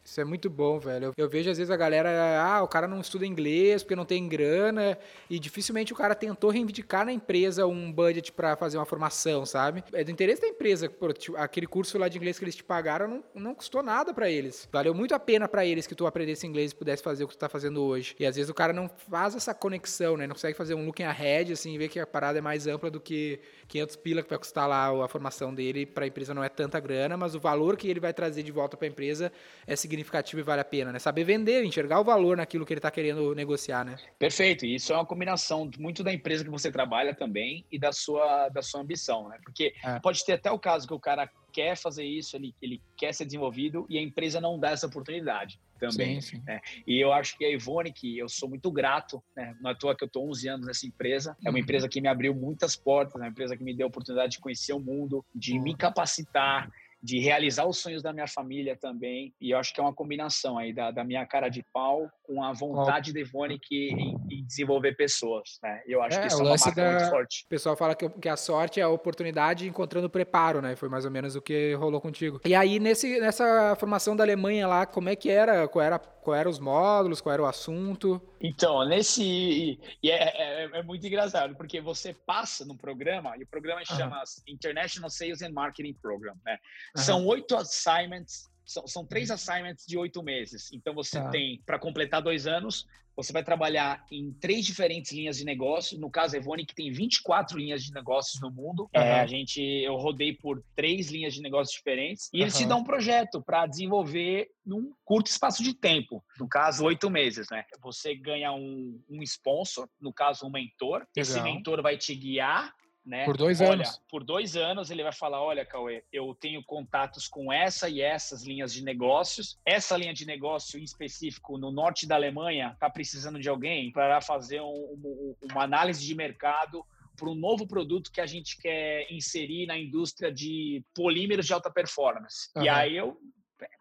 Isso 0.08 0.22
é 0.22 0.24
muito 0.24 0.50
bom, 0.50 0.80
velho. 0.80 1.08
Eu, 1.08 1.14
eu 1.18 1.30
vejo 1.30 1.52
às 1.52 1.58
vezes 1.58 1.70
a 1.70 1.76
galera, 1.76 2.42
ah, 2.42 2.64
o 2.64 2.68
cara 2.68 2.88
não 2.88 3.02
estuda 3.02 3.26
inglês 3.26 3.84
porque 3.84 3.96
não 3.96 4.06
tem 4.06 4.26
grana, 4.26 4.98
e 5.30 5.38
dificilmente 5.38 5.92
o 5.92 5.96
cara 5.98 6.16
tentou 6.16 6.50
reivindicar 6.50 7.06
na 7.06 7.12
empresa 7.12 7.68
um 7.68 7.92
budget 7.92 8.32
para 8.32 8.56
fazer 8.56 8.78
uma 8.78 8.86
formação, 8.86 9.46
sabe? 9.46 9.84
É 9.92 10.06
do 10.06 10.10
interesse 10.10 10.42
da 10.42 10.48
empresa. 10.48 10.90
Pô, 10.90 11.12
tipo, 11.12 11.36
aquele 11.36 11.68
curso 11.68 11.98
lá 11.98 12.08
de 12.08 12.18
inglês 12.18 12.40
que 12.40 12.46
eles 12.46 12.56
te 12.56 12.64
pagaram 12.64 13.06
não, 13.10 13.24
não 13.36 13.54
custou 13.54 13.84
nada 13.84 14.14
para 14.14 14.30
eles. 14.30 14.70
Valeu 14.72 14.94
muito 14.94 15.14
a 15.14 15.20
pena 15.20 15.46
para 15.46 15.66
eles 15.66 15.86
que 15.86 15.94
tu 15.94 16.08
aprendesse 16.08 16.48
inglês 16.48 16.72
e 16.72 16.76
pudesse 16.76 17.04
fazer 17.04 17.26
o 17.26 17.28
que 17.28 17.36
tu 17.36 17.40
tá 17.40 17.50
fazendo 17.50 17.84
hoje. 17.84 18.16
E 18.18 18.26
às 18.26 18.38
vezes 18.38 18.50
o 18.50 18.54
cara 18.54 18.72
não 18.72 18.90
faz 19.10 19.36
essa 19.36 19.54
conexão, 19.54 20.16
né? 20.16 20.26
Não 20.26 20.36
consegue 20.36 20.56
fazer 20.56 20.74
um 20.74 20.86
looking 20.86 21.04
ahead, 21.04 21.52
assim, 21.52 21.78
ver 21.78 21.90
que 21.90 22.00
a 22.00 22.08
parada 22.08 22.38
é 22.38 22.42
mais 22.42 22.66
ampla 22.66 22.90
do 22.90 23.02
que 23.02 23.42
500 23.68 23.96
pila 23.98 24.24
que 24.24 24.30
vai 24.30 24.40
custar 24.40 24.70
lá 24.70 25.04
a 25.04 25.08
formação 25.10 25.54
dele 25.54 25.86
para 25.86 26.06
a 26.06 26.08
empresa 26.08 26.34
não 26.34 26.42
é 26.42 26.48
tanta 26.48 26.80
grana, 26.80 27.18
mas 27.18 27.36
o 27.36 27.42
valor 27.42 27.76
que 27.76 27.90
ele 27.90 28.00
vai 28.00 28.14
trazer 28.14 28.42
de 28.42 28.54
volta 28.54 28.78
para 28.78 28.88
a 28.88 28.90
empresa 28.90 29.34
é 29.66 29.76
significativo 29.76 29.97
e 30.00 30.44
vale 30.44 30.62
a 30.62 30.66
pena, 30.66 30.92
né? 30.92 31.00
Saber 31.00 31.24
vender, 31.24 31.64
enxergar 31.64 32.00
o 32.00 32.04
valor 32.04 32.38
naquilo 32.38 32.66
que 32.66 32.74
ele 32.74 32.80
está 32.80 32.92
querendo 32.92 33.34
negociar, 33.36 33.86
né? 33.86 33.98
Perfeito. 34.18 34.66
E 34.66 34.76
isso 34.76 34.94
é 34.94 34.96
uma 34.96 35.06
combinação 35.06 35.70
muito 35.78 36.04
da 36.04 36.14
empresa 36.14 36.44
que 36.44 36.50
você 36.50 36.72
trabalha 36.72 37.14
também 37.14 37.66
e 37.72 37.80
da 37.80 37.92
sua 37.92 38.50
da 38.50 38.62
sua 38.62 38.82
ambição, 38.82 39.30
né? 39.30 39.38
Porque 39.44 39.74
é. 39.84 40.00
pode 40.00 40.24
ter 40.26 40.34
até 40.34 40.52
o 40.52 40.60
caso 40.60 40.88
que 40.88 40.94
o 40.94 41.00
cara 41.00 41.30
quer 41.52 41.76
fazer 41.76 42.04
isso, 42.04 42.36
ele, 42.36 42.54
ele 42.62 42.80
quer 42.96 43.14
ser 43.14 43.26
desenvolvido 43.26 43.86
e 43.90 43.98
a 43.98 44.02
empresa 44.02 44.40
não 44.40 44.60
dá 44.60 44.72
essa 44.72 44.86
oportunidade 44.86 45.60
também. 45.80 46.22
Sim, 46.22 46.38
sim. 46.38 46.44
Né? 46.46 46.60
E 46.86 47.00
eu 47.00 47.12
acho 47.14 47.38
que 47.38 47.46
a 47.46 47.50
Ivone, 47.50 47.92
que 47.92 48.18
eu 48.18 48.28
sou 48.30 48.50
muito 48.50 48.72
grato, 48.72 49.24
né? 49.36 49.56
não 49.62 49.72
é 49.72 49.74
à 49.74 49.76
toa 49.76 49.96
que 49.96 50.04
eu 50.04 50.08
estou 50.08 50.30
11 50.30 50.48
anos 50.50 50.68
nessa 50.68 50.86
empresa, 50.86 51.36
é 51.44 51.50
uma 51.50 51.58
uhum. 51.58 51.64
empresa 51.64 51.88
que 51.88 52.02
me 52.02 52.08
abriu 52.08 52.36
muitas 52.36 52.76
portas, 52.76 53.16
é 53.16 53.18
uma 53.18 53.30
empresa 53.30 53.56
que 53.56 53.64
me 53.64 53.74
deu 53.74 53.88
a 53.88 53.90
oportunidade 53.90 54.34
de 54.34 54.40
conhecer 54.40 54.74
o 54.74 54.80
mundo, 54.80 55.26
de 55.34 55.54
uhum. 55.54 55.64
me 55.64 55.76
capacitar, 55.76 56.70
de 57.08 57.20
realizar 57.20 57.66
os 57.66 57.78
sonhos 57.78 58.04
da 58.04 58.12
minha 58.12 58.28
família 58.28 58.76
também. 58.76 59.34
E 59.40 59.52
eu 59.52 59.58
acho 59.58 59.74
que 59.74 59.80
é 59.80 59.84
uma 59.84 59.94
combinação 59.94 60.58
aí 60.58 60.74
da, 60.74 60.92
da 60.92 61.06
minha 61.06 61.26
cara 61.26 61.48
de 61.48 61.64
pau 61.72 62.12
com 62.28 62.44
a 62.44 62.52
vontade 62.52 63.14
de 63.14 63.22
Evonik 63.22 63.66
em, 63.72 64.18
em 64.30 64.46
desenvolver 64.46 64.94
pessoas, 64.96 65.58
né? 65.64 65.82
Eu 65.88 66.02
acho 66.04 66.18
é, 66.18 66.22
que 66.22 66.28
isso 66.28 66.42
é 66.42 66.44
uma 66.44 66.50
marca 66.50 66.72
da... 66.72 66.92
muito 66.92 67.10
forte. 67.10 67.46
O 67.46 67.50
pessoal 67.50 67.76
fala 67.78 67.96
que, 67.96 68.10
que 68.10 68.28
a 68.28 68.36
sorte 68.36 68.82
é 68.82 68.84
a 68.84 68.90
oportunidade 68.90 69.68
encontrando 69.68 70.08
o 70.08 70.10
preparo, 70.10 70.62
né? 70.62 70.76
Foi 70.76 70.90
mais 70.90 71.06
ou 71.06 71.12
menos 71.12 71.36
o 71.36 71.42
que 71.42 71.74
rolou 71.76 72.02
contigo. 72.02 72.42
E 72.46 72.54
aí, 72.54 72.80
nesse, 72.80 73.20
nessa 73.20 73.76
formação 73.80 74.16
da 74.16 74.24
Alemanha 74.26 74.68
lá, 74.68 74.86
como 74.86 75.08
é 75.08 75.16
que 75.16 75.30
era? 75.30 75.68
Qual 75.70 75.84
era 75.84 75.98
qual 76.28 76.36
eram 76.36 76.52
os 76.52 76.60
módulos, 76.60 77.22
qual 77.22 77.32
era 77.32 77.42
o 77.42 77.46
assunto? 77.46 78.22
Então, 78.42 78.86
nesse. 78.86 79.80
E 80.04 80.12
é, 80.12 80.64
é, 80.64 80.80
é, 80.80 80.84
muito 80.84 81.08
engraçado, 81.08 81.56
porque 81.56 81.80
você 81.80 82.14
passa 82.14 82.66
no 82.66 82.76
programa, 82.76 83.38
e 83.38 83.44
o 83.44 83.48
programa 83.48 83.86
chama 83.86 84.22
International 84.46 85.10
Sales 85.10 85.42
and 85.42 85.52
Marketing 85.52 85.94
Program, 85.94 86.36
né? 86.46 86.58
São 86.98 87.26
oito 87.28 87.56
assignments 87.56 88.50
são, 88.68 88.86
são 88.86 89.06
três 89.06 89.32
assignments 89.32 89.86
de 89.88 89.98
oito 89.98 90.22
meses. 90.22 90.70
Então 90.74 90.94
você 90.94 91.20
tá. 91.20 91.30
tem, 91.30 91.62
para 91.66 91.80
completar 91.80 92.22
dois 92.22 92.46
anos, 92.46 92.86
você 93.16 93.34
vai 93.34 93.44
trabalhar 93.44 94.06
em 94.12 94.32
três 94.34 94.64
diferentes 94.64 95.12
linhas 95.12 95.38
de 95.38 95.46
negócio. 95.46 95.98
No 95.98 96.12
caso, 96.12 96.36
a 96.36 96.38
Evone, 96.38 96.66
que 96.66 96.76
tem 96.76 96.92
24 96.92 97.58
linhas 97.58 97.84
de 97.84 97.92
negócios 97.92 98.40
no 98.40 98.52
mundo. 98.52 98.84
Uhum. 98.94 99.02
É, 99.02 99.22
a 99.22 99.26
gente, 99.26 99.60
eu 99.60 99.96
rodei 99.96 100.34
por 100.34 100.64
três 100.76 101.10
linhas 101.10 101.34
de 101.34 101.42
negócios 101.42 101.76
diferentes. 101.76 102.30
E 102.32 102.38
uhum. 102.38 102.44
eles 102.44 102.58
te 102.58 102.66
dão 102.66 102.80
um 102.80 102.84
projeto 102.84 103.42
para 103.42 103.66
desenvolver 103.66 104.50
num 104.64 104.94
curto 105.04 105.32
espaço 105.32 105.64
de 105.64 105.74
tempo. 105.74 106.24
No 106.38 106.48
caso, 106.48 106.86
oito 106.86 107.10
meses, 107.10 107.48
né? 107.50 107.64
Você 107.82 108.14
ganha 108.14 108.52
um, 108.52 109.02
um 109.10 109.24
sponsor, 109.24 109.90
no 110.00 110.14
caso, 110.14 110.46
um 110.46 110.52
mentor. 110.52 111.00
Legal. 111.00 111.10
Esse 111.16 111.42
mentor 111.42 111.82
vai 111.82 111.98
te 111.98 112.14
guiar 112.14 112.72
né? 113.08 113.24
Por 113.24 113.38
dois 113.38 113.62
olha, 113.62 113.72
anos. 113.72 114.02
Por 114.10 114.24
dois 114.24 114.58
anos 114.58 114.92
ele 114.92 115.02
vai 115.02 115.14
falar, 115.14 115.42
olha, 115.42 115.66
Cauê, 115.66 116.04
eu 116.12 116.36
tenho 116.36 116.62
contatos 116.64 117.28
com 117.28 117.52
essa 117.52 117.88
e 117.90 118.02
essas 118.02 118.44
linhas 118.44 118.74
de 118.74 118.84
negócios. 118.84 119.58
Essa 119.66 119.96
linha 119.96 120.14
de 120.14 120.26
negócio 120.26 120.78
em 120.78 120.84
específico 120.84 121.58
no 121.58 121.72
norte 121.72 122.06
da 122.06 122.16
Alemanha 122.16 122.72
está 122.74 122.90
precisando 122.90 123.40
de 123.40 123.48
alguém 123.48 123.92
para 123.92 124.20
fazer 124.20 124.60
um, 124.62 124.66
um, 124.66 125.36
uma 125.50 125.64
análise 125.64 126.06
de 126.06 126.14
mercado 126.14 126.86
para 127.16 127.30
um 127.30 127.36
novo 127.36 127.66
produto 127.66 128.12
que 128.12 128.22
a 128.22 128.28
gente 128.28 128.58
quer 128.58 129.12
inserir 129.12 129.66
na 129.66 129.78
indústria 129.78 130.32
de 130.32 130.84
polímeros 130.94 131.48
de 131.48 131.54
alta 131.54 131.72
performance. 131.72 132.52
Uhum. 132.56 132.64
E 132.64 132.70
aí 132.70 132.96
eu 132.98 133.18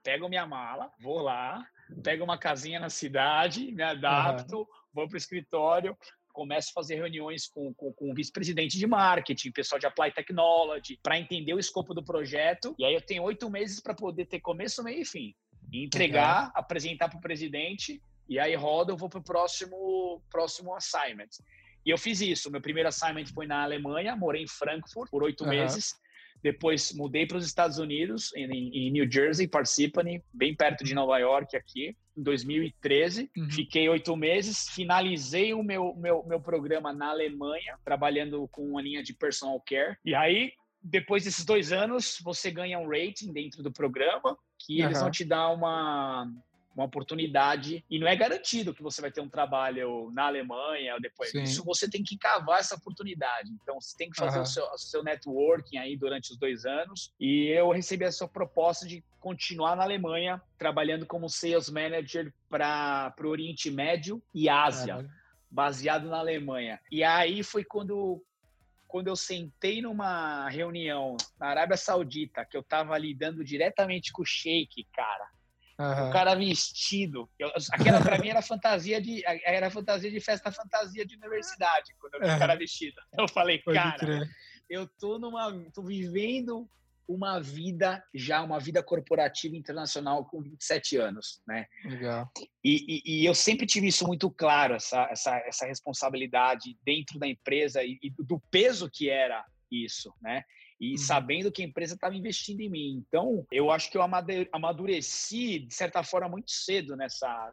pego 0.02 0.28
minha 0.28 0.46
mala, 0.46 0.90
vou 1.00 1.20
lá, 1.20 1.66
pego 2.02 2.24
uma 2.24 2.38
casinha 2.38 2.78
na 2.78 2.88
cidade, 2.88 3.72
me 3.72 3.82
adapto, 3.82 4.60
uhum. 4.60 4.66
vou 4.94 5.08
para 5.08 5.16
o 5.16 5.18
escritório, 5.18 5.98
começo 6.36 6.68
a 6.70 6.74
fazer 6.74 6.96
reuniões 6.96 7.48
com, 7.48 7.72
com, 7.72 7.90
com 7.94 8.10
o 8.10 8.14
vice-presidente 8.14 8.78
de 8.78 8.86
marketing, 8.86 9.50
pessoal 9.50 9.78
de 9.78 9.86
Apply 9.86 10.12
Technology, 10.12 11.00
para 11.02 11.18
entender 11.18 11.54
o 11.54 11.58
escopo 11.58 11.94
do 11.94 12.04
projeto. 12.04 12.74
E 12.78 12.84
aí 12.84 12.92
eu 12.92 13.00
tenho 13.00 13.22
oito 13.22 13.48
meses 13.48 13.80
para 13.80 13.94
poder 13.94 14.26
ter 14.26 14.40
começo, 14.40 14.84
meio 14.84 15.00
e 15.00 15.04
fim. 15.06 15.34
Entregar, 15.72 16.52
apresentar 16.54 17.08
para 17.08 17.18
o 17.18 17.22
presidente, 17.22 18.02
e 18.28 18.38
aí 18.38 18.54
roda, 18.54 18.92
eu 18.92 18.98
vou 18.98 19.08
para 19.08 19.18
o 19.18 19.24
próximo, 19.24 20.22
próximo 20.30 20.74
assignment. 20.74 21.30
E 21.86 21.90
eu 21.90 21.96
fiz 21.96 22.20
isso. 22.20 22.50
Meu 22.50 22.60
primeiro 22.60 22.90
assignment 22.90 23.26
foi 23.32 23.46
na 23.46 23.62
Alemanha, 23.62 24.14
morei 24.14 24.42
em 24.42 24.48
Frankfurt 24.48 25.10
por 25.10 25.22
oito 25.22 25.44
uhum. 25.44 25.50
meses. 25.50 25.94
Depois 26.46 26.92
mudei 26.92 27.26
para 27.26 27.38
os 27.38 27.44
Estados 27.44 27.76
Unidos, 27.76 28.32
em, 28.36 28.44
em, 28.72 28.88
New 28.92 29.10
Jersey, 29.10 29.48
Parsippany, 29.48 30.22
bem 30.32 30.54
perto 30.54 30.84
de 30.84 30.94
Nova 30.94 31.18
York 31.18 31.56
aqui, 31.56 31.96
em 32.16 32.22
2013. 32.22 33.28
Uhum. 33.36 33.50
Fiquei 33.50 33.88
oito 33.88 34.14
meses, 34.16 34.68
finalizei 34.68 35.52
o 35.52 35.60
meu, 35.60 35.92
meu, 35.96 36.24
meu 36.24 36.40
programa 36.40 36.92
na 36.92 37.10
Alemanha, 37.10 37.76
trabalhando 37.84 38.46
com 38.52 38.62
uma 38.62 38.80
linha 38.80 39.02
de 39.02 39.12
personal 39.12 39.60
care. 39.60 39.96
E 40.04 40.14
aí, 40.14 40.52
depois 40.80 41.24
desses 41.24 41.44
dois 41.44 41.72
anos, 41.72 42.20
você 42.22 42.48
ganha 42.48 42.78
um 42.78 42.88
rating 42.88 43.32
dentro 43.32 43.60
do 43.60 43.72
programa, 43.72 44.38
que 44.56 44.80
eles 44.80 45.00
vão 45.00 45.10
te 45.10 45.24
dar 45.24 45.50
uma, 45.50 46.30
uma 46.76 46.84
oportunidade 46.84 47.82
e 47.90 47.98
não 47.98 48.06
é 48.06 48.14
garantido 48.14 48.74
que 48.74 48.82
você 48.82 49.00
vai 49.00 49.10
ter 49.10 49.22
um 49.22 49.28
trabalho 49.28 50.10
na 50.12 50.26
Alemanha 50.26 50.94
ou 50.94 51.00
depois. 51.00 51.30
Sim. 51.30 51.42
Isso 51.42 51.64
você 51.64 51.88
tem 51.88 52.04
que 52.04 52.18
cavar 52.18 52.60
essa 52.60 52.74
oportunidade. 52.74 53.50
Então 53.62 53.80
você 53.80 53.96
tem 53.96 54.10
que 54.10 54.16
fazer 54.16 54.36
uhum. 54.36 54.42
o, 54.42 54.46
seu, 54.46 54.64
o 54.64 54.78
seu 54.78 55.02
networking 55.02 55.78
aí 55.78 55.96
durante 55.96 56.32
os 56.32 56.38
dois 56.38 56.66
anos. 56.66 57.12
E 57.18 57.46
eu 57.46 57.70
recebi 57.70 58.04
a 58.04 58.12
sua 58.12 58.28
proposta 58.28 58.86
de 58.86 59.02
continuar 59.18 59.74
na 59.74 59.84
Alemanha 59.84 60.40
trabalhando 60.58 61.06
como 61.06 61.30
sales 61.30 61.70
manager 61.70 62.32
para 62.48 63.14
o 63.20 63.28
Oriente 63.28 63.70
Médio 63.70 64.22
e 64.34 64.48
Ásia, 64.48 65.08
baseado 65.50 66.08
na 66.08 66.18
Alemanha. 66.18 66.78
E 66.92 67.02
aí 67.02 67.42
foi 67.42 67.64
quando 67.64 68.22
quando 68.86 69.08
eu 69.08 69.16
sentei 69.16 69.82
numa 69.82 70.48
reunião 70.48 71.16
na 71.40 71.48
Arábia 71.48 71.76
Saudita, 71.76 72.46
que 72.46 72.56
eu 72.56 72.60
estava 72.60 72.96
lidando 72.96 73.44
diretamente 73.44 74.12
com 74.12 74.22
o 74.22 74.24
Sheik, 74.24 74.86
cara, 74.94 75.28
Uhum. 75.78 76.08
O 76.08 76.12
cara 76.12 76.34
vestido. 76.34 77.28
Eu, 77.38 77.50
aquela 77.70 78.00
pra 78.00 78.18
mim 78.18 78.28
era 78.28 78.40
fantasia 78.40 79.00
de 79.00 79.22
era 79.44 79.70
fantasia 79.70 80.10
de 80.10 80.20
festa 80.20 80.50
fantasia 80.50 81.04
de 81.04 81.16
universidade, 81.16 81.94
quando 81.98 82.14
eu 82.14 82.20
vi 82.20 82.34
o 82.34 82.38
cara 82.38 82.56
vestido. 82.56 82.96
Eu 83.18 83.28
falei, 83.28 83.58
Pode 83.58 83.78
cara, 83.78 83.98
crer. 83.98 84.30
eu 84.70 84.88
tô 84.98 85.18
numa 85.18 85.52
tô 85.74 85.82
vivendo 85.82 86.68
uma 87.06 87.38
vida 87.38 88.02
já 88.12 88.42
uma 88.42 88.58
vida 88.58 88.82
corporativa 88.82 89.54
internacional 89.54 90.24
com 90.24 90.40
27 90.40 90.96
anos, 90.96 91.40
né? 91.46 91.66
Legal. 91.84 92.28
E, 92.64 93.02
e, 93.04 93.20
e 93.20 93.26
eu 93.26 93.34
sempre 93.34 93.66
tive 93.66 93.86
isso 93.86 94.06
muito 94.06 94.30
claro 94.30 94.74
essa 94.74 95.06
essa, 95.10 95.36
essa 95.46 95.66
responsabilidade 95.66 96.76
dentro 96.82 97.18
da 97.18 97.28
empresa 97.28 97.84
e, 97.84 97.98
e 98.02 98.10
do 98.10 98.40
peso 98.50 98.90
que 98.90 99.10
era 99.10 99.44
isso, 99.70 100.12
né? 100.22 100.42
E 100.80 100.92
uhum. 100.92 100.98
sabendo 100.98 101.50
que 101.50 101.62
a 101.62 101.64
empresa 101.64 101.94
estava 101.94 102.14
investindo 102.14 102.60
em 102.60 102.68
mim. 102.68 103.04
Então, 103.06 103.46
eu 103.50 103.70
acho 103.70 103.90
que 103.90 103.96
eu 103.96 104.02
amadureci, 104.52 105.60
de 105.60 105.74
certa 105.74 106.02
forma, 106.02 106.28
muito 106.28 106.50
cedo 106.50 106.96
nessa, 106.96 107.52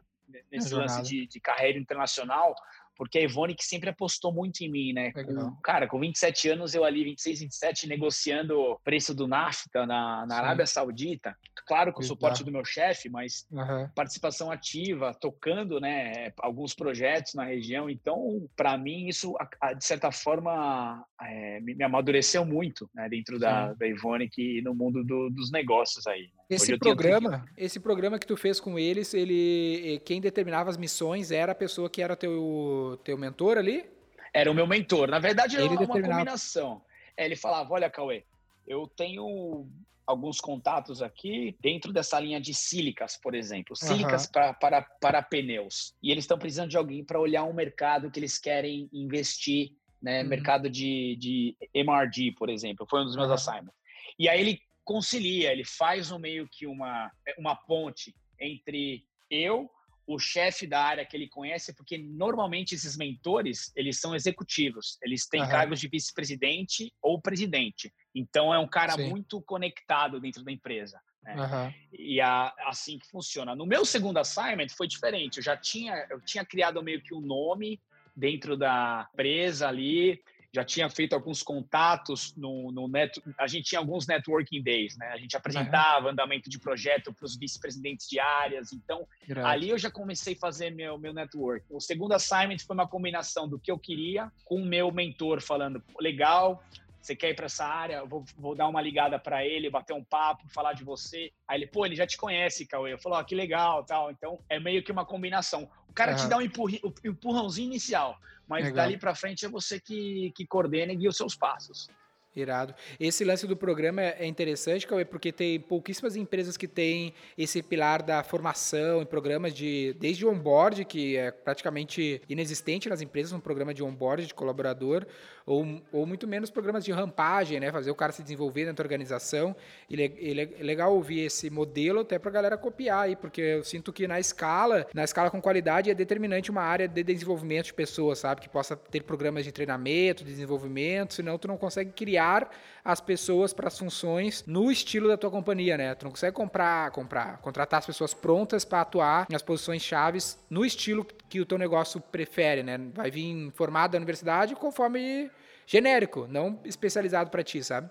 nesse 0.50 0.74
lance 0.74 1.02
de, 1.02 1.26
de, 1.26 1.40
carreira 1.40 1.78
internacional, 1.78 2.54
porque 2.96 3.18
a 3.18 3.22
Evonik 3.22 3.64
sempre 3.64 3.90
apostou 3.90 4.32
muito 4.32 4.62
em 4.62 4.70
mim, 4.70 4.92
né? 4.92 5.12
Com, 5.12 5.56
cara, 5.62 5.86
com 5.86 5.98
27 5.98 6.50
anos, 6.50 6.74
eu 6.74 6.84
ali, 6.84 7.04
26, 7.04 7.40
27, 7.40 7.88
negociando 7.88 8.58
o 8.58 8.78
preço 8.80 9.14
do 9.14 9.26
NAFTA 9.26 9.86
na, 9.86 10.26
na 10.26 10.36
Arábia 10.36 10.66
Saudita. 10.66 11.36
Claro, 11.66 11.92
com 11.92 12.00
o 12.00 12.04
suporte 12.04 12.44
do 12.44 12.52
meu 12.52 12.64
chefe, 12.64 13.08
mas 13.08 13.46
uhum. 13.50 13.88
participação 13.94 14.50
ativa, 14.50 15.14
tocando, 15.14 15.80
né, 15.80 16.32
alguns 16.38 16.74
projetos 16.74 17.34
na 17.34 17.44
região. 17.44 17.88
Então, 17.88 18.46
para 18.56 18.76
mim, 18.76 19.08
isso, 19.08 19.34
de 19.76 19.84
certa 19.84 20.12
forma, 20.12 21.04
é, 21.20 21.60
me 21.60 21.82
amadureceu 21.82 22.44
muito, 22.44 22.88
né, 22.94 23.08
dentro 23.08 23.38
da, 23.38 23.72
da 23.72 23.86
Evonik 23.86 24.40
e 24.40 24.62
no 24.62 24.74
mundo 24.74 25.02
do, 25.04 25.30
dos 25.30 25.50
negócios 25.50 26.06
aí. 26.06 26.22
Né? 26.22 26.43
Esse 26.48 26.76
programa, 26.76 27.46
esse 27.56 27.80
programa 27.80 28.18
que 28.18 28.26
tu 28.26 28.36
fez 28.36 28.60
com 28.60 28.78
eles, 28.78 29.14
ele, 29.14 30.00
quem 30.04 30.20
determinava 30.20 30.70
as 30.70 30.76
missões 30.76 31.30
era 31.30 31.52
a 31.52 31.54
pessoa 31.54 31.88
que 31.88 32.02
era 32.02 32.14
teu, 32.14 33.00
teu 33.02 33.16
mentor 33.16 33.56
ali? 33.56 33.88
Era 34.32 34.50
o 34.50 34.54
meu 34.54 34.66
mentor. 34.66 35.08
Na 35.08 35.18
verdade, 35.18 35.56
era 35.56 35.64
ele 35.64 35.76
uma 35.76 35.86
combinação. 35.86 36.82
É, 37.16 37.24
ele 37.24 37.36
falava, 37.36 37.72
olha, 37.72 37.88
Cauê, 37.88 38.24
eu 38.66 38.86
tenho 38.86 39.66
alguns 40.06 40.38
contatos 40.38 41.00
aqui 41.00 41.56
dentro 41.60 41.92
dessa 41.92 42.20
linha 42.20 42.40
de 42.40 42.52
sílicas, 42.52 43.16
por 43.16 43.34
exemplo. 43.34 43.74
Sílicas 43.74 44.26
uhum. 44.26 44.32
para, 44.32 44.52
para, 44.52 44.82
para 44.82 45.22
pneus. 45.22 45.94
E 46.02 46.10
eles 46.10 46.24
estão 46.24 46.38
precisando 46.38 46.70
de 46.70 46.76
alguém 46.76 47.04
para 47.04 47.18
olhar 47.18 47.44
um 47.44 47.54
mercado 47.54 48.10
que 48.10 48.20
eles 48.20 48.38
querem 48.38 48.88
investir, 48.92 49.72
né? 50.02 50.22
Uhum. 50.22 50.28
Mercado 50.28 50.68
de, 50.68 51.16
de 51.16 51.56
MRD, 51.72 52.32
por 52.32 52.50
exemplo. 52.50 52.86
Foi 52.88 53.00
um 53.00 53.04
dos 53.04 53.16
meus 53.16 53.28
uhum. 53.28 53.34
assignments. 53.34 53.74
E 54.18 54.28
aí 54.28 54.40
ele 54.40 54.60
concilia, 54.84 55.50
ele 55.52 55.64
faz 55.64 56.10
um 56.10 56.18
meio 56.18 56.48
que 56.48 56.66
uma, 56.66 57.10
uma 57.38 57.56
ponte 57.56 58.14
entre 58.38 59.04
eu, 59.30 59.70
o 60.06 60.18
chefe 60.18 60.66
da 60.66 60.82
área 60.84 61.04
que 61.06 61.16
ele 61.16 61.28
conhece, 61.28 61.74
porque 61.74 61.96
normalmente 61.96 62.74
esses 62.74 62.94
mentores, 62.96 63.72
eles 63.74 63.98
são 63.98 64.14
executivos, 64.14 64.98
eles 65.02 65.26
têm 65.26 65.40
Aham. 65.40 65.50
cargos 65.50 65.80
de 65.80 65.88
vice-presidente 65.88 66.92
ou 67.00 67.20
presidente. 67.20 67.90
Então 68.14 68.52
é 68.52 68.58
um 68.58 68.68
cara 68.68 68.96
Sim. 68.96 69.08
muito 69.08 69.40
conectado 69.42 70.20
dentro 70.20 70.44
da 70.44 70.52
empresa. 70.52 71.00
né? 71.22 71.36
Aham. 71.38 71.72
E 71.90 72.20
a- 72.20 72.54
assim 72.66 72.98
que 72.98 73.08
funciona. 73.08 73.56
No 73.56 73.64
meu 73.64 73.86
segundo 73.86 74.18
assignment 74.18 74.68
foi 74.76 74.86
diferente. 74.86 75.38
Eu 75.38 75.42
já 75.42 75.56
tinha, 75.56 76.06
eu 76.10 76.20
tinha 76.20 76.44
criado 76.44 76.82
meio 76.82 77.00
que 77.02 77.14
um 77.14 77.20
nome 77.22 77.80
dentro 78.14 78.58
da 78.58 79.08
empresa 79.14 79.68
ali, 79.68 80.22
já 80.54 80.64
tinha 80.64 80.88
feito 80.88 81.14
alguns 81.14 81.42
contatos 81.42 82.32
no, 82.36 82.70
no 82.70 82.86
net, 82.86 83.20
a 83.36 83.48
gente 83.48 83.64
tinha 83.64 83.80
alguns 83.80 84.06
networking 84.06 84.62
days, 84.62 84.96
né? 84.96 85.08
A 85.08 85.16
gente 85.16 85.36
apresentava 85.36 86.10
andamento 86.10 86.48
de 86.48 86.60
projeto 86.60 87.12
para 87.12 87.26
os 87.26 87.36
vice-presidentes 87.36 88.08
de 88.08 88.20
áreas. 88.20 88.72
Então, 88.72 89.04
ali 89.42 89.70
eu 89.70 89.78
já 89.78 89.90
comecei 89.90 90.34
a 90.34 90.38
fazer 90.38 90.70
meu 90.70 90.96
meu 90.96 91.12
network. 91.12 91.66
O 91.68 91.80
segundo 91.80 92.12
assignment 92.12 92.58
foi 92.64 92.74
uma 92.74 92.86
combinação 92.86 93.48
do 93.48 93.58
que 93.58 93.70
eu 93.70 93.78
queria 93.78 94.30
com 94.44 94.62
o 94.62 94.64
meu 94.64 94.92
mentor 94.92 95.40
falando, 95.40 95.80
"Pô, 95.80 96.00
legal, 96.00 96.62
você 97.04 97.14
quer 97.14 97.30
ir 97.30 97.34
para 97.34 97.46
essa 97.46 97.66
área? 97.66 98.02
Vou, 98.04 98.24
vou 98.34 98.54
dar 98.54 98.66
uma 98.66 98.80
ligada 98.80 99.18
para 99.18 99.44
ele, 99.44 99.68
bater 99.68 99.92
um 99.92 100.02
papo, 100.02 100.48
falar 100.48 100.72
de 100.72 100.82
você. 100.82 101.30
Aí 101.46 101.58
ele, 101.58 101.66
pô, 101.66 101.84
ele 101.84 101.94
já 101.94 102.06
te 102.06 102.16
conhece, 102.16 102.66
Cauê. 102.66 102.94
Eu 102.94 102.98
falo, 102.98 103.16
ó, 103.16 103.22
que 103.22 103.34
legal, 103.34 103.84
tal. 103.84 104.10
Então, 104.10 104.40
é 104.48 104.58
meio 104.58 104.82
que 104.82 104.90
uma 104.90 105.04
combinação. 105.04 105.68
O 105.86 105.92
cara 105.92 106.14
te 106.14 106.22
Aham. 106.22 106.28
dá 106.30 106.36
um 106.38 106.42
empurri- 106.42 106.80
um 106.82 106.92
empurrãozinho 107.10 107.66
inicial, 107.66 108.16
mas 108.48 108.64
Legal. 108.64 108.86
dali 108.86 108.96
para 108.98 109.14
frente 109.14 109.44
é 109.44 109.48
você 109.50 109.78
que, 109.78 110.32
que 110.34 110.46
coordena 110.46 110.92
e 110.92 110.96
guia 110.96 111.10
os 111.10 111.16
seus 111.16 111.36
passos. 111.36 111.88
Irado. 112.36 112.74
Esse 112.98 113.24
lance 113.24 113.46
do 113.46 113.56
programa 113.56 114.02
é 114.02 114.16
é 114.18 114.26
interessante, 114.26 114.88
Cauê, 114.88 115.04
porque 115.04 115.30
tem 115.30 115.60
pouquíssimas 115.60 116.16
empresas 116.16 116.56
que 116.56 116.66
têm 116.66 117.14
esse 117.38 117.62
pilar 117.62 118.02
da 118.02 118.24
formação 118.24 119.00
em 119.02 119.06
programas 119.06 119.54
de. 119.54 119.94
Desde 120.00 120.26
o 120.26 120.32
onboard, 120.32 120.84
que 120.84 121.16
é 121.16 121.30
praticamente 121.30 122.20
inexistente 122.28 122.88
nas 122.88 123.00
empresas, 123.00 123.32
um 123.32 123.38
programa 123.38 123.72
de 123.72 123.84
onboard 123.84 124.26
de 124.26 124.34
colaborador, 124.34 125.06
ou, 125.46 125.82
ou 125.92 126.06
muito 126.06 126.26
menos 126.26 126.50
programas 126.50 126.84
de 126.84 126.92
rampagem, 126.92 127.60
né? 127.60 127.70
Fazer 127.70 127.90
o 127.90 127.94
cara 127.94 128.12
se 128.12 128.22
desenvolver 128.22 128.64
dentro 128.64 128.76
da 128.76 128.82
organização. 128.82 129.54
E 129.90 130.02
é 130.02 130.62
legal 130.62 130.94
ouvir 130.94 131.20
esse 131.20 131.50
modelo 131.50 132.00
até 132.00 132.18
pra 132.18 132.30
galera 132.30 132.56
copiar 132.56 133.02
aí, 133.02 133.16
porque 133.16 133.40
eu 133.40 133.64
sinto 133.64 133.92
que 133.92 134.06
na 134.06 134.18
escala, 134.18 134.86
na 134.94 135.04
escala 135.04 135.30
com 135.30 135.40
qualidade, 135.40 135.90
é 135.90 135.94
determinante 135.94 136.50
uma 136.50 136.62
área 136.62 136.88
de 136.88 137.02
desenvolvimento 137.02 137.66
de 137.66 137.74
pessoas, 137.74 138.18
sabe? 138.18 138.40
Que 138.40 138.48
possa 138.48 138.74
ter 138.76 139.02
programas 139.02 139.44
de 139.44 139.52
treinamento, 139.52 140.24
de 140.24 140.30
desenvolvimento, 140.30 141.14
senão 141.14 141.38
tu 141.38 141.46
não 141.46 141.58
consegue 141.58 141.92
criar 141.92 142.50
as 142.84 143.00
pessoas 143.00 143.54
para 143.54 143.68
as 143.68 143.78
funções 143.78 144.44
no 144.46 144.70
estilo 144.70 145.08
da 145.08 145.16
tua 145.16 145.30
companhia, 145.30 145.78
né? 145.78 145.94
Tu 145.94 146.04
não 146.04 146.10
consegue 146.10 146.36
comprar, 146.36 146.90
comprar, 146.90 147.38
contratar 147.38 147.78
as 147.78 147.86
pessoas 147.86 148.12
prontas 148.12 148.64
para 148.64 148.82
atuar 148.82 149.26
nas 149.30 149.42
posições 149.42 149.82
chaves 149.82 150.38
no 150.50 150.64
estilo 150.64 151.06
que 151.28 151.40
o 151.40 151.46
teu 151.46 151.56
negócio 151.56 151.98
prefere, 152.00 152.62
né? 152.62 152.78
Vai 152.92 153.10
vir 153.10 153.50
formado 153.52 153.92
da 153.92 153.96
universidade 153.96 154.54
conforme 154.54 155.30
genérico, 155.66 156.26
não 156.28 156.60
especializado 156.64 157.30
para 157.30 157.42
ti, 157.42 157.64
sabe? 157.64 157.88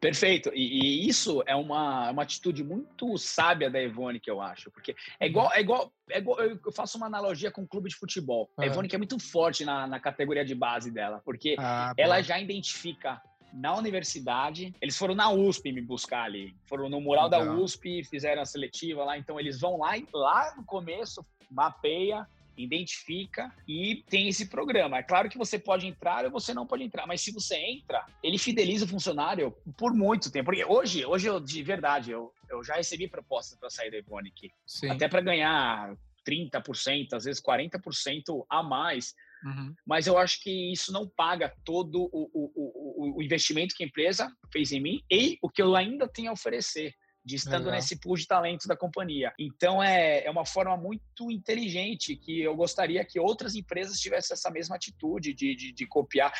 Perfeito. 0.00 0.50
E, 0.54 1.04
e 1.04 1.08
isso 1.08 1.42
é 1.46 1.54
uma, 1.54 2.10
uma 2.10 2.22
atitude 2.22 2.64
muito 2.64 3.16
sábia 3.18 3.70
da 3.70 3.80
Evone, 3.80 4.20
que 4.20 4.30
eu 4.30 4.40
acho. 4.40 4.70
Porque 4.70 4.94
é 5.18 5.26
igual, 5.26 5.52
é 5.52 5.60
igual, 5.60 5.92
é 6.10 6.18
igual 6.18 6.40
eu 6.40 6.72
faço 6.72 6.96
uma 6.96 7.06
analogia 7.06 7.50
com 7.50 7.62
o 7.62 7.66
clube 7.66 7.88
de 7.88 7.96
futebol. 7.96 8.50
A 8.56 8.62
Aham. 8.62 8.72
Evone 8.72 8.88
que 8.88 8.94
é 8.94 8.98
muito 8.98 9.18
forte 9.18 9.64
na, 9.64 9.86
na 9.86 10.00
categoria 10.00 10.44
de 10.44 10.54
base 10.54 10.90
dela, 10.90 11.20
porque 11.24 11.56
Ah, 11.58 11.92
ela 11.96 12.22
já 12.22 12.38
identifica 12.38 13.20
na 13.52 13.76
universidade. 13.76 14.74
Eles 14.80 14.96
foram 14.96 15.14
na 15.14 15.30
USP 15.30 15.72
me 15.72 15.80
buscar 15.80 16.24
ali. 16.24 16.54
Foram 16.66 16.88
no 16.88 17.00
mural 17.00 17.28
da 17.28 17.38
Legal. 17.38 17.56
USP, 17.62 18.04
fizeram 18.04 18.42
a 18.42 18.46
seletiva 18.46 19.04
lá. 19.04 19.18
Então 19.18 19.38
eles 19.40 19.60
vão 19.60 19.78
lá 19.78 19.96
e 19.96 20.06
lá 20.12 20.54
no 20.56 20.64
começo 20.64 21.24
mapeia, 21.50 22.26
identifica 22.56 23.52
e 23.68 24.02
tem 24.08 24.28
esse 24.28 24.48
programa. 24.48 24.98
É 24.98 25.02
claro 25.02 25.28
que 25.28 25.38
você 25.38 25.58
pode 25.58 25.86
entrar 25.86 26.24
ou 26.24 26.30
você 26.30 26.54
não 26.54 26.66
pode 26.66 26.82
entrar, 26.82 27.06
mas 27.06 27.20
se 27.20 27.30
você 27.30 27.56
entra, 27.56 28.04
ele 28.22 28.38
fideliza 28.38 28.84
o 28.84 28.88
funcionário 28.88 29.54
por 29.76 29.92
muito 29.92 30.30
tempo. 30.30 30.46
Porque 30.46 30.64
hoje, 30.64 31.04
hoje 31.04 31.26
eu, 31.28 31.38
de 31.38 31.62
verdade, 31.62 32.10
eu, 32.10 32.32
eu 32.50 32.64
já 32.64 32.74
recebi 32.74 33.08
propostas 33.08 33.58
para 33.58 33.70
sair 33.70 33.90
da 33.90 33.98
Evonik, 33.98 34.50
até 34.90 35.08
para 35.08 35.20
ganhar 35.20 35.94
30%, 36.26 37.12
às 37.12 37.24
vezes 37.24 37.42
40% 37.42 38.44
a 38.48 38.62
mais 38.62 39.14
Uhum. 39.44 39.74
mas 39.86 40.06
eu 40.06 40.16
acho 40.16 40.42
que 40.42 40.72
isso 40.72 40.90
não 40.90 41.06
paga 41.06 41.54
todo 41.64 42.08
o, 42.12 42.30
o, 42.32 42.52
o, 42.54 42.85
o 42.96 43.22
investimento 43.22 43.74
que 43.76 43.84
a 43.84 43.86
empresa 43.86 44.32
fez 44.52 44.72
em 44.72 44.80
mim 44.80 45.02
e 45.10 45.38
o 45.42 45.50
que 45.50 45.62
eu 45.62 45.76
ainda 45.76 46.08
tenho 46.08 46.30
a 46.30 46.32
oferecer, 46.32 46.94
de 47.26 47.34
estando 47.34 47.64
Legal. 47.64 47.72
nesse 47.72 47.98
pool 47.98 48.16
de 48.16 48.26
talentos 48.26 48.66
da 48.66 48.76
companhia. 48.76 49.32
Então, 49.38 49.82
é, 49.82 50.24
é 50.24 50.30
uma 50.30 50.46
forma 50.46 50.76
muito 50.76 51.30
inteligente 51.30 52.16
que 52.16 52.40
eu 52.40 52.54
gostaria 52.54 53.04
que 53.04 53.18
outras 53.18 53.56
empresas 53.56 53.98
tivessem 53.98 54.34
essa 54.34 54.48
mesma 54.48 54.76
atitude 54.76 55.34
de, 55.34 55.56
de, 55.56 55.72
de 55.72 55.86
copiar. 55.86 56.32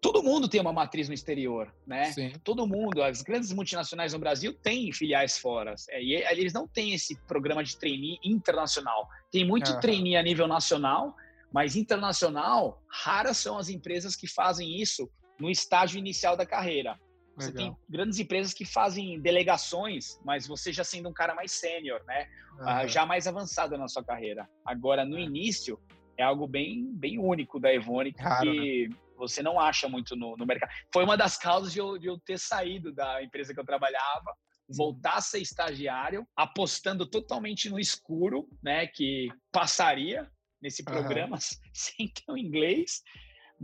Todo 0.00 0.24
mundo 0.24 0.48
tem 0.48 0.60
uma 0.60 0.72
matriz 0.72 1.08
no 1.08 1.14
exterior, 1.14 1.72
né? 1.86 2.12
Sim. 2.12 2.32
todo 2.42 2.66
mundo, 2.66 3.02
as 3.02 3.22
grandes 3.22 3.52
multinacionais 3.52 4.12
no 4.12 4.18
Brasil 4.18 4.52
têm 4.52 4.92
filiais 4.92 5.38
fora. 5.38 5.74
É, 5.88 6.02
e 6.02 6.14
eles 6.14 6.52
não 6.52 6.66
têm 6.66 6.92
esse 6.92 7.16
programa 7.26 7.62
de 7.62 7.78
trainee 7.78 8.18
internacional. 8.24 9.08
Tem 9.30 9.46
muito 9.46 9.70
Aham. 9.70 9.80
trainee 9.80 10.16
a 10.16 10.22
nível 10.22 10.48
nacional, 10.48 11.14
mas 11.52 11.76
internacional, 11.76 12.82
raras 12.90 13.38
são 13.38 13.56
as 13.56 13.68
empresas 13.68 14.16
que 14.16 14.26
fazem 14.26 14.80
isso 14.80 15.08
no 15.38 15.50
estágio 15.50 15.98
inicial 15.98 16.36
da 16.36 16.46
carreira. 16.46 16.98
Você 17.36 17.48
Legal. 17.48 17.66
tem 17.66 17.76
grandes 17.88 18.18
empresas 18.18 18.54
que 18.54 18.64
fazem 18.64 19.20
delegações, 19.20 20.20
mas 20.24 20.46
você 20.46 20.72
já 20.72 20.84
sendo 20.84 21.08
um 21.08 21.12
cara 21.12 21.34
mais 21.34 21.52
sênior, 21.52 22.02
né? 22.06 22.28
Aham. 22.60 22.86
já 22.86 23.04
mais 23.04 23.26
avançado 23.26 23.76
na 23.76 23.88
sua 23.88 24.04
carreira. 24.04 24.48
Agora, 24.64 25.04
no 25.04 25.18
início, 25.18 25.78
é 26.16 26.22
algo 26.22 26.46
bem, 26.46 26.92
bem 26.94 27.18
único 27.18 27.58
da 27.58 27.74
Evone, 27.74 28.12
que 28.12 28.88
você 29.16 29.42
não 29.42 29.58
acha 29.58 29.88
muito 29.88 30.14
no, 30.14 30.36
no 30.36 30.46
mercado. 30.46 30.70
Foi 30.92 31.04
uma 31.04 31.16
das 31.16 31.36
causas 31.36 31.72
de 31.72 31.80
eu, 31.80 31.98
de 31.98 32.06
eu 32.06 32.18
ter 32.18 32.38
saído 32.38 32.92
da 32.92 33.22
empresa 33.22 33.52
que 33.52 33.58
eu 33.58 33.64
trabalhava, 33.64 34.32
voltar 34.68 35.16
a 35.16 35.20
ser 35.20 35.40
estagiário, 35.40 36.26
apostando 36.36 37.04
totalmente 37.06 37.68
no 37.68 37.78
escuro, 37.78 38.48
né? 38.62 38.86
Que 38.86 39.28
passaria 39.52 40.30
nesse 40.62 40.84
programa 40.84 41.36
sem 41.72 42.08
ter 42.08 42.32
o 42.32 42.38
inglês. 42.38 43.02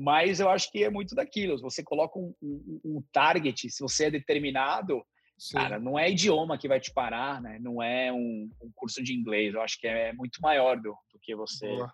Mas 0.02 0.40
eu 0.40 0.48
acho 0.48 0.70
que 0.72 0.82
é 0.82 0.88
muito 0.90 1.14
daquilo. 1.14 1.60
Você 1.60 1.82
coloca 1.82 2.18
um, 2.18 2.34
um- 2.42 2.80
um 2.84 3.02
target, 3.12 3.68
se 3.70 3.80
você 3.82 4.06
é 4.06 4.10
determinado, 4.10 5.04
Sim. 5.38 5.56
Cara, 5.56 5.80
não 5.80 5.98
é 5.98 6.10
idioma 6.10 6.58
que 6.58 6.68
vai 6.68 6.78
te 6.78 6.92
parar, 6.92 7.40
né? 7.40 7.58
Não 7.62 7.82
é 7.82 8.12
um, 8.12 8.50
um 8.62 8.70
curso 8.74 9.02
de 9.02 9.14
inglês. 9.14 9.54
Eu 9.54 9.62
acho 9.62 9.80
que 9.80 9.86
é 9.86 10.12
muito 10.12 10.38
maior 10.42 10.76
do, 10.76 10.90
do 10.90 11.18
que 11.18 11.34
você. 11.34 11.66
Boa. 11.66 11.90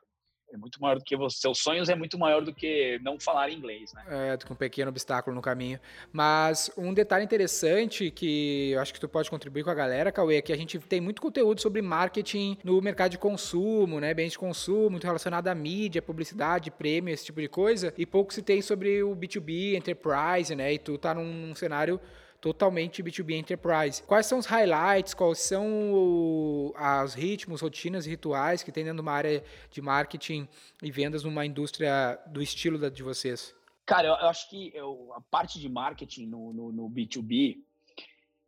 É 0.52 0.56
muito 0.56 0.80
maior 0.80 0.98
do 0.98 1.04
que 1.04 1.16
você. 1.16 1.38
Seus 1.38 1.59
sonhos 1.59 1.88
é 1.88 1.94
muito 1.94 2.18
maior 2.18 2.42
do 2.42 2.52
que 2.52 2.98
não 3.02 3.18
falar 3.18 3.50
inglês, 3.50 3.92
né? 3.92 4.04
É, 4.09 4.46
com 4.46 4.54
um 4.54 4.56
pequeno 4.56 4.88
obstáculo 4.88 5.35
no 5.35 5.42
caminho. 5.42 5.78
Mas 6.12 6.70
um 6.76 6.94
detalhe 6.94 7.24
interessante 7.24 8.11
que 8.11 8.70
eu 8.70 8.80
acho 8.80 8.94
que 8.94 9.00
tu 9.00 9.09
pode 9.09 9.28
contribuir 9.28 9.64
com 9.64 9.70
a 9.70 9.74
galera, 9.74 10.12
Cauê, 10.12 10.37
é 10.37 10.42
que 10.42 10.52
a 10.52 10.56
gente 10.56 10.78
tem 10.78 11.00
muito 11.00 11.20
conteúdo 11.20 11.61
sobre 11.61 11.82
marketing 11.82 12.59
no 12.62 12.80
mercado 12.80 13.11
de 13.11 13.18
consumo, 13.18 14.00
né? 14.00 14.14
Bens 14.14 14.32
de 14.32 14.38
consumo, 14.38 14.90
muito 14.90 15.04
relacionado 15.04 15.48
à 15.48 15.54
mídia, 15.54 16.00
publicidade, 16.00 16.70
prêmio, 16.70 17.12
esse 17.12 17.24
tipo 17.24 17.40
de 17.40 17.48
coisa. 17.48 17.92
E 17.98 18.06
pouco 18.06 18.32
se 18.32 18.40
tem 18.40 18.62
sobre 18.62 19.02
o 19.02 19.16
B2B, 19.16 19.74
enterprise, 19.74 20.54
né? 20.54 20.72
E 20.72 20.78
tu 20.78 20.96
tá 20.96 21.12
num 21.12 21.54
cenário 21.54 22.00
totalmente 22.46 23.02
B2B 23.02 23.35
Enterprise. 23.35 24.00
Quais 24.04 24.24
são 24.26 24.38
os 24.38 24.46
highlights, 24.46 25.14
quais 25.14 25.40
são 25.40 25.92
o- 25.92 26.72
os 27.04 27.12
ritmos, 27.14 27.61
rotinas 27.61 28.06
e 28.06 28.11
rituais 28.11 28.62
que 28.62 28.70
tem 28.70 28.85
dentro 28.85 28.98
de 28.98 29.02
uma 29.02 29.12
área 29.12 29.42
de 29.68 29.82
marketing 29.82 30.46
e 30.80 30.90
vendas 30.92 31.24
numa 31.24 31.44
indústria 31.44 32.16
do 32.28 32.40
estilo 32.40 32.78
da 32.78 32.88
de 32.88 33.02
vocês? 33.02 33.52
Cara, 33.85 34.06
eu, 34.06 34.14
eu 34.14 34.28
acho 34.28 34.48
que 34.48 34.70
eu- 34.74 35.12
a 35.14 35.20
parte 35.22 35.59
de 35.59 35.68
marketing 35.68 36.26
no, 36.26 36.52
no, 36.52 36.70
no 36.72 36.88
B2B, 36.88 37.56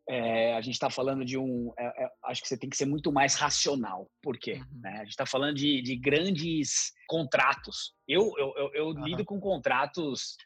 é, 0.08 0.54
a 0.54 0.60
gente 0.60 0.74
está 0.74 0.88
falando 0.88 1.22
de 1.24 1.36
um. 1.36 1.70
é, 1.78 2.04
é, 2.04 2.08
acho 2.24 2.40
que 2.40 2.48
você 2.48 2.56
tem 2.56 2.70
que 2.70 2.76
ser 2.78 2.86
muito 2.86 3.12
mais 3.12 3.34
racional. 3.34 4.08
Por 4.22 4.38
quê? 4.38 4.54
Uhum. 4.54 4.80
né? 4.80 4.92
A 4.94 5.00
gente 5.00 5.10
está 5.10 5.26
falando 5.26 5.54
de, 5.56 5.82
de 5.82 5.96
grandes 5.96 6.92
contratos. 7.06 7.92
Eu, 8.06 8.32
eu, 8.38 8.54
eu, 8.56 8.70
eu 8.74 8.88
Aham. 8.90 9.04
lido 9.04 9.24
com 9.24 9.38
contratos 9.38 10.36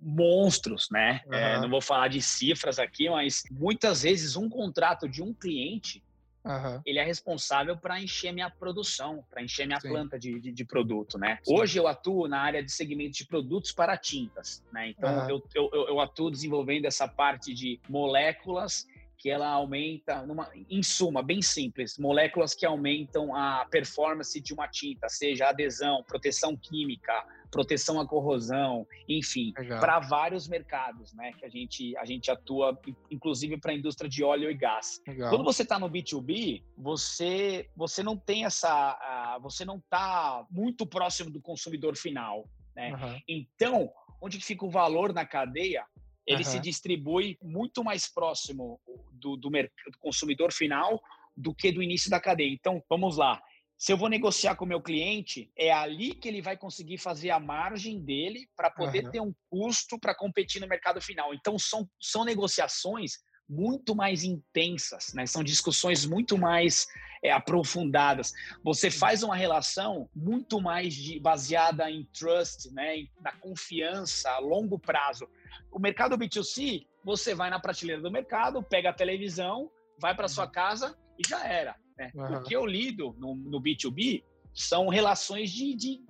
monstros, 0.00 0.88
né? 0.90 1.20
É, 1.30 1.54
Aham. 1.54 1.62
não 1.62 1.70
vou 1.70 1.80
falar 1.80 2.08
de 2.08 2.20
cifras 2.20 2.78
aqui, 2.78 3.08
mas 3.08 3.42
muitas 3.50 4.02
vezes 4.02 4.36
um 4.36 4.48
contrato 4.48 5.08
de 5.08 5.22
um 5.22 5.32
cliente 5.32 6.02
Aham. 6.44 6.80
ele 6.86 6.98
é 6.98 7.04
responsável 7.04 7.76
para 7.76 8.00
encher 8.00 8.32
minha 8.32 8.48
produção, 8.48 9.22
para 9.30 9.42
encher 9.42 9.66
minha 9.66 9.78
Sim. 9.80 9.88
planta 9.88 10.18
de, 10.18 10.40
de, 10.40 10.50
de 10.50 10.64
produto, 10.64 11.18
né? 11.18 11.38
Sim. 11.44 11.54
Hoje 11.54 11.78
eu 11.78 11.86
atuo 11.86 12.26
na 12.26 12.40
área 12.40 12.62
de 12.62 12.72
segmento 12.72 13.12
de 13.18 13.26
produtos 13.26 13.72
para 13.72 13.96
tintas, 13.96 14.62
né? 14.72 14.88
Então 14.90 15.28
eu, 15.28 15.42
eu, 15.54 15.70
eu- 15.72 15.88
eu 15.88 16.00
atuo 16.00 16.30
desenvolvendo 16.30 16.86
essa 16.86 17.06
parte 17.06 17.52
de 17.52 17.78
moléculas 17.88 18.86
que 19.20 19.28
ela 19.28 19.48
aumenta, 19.48 20.24
numa, 20.24 20.50
em 20.54 20.82
suma, 20.82 21.22
bem 21.22 21.42
simples, 21.42 21.98
moléculas 21.98 22.54
que 22.54 22.64
aumentam 22.64 23.36
a 23.36 23.66
performance 23.70 24.40
de 24.40 24.54
uma 24.54 24.66
tinta, 24.66 25.10
seja 25.10 25.50
adesão, 25.50 26.02
proteção 26.02 26.56
química, 26.56 27.12
proteção 27.50 28.00
à 28.00 28.08
corrosão, 28.08 28.86
enfim, 29.06 29.52
para 29.52 30.00
vários 30.00 30.48
mercados, 30.48 31.12
né? 31.12 31.34
Que 31.34 31.44
a 31.44 31.50
gente, 31.50 31.94
a 31.98 32.06
gente 32.06 32.30
atua, 32.30 32.80
inclusive 33.10 33.58
para 33.58 33.72
a 33.72 33.74
indústria 33.74 34.08
de 34.08 34.24
óleo 34.24 34.50
e 34.50 34.54
gás. 34.54 35.02
Legal. 35.06 35.28
Quando 35.28 35.44
você 35.44 35.64
está 35.64 35.78
no 35.78 35.90
B2B, 35.90 36.62
você, 36.78 37.68
você 37.76 38.02
não 38.02 38.16
tem 38.16 38.46
essa. 38.46 39.36
Uh, 39.36 39.42
você 39.42 39.66
não 39.66 39.76
está 39.76 40.46
muito 40.50 40.86
próximo 40.86 41.30
do 41.30 41.42
consumidor 41.42 41.94
final. 41.94 42.48
Né? 42.74 42.94
Uhum. 42.94 43.20
Então, 43.28 43.92
onde 44.18 44.40
fica 44.40 44.64
o 44.64 44.70
valor 44.70 45.12
na 45.12 45.26
cadeia? 45.26 45.84
Ele 46.26 46.44
uhum. 46.44 46.50
se 46.50 46.58
distribui 46.60 47.38
muito 47.42 47.82
mais 47.82 48.12
próximo 48.12 48.80
do, 49.12 49.36
do, 49.36 49.50
do 49.50 49.98
consumidor 49.98 50.52
final 50.52 51.00
do 51.36 51.54
que 51.54 51.72
do 51.72 51.82
início 51.82 52.10
da 52.10 52.20
cadeia. 52.20 52.52
Então, 52.52 52.82
vamos 52.88 53.16
lá. 53.16 53.40
Se 53.78 53.92
eu 53.92 53.96
vou 53.96 54.10
negociar 54.10 54.56
com 54.56 54.64
o 54.64 54.68
meu 54.68 54.82
cliente, 54.82 55.50
é 55.56 55.72
ali 55.72 56.14
que 56.14 56.28
ele 56.28 56.42
vai 56.42 56.56
conseguir 56.56 56.98
fazer 56.98 57.30
a 57.30 57.40
margem 57.40 57.98
dele 58.04 58.46
para 58.54 58.70
poder 58.70 59.06
uhum. 59.06 59.10
ter 59.10 59.20
um 59.20 59.34
custo 59.48 59.98
para 59.98 60.14
competir 60.14 60.60
no 60.60 60.68
mercado 60.68 61.00
final. 61.00 61.32
Então, 61.32 61.58
são, 61.58 61.88
são 61.98 62.24
negociações 62.24 63.12
muito 63.48 63.96
mais 63.96 64.22
intensas, 64.22 65.12
né? 65.12 65.26
são 65.26 65.42
discussões 65.42 66.06
muito 66.06 66.38
mais 66.38 66.86
é, 67.22 67.30
aprofundadas. 67.30 68.32
Você 68.62 68.90
faz 68.90 69.22
uma 69.22 69.36
relação 69.36 70.08
muito 70.14 70.60
mais 70.60 70.94
de, 70.94 71.18
baseada 71.20 71.90
em 71.90 72.04
trust, 72.04 72.72
né? 72.72 73.06
na 73.20 73.32
confiança 73.32 74.30
a 74.30 74.38
longo 74.38 74.78
prazo. 74.78 75.28
O 75.70 75.78
mercado 75.78 76.16
B2C, 76.16 76.86
você 77.04 77.34
vai 77.34 77.50
na 77.50 77.60
prateleira 77.60 78.00
do 78.00 78.10
mercado, 78.10 78.62
pega 78.62 78.90
a 78.90 78.94
televisão, 78.94 79.70
vai 79.98 80.14
para 80.14 80.28
sua 80.28 80.46
uhum. 80.46 80.52
casa 80.52 80.98
e 81.18 81.28
já 81.28 81.46
era. 81.46 81.76
Né? 81.98 82.10
Uhum. 82.14 82.38
O 82.38 82.42
que 82.42 82.54
eu 82.54 82.64
lido 82.64 83.14
no, 83.18 83.34
no 83.34 83.60
B2B 83.60 84.24
são 84.54 84.88
relações 84.88 85.50
de, 85.50 85.74
de, 85.74 86.00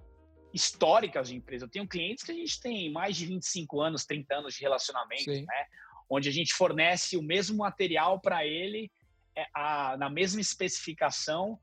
históricas 0.54 1.28
de 1.28 1.36
empresa. 1.36 1.64
Eu 1.64 1.70
tenho 1.70 1.88
clientes 1.88 2.24
que 2.24 2.32
a 2.32 2.34
gente 2.34 2.60
tem 2.60 2.90
mais 2.90 3.16
de 3.16 3.26
25 3.26 3.80
anos, 3.80 4.04
30 4.04 4.34
anos 4.34 4.54
de 4.54 4.60
relacionamento, 4.60 5.30
né? 5.30 5.66
onde 6.08 6.28
a 6.28 6.32
gente 6.32 6.54
fornece 6.54 7.16
o 7.16 7.22
mesmo 7.22 7.58
material 7.58 8.20
para 8.20 8.46
ele 8.46 8.90
a, 9.54 9.96
na 9.96 10.10
mesma 10.10 10.40
especificação 10.40 11.58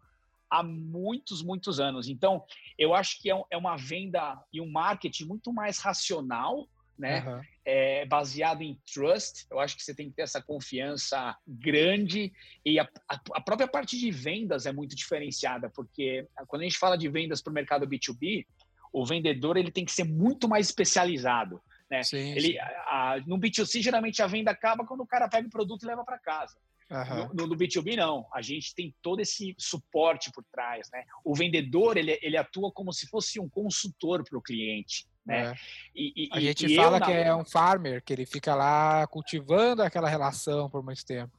há 0.50 0.64
muitos, 0.64 1.44
muitos 1.44 1.80
anos. 1.80 2.08
Então, 2.08 2.44
eu 2.78 2.94
acho 2.94 3.22
que 3.22 3.32
é, 3.32 3.44
é 3.52 3.58
uma 3.58 3.76
venda 3.76 4.42
e 4.52 4.62
um 4.62 4.70
marketing 4.72 5.26
muito 5.26 5.52
mais 5.52 5.80
racional 5.80 6.68
né? 6.98 7.24
Uhum. 7.26 7.42
É, 7.64 8.06
baseado 8.06 8.62
em 8.62 8.80
trust. 8.92 9.46
Eu 9.52 9.60
acho 9.60 9.76
que 9.76 9.84
você 9.84 9.94
tem 9.94 10.10
que 10.10 10.16
ter 10.16 10.24
essa 10.24 10.42
confiança 10.42 11.36
grande 11.46 12.34
e 12.66 12.80
a, 12.80 12.88
a, 13.08 13.42
própria 13.42 13.68
parte 13.68 13.98
de 13.98 14.10
vendas 14.10 14.66
é 14.66 14.72
muito 14.72 14.96
diferenciada, 14.96 15.70
porque 15.70 16.26
quando 16.48 16.62
a 16.62 16.66
gente 16.66 16.78
fala 16.78 16.98
de 16.98 17.08
vendas 17.10 17.42
para 17.42 17.52
o 17.52 17.54
mercado 17.54 17.88
B2B, 17.88 18.46
o 18.92 19.06
vendedor 19.06 19.58
ele 19.58 19.72
tem 19.72 19.86
que 19.86 19.92
ser 19.92 20.06
muito 20.06 20.48
mais 20.48 20.68
especializado. 20.68 21.62
Né? 21.90 22.04
Sim, 22.04 22.32
ele, 22.32 22.54
sim. 22.54 22.58
A, 22.58 23.14
a, 23.14 23.20
no 23.28 23.38
B2C, 23.38 23.82
geralmente 23.82 24.22
a 24.22 24.28
venda 24.28 24.52
acaba 24.52 24.86
quando 24.86 25.02
o 25.02 25.08
cara 25.08 25.28
pega 25.28 25.48
o 25.48 25.52
produto 25.52 25.84
e 25.84 25.88
leva 25.88 26.04
para 26.04 26.18
casa. 26.18 26.58
Uhum. 26.90 27.30
No, 27.34 27.48
no, 27.48 27.58
B2B, 27.58 27.98
não. 27.98 28.26
A 28.34 28.42
gente 28.42 28.74
tem 28.74 28.96
todo 29.02 29.20
esse 29.20 29.54
suporte 29.58 30.32
por 30.32 30.44
trás. 30.52 30.90
Né? 30.92 31.04
O 31.24 31.36
vendedor 31.36 31.98
ele, 31.98 32.18
ele 32.22 32.38
atua 32.38 32.72
como 32.72 32.94
se 32.94 33.08
fosse 33.08 33.40
um 33.40 33.50
consultor 33.50 34.24
para 34.24 34.38
o 34.38 34.42
cliente. 34.42 35.06
Né? 35.26 35.52
É. 35.52 35.56
E, 35.94 36.28
e, 36.28 36.30
a 36.32 36.40
gente 36.40 36.76
fala 36.76 37.02
que 37.02 37.12
é 37.12 37.36
um 37.36 37.44
farmer, 37.44 38.02
que 38.02 38.14
ele 38.14 38.26
fica 38.26 38.56
lá 38.56 39.06
cultivando 39.08 39.84
aquela 39.84 40.08
relação 40.08 40.70
por 40.70 40.82
muito 40.82 41.06
tempo. 41.06 41.38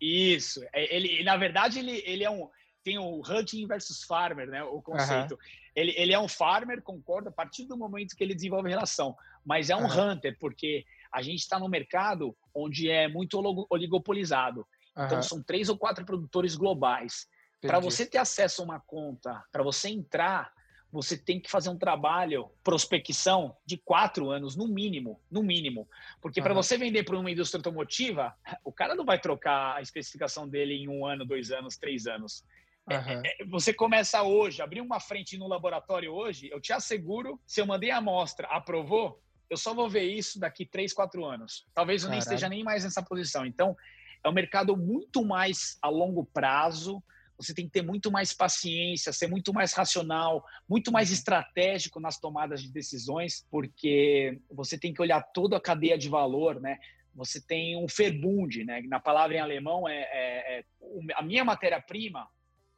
Isso. 0.00 0.60
É, 0.72 0.94
ele, 0.94 1.22
na 1.22 1.36
verdade, 1.36 1.78
ele, 1.78 2.02
ele 2.04 2.24
é 2.24 2.30
um. 2.30 2.48
Tem 2.82 2.98
o 2.98 3.20
hunting 3.20 3.66
versus 3.66 4.02
farmer, 4.02 4.48
né? 4.48 4.64
O 4.64 4.80
conceito. 4.80 5.32
Uhum. 5.32 5.38
Ele, 5.76 5.94
ele 5.96 6.12
é 6.12 6.18
um 6.18 6.26
farmer, 6.26 6.82
concordo, 6.82 7.28
a 7.28 7.32
partir 7.32 7.66
do 7.66 7.76
momento 7.76 8.16
que 8.16 8.24
ele 8.24 8.34
desenvolve 8.34 8.70
relação. 8.70 9.14
Mas 9.44 9.70
é 9.70 9.76
um 9.76 9.84
uhum. 9.84 10.12
hunter, 10.12 10.36
porque 10.40 10.84
a 11.12 11.22
gente 11.22 11.40
está 11.40 11.58
no 11.58 11.68
mercado 11.68 12.34
onde 12.54 12.88
é 12.90 13.06
muito 13.06 13.38
oligopolizado. 13.68 14.66
Então, 15.06 15.22
são 15.22 15.42
três 15.42 15.68
ou 15.68 15.78
quatro 15.78 16.04
produtores 16.04 16.56
globais. 16.56 17.26
Para 17.60 17.78
você 17.78 18.06
ter 18.06 18.18
acesso 18.18 18.62
a 18.62 18.64
uma 18.64 18.80
conta, 18.80 19.42
para 19.52 19.62
você 19.62 19.88
entrar 19.88 20.52
você 20.92 21.16
tem 21.16 21.40
que 21.40 21.50
fazer 21.50 21.70
um 21.70 21.78
trabalho 21.78 22.50
prospecção 22.64 23.56
de 23.64 23.76
quatro 23.78 24.30
anos 24.30 24.56
no 24.56 24.66
mínimo, 24.66 25.20
no 25.30 25.42
mínimo, 25.42 25.88
porque 26.20 26.42
para 26.42 26.54
você 26.54 26.76
vender 26.76 27.04
para 27.04 27.18
uma 27.18 27.30
indústria 27.30 27.58
automotiva, 27.58 28.34
o 28.64 28.72
cara 28.72 28.94
não 28.94 29.04
vai 29.04 29.18
trocar 29.18 29.76
a 29.76 29.82
especificação 29.82 30.48
dele 30.48 30.74
em 30.74 30.88
um 30.88 31.06
ano, 31.06 31.24
dois 31.24 31.50
anos, 31.50 31.76
três 31.76 32.06
anos. 32.06 32.44
Uhum. 32.90 33.22
É, 33.24 33.44
você 33.44 33.72
começa 33.72 34.22
hoje, 34.22 34.62
abrir 34.62 34.80
uma 34.80 34.98
frente 34.98 35.38
no 35.38 35.46
laboratório 35.46 36.12
hoje, 36.12 36.48
eu 36.50 36.60
te 36.60 36.72
asseguro, 36.72 37.40
se 37.46 37.60
eu 37.60 37.66
mandei 37.66 37.90
a 37.90 37.98
amostra, 37.98 38.48
aprovou, 38.48 39.22
eu 39.48 39.56
só 39.56 39.72
vou 39.72 39.88
ver 39.88 40.04
isso 40.04 40.40
daqui 40.40 40.64
três, 40.64 40.92
quatro 40.92 41.24
anos. 41.24 41.66
Talvez 41.74 42.02
eu 42.02 42.08
Caralho. 42.08 42.18
nem 42.18 42.18
esteja 42.18 42.48
nem 42.48 42.64
mais 42.64 42.84
nessa 42.84 43.02
posição. 43.02 43.44
Então, 43.44 43.76
é 44.24 44.28
um 44.28 44.32
mercado 44.32 44.76
muito 44.76 45.24
mais 45.24 45.78
a 45.80 45.88
longo 45.88 46.24
prazo 46.24 47.02
você 47.40 47.54
tem 47.54 47.64
que 47.64 47.72
ter 47.72 47.82
muito 47.82 48.10
mais 48.10 48.34
paciência, 48.34 49.14
ser 49.14 49.26
muito 49.26 49.50
mais 49.52 49.72
racional, 49.72 50.44
muito 50.68 50.92
mais 50.92 51.08
uhum. 51.08 51.14
estratégico 51.14 51.98
nas 51.98 52.18
tomadas 52.18 52.62
de 52.62 52.70
decisões, 52.70 53.46
porque 53.50 54.38
você 54.50 54.78
tem 54.78 54.92
que 54.92 55.00
olhar 55.00 55.22
toda 55.32 55.56
a 55.56 55.60
cadeia 55.60 55.96
de 55.96 56.08
valor, 56.08 56.60
né? 56.60 56.78
Você 57.14 57.40
tem 57.40 57.76
um 57.76 57.86
Verbund, 57.86 58.62
né? 58.64 58.82
Na 58.82 59.00
palavra 59.00 59.36
em 59.36 59.40
alemão 59.40 59.88
é, 59.88 60.00
é, 60.00 60.58
é 60.58 60.64
a 61.14 61.22
minha 61.22 61.42
matéria-prima, 61.42 62.28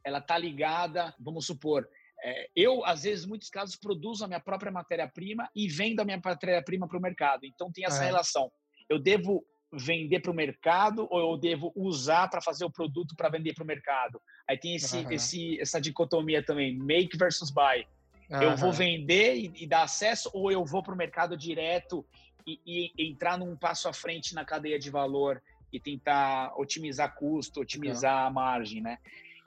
ela 0.05 0.21
tá 0.21 0.39
ligada, 0.39 1.13
vamos 1.19 1.45
supor, 1.45 1.89
é, 2.25 2.49
eu, 2.55 2.85
às 2.85 3.03
vezes, 3.03 3.25
em 3.25 3.29
muitos 3.29 3.51
casos, 3.51 3.75
produzo 3.75 4.25
a 4.25 4.29
minha 4.29 4.39
própria 4.39 4.71
matéria-prima 4.71 5.51
e 5.57 5.67
vendo 5.69 5.99
a 5.99 6.05
minha 6.05 6.21
matéria-prima 6.25 6.87
para 6.87 6.99
o 6.99 7.03
mercado. 7.03 7.45
Então, 7.45 7.73
tem 7.73 7.85
essa 7.85 8.05
é. 8.05 8.07
relação. 8.07 8.51
Eu 8.89 9.01
devo 9.01 9.45
vender 9.73 10.21
para 10.21 10.31
o 10.31 10.35
mercado 10.35 11.07
ou 11.11 11.33
eu 11.33 11.37
devo 11.37 11.73
usar 11.75 12.29
para 12.29 12.41
fazer 12.41 12.65
o 12.65 12.71
produto 12.71 13.17
para 13.17 13.29
vender 13.29 13.55
para 13.55 13.65
o 13.65 13.67
mercado? 13.67 14.21
Aí 14.49 14.59
tem 14.59 14.75
esse, 14.75 14.99
uhum. 14.99 15.11
esse, 15.11 15.61
essa 15.61 15.81
dicotomia 15.81 16.45
também, 16.45 16.77
make 16.77 17.17
versus 17.17 17.51
buy. 17.51 17.87
Uhum. 18.31 18.43
Eu 18.43 18.57
vou 18.57 18.73
vender 18.73 19.37
e, 19.37 19.53
e, 19.57 19.67
dar 19.67 19.83
acesso 19.83 20.31
ou 20.33 20.51
eu 20.51 20.65
vou 20.65 20.83
para 20.83 20.95
o 20.95 20.97
mercado 20.97 21.37
direto 21.37 22.05
e, 22.47 22.61
e, 22.67 23.11
entrar 23.11 23.39
num 23.39 23.57
passo 23.57 23.89
à 23.89 23.93
frente 23.93 24.35
na 24.35 24.45
cadeia 24.45 24.79
de 24.79 24.91
valor 24.91 25.43
e 25.73 25.81
tentar 25.81 26.53
otimizar 26.57 27.15
custo, 27.15 27.61
otimizar 27.61 28.23
uhum. 28.23 28.27
a 28.27 28.31
margem, 28.31 28.83
né? 28.83 28.99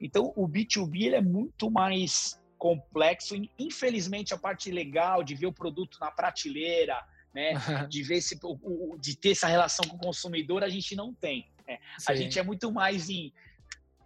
Então, 0.01 0.33
o 0.35 0.47
B2B 0.47 1.03
ele 1.03 1.15
é 1.15 1.21
muito 1.21 1.69
mais 1.69 2.41
complexo. 2.57 3.35
Infelizmente, 3.57 4.33
a 4.33 4.37
parte 4.37 4.71
legal 4.71 5.23
de 5.23 5.35
ver 5.35 5.45
o 5.45 5.53
produto 5.53 5.97
na 5.99 6.11
prateleira, 6.11 7.01
né? 7.35 7.53
De 7.89 8.01
ver 8.01 8.21
se, 8.21 8.39
de 8.99 9.17
ter 9.17 9.31
essa 9.31 9.47
relação 9.47 9.85
com 9.89 9.97
o 9.97 9.99
consumidor, 9.99 10.63
a 10.63 10.69
gente 10.69 10.95
não 10.95 11.13
tem. 11.13 11.45
Né? 11.67 11.77
A 12.07 12.15
gente 12.15 12.39
é 12.39 12.43
muito 12.43 12.71
mais 12.71 13.09
em 13.09 13.33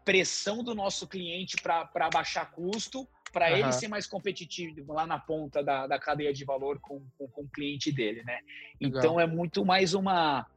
pressão 0.03 0.63
do 0.63 0.73
nosso 0.73 1.07
cliente 1.07 1.55
para 1.61 2.09
baixar 2.11 2.49
custo, 2.49 3.07
para 3.31 3.51
uhum. 3.51 3.57
ele 3.57 3.71
ser 3.71 3.87
mais 3.87 4.07
competitivo 4.07 4.91
lá 4.91 5.05
na 5.05 5.19
ponta 5.19 5.63
da, 5.63 5.85
da 5.85 5.99
cadeia 5.99 6.33
de 6.33 6.43
valor 6.43 6.79
com, 6.79 7.05
com, 7.15 7.27
com 7.27 7.41
o 7.43 7.47
cliente 7.47 7.91
dele, 7.91 8.23
né? 8.23 8.39
Legal. 8.81 8.99
Então 8.99 9.19
é 9.19 9.27
muito 9.27 9.63
mais 9.63 9.93
uma 9.93 10.47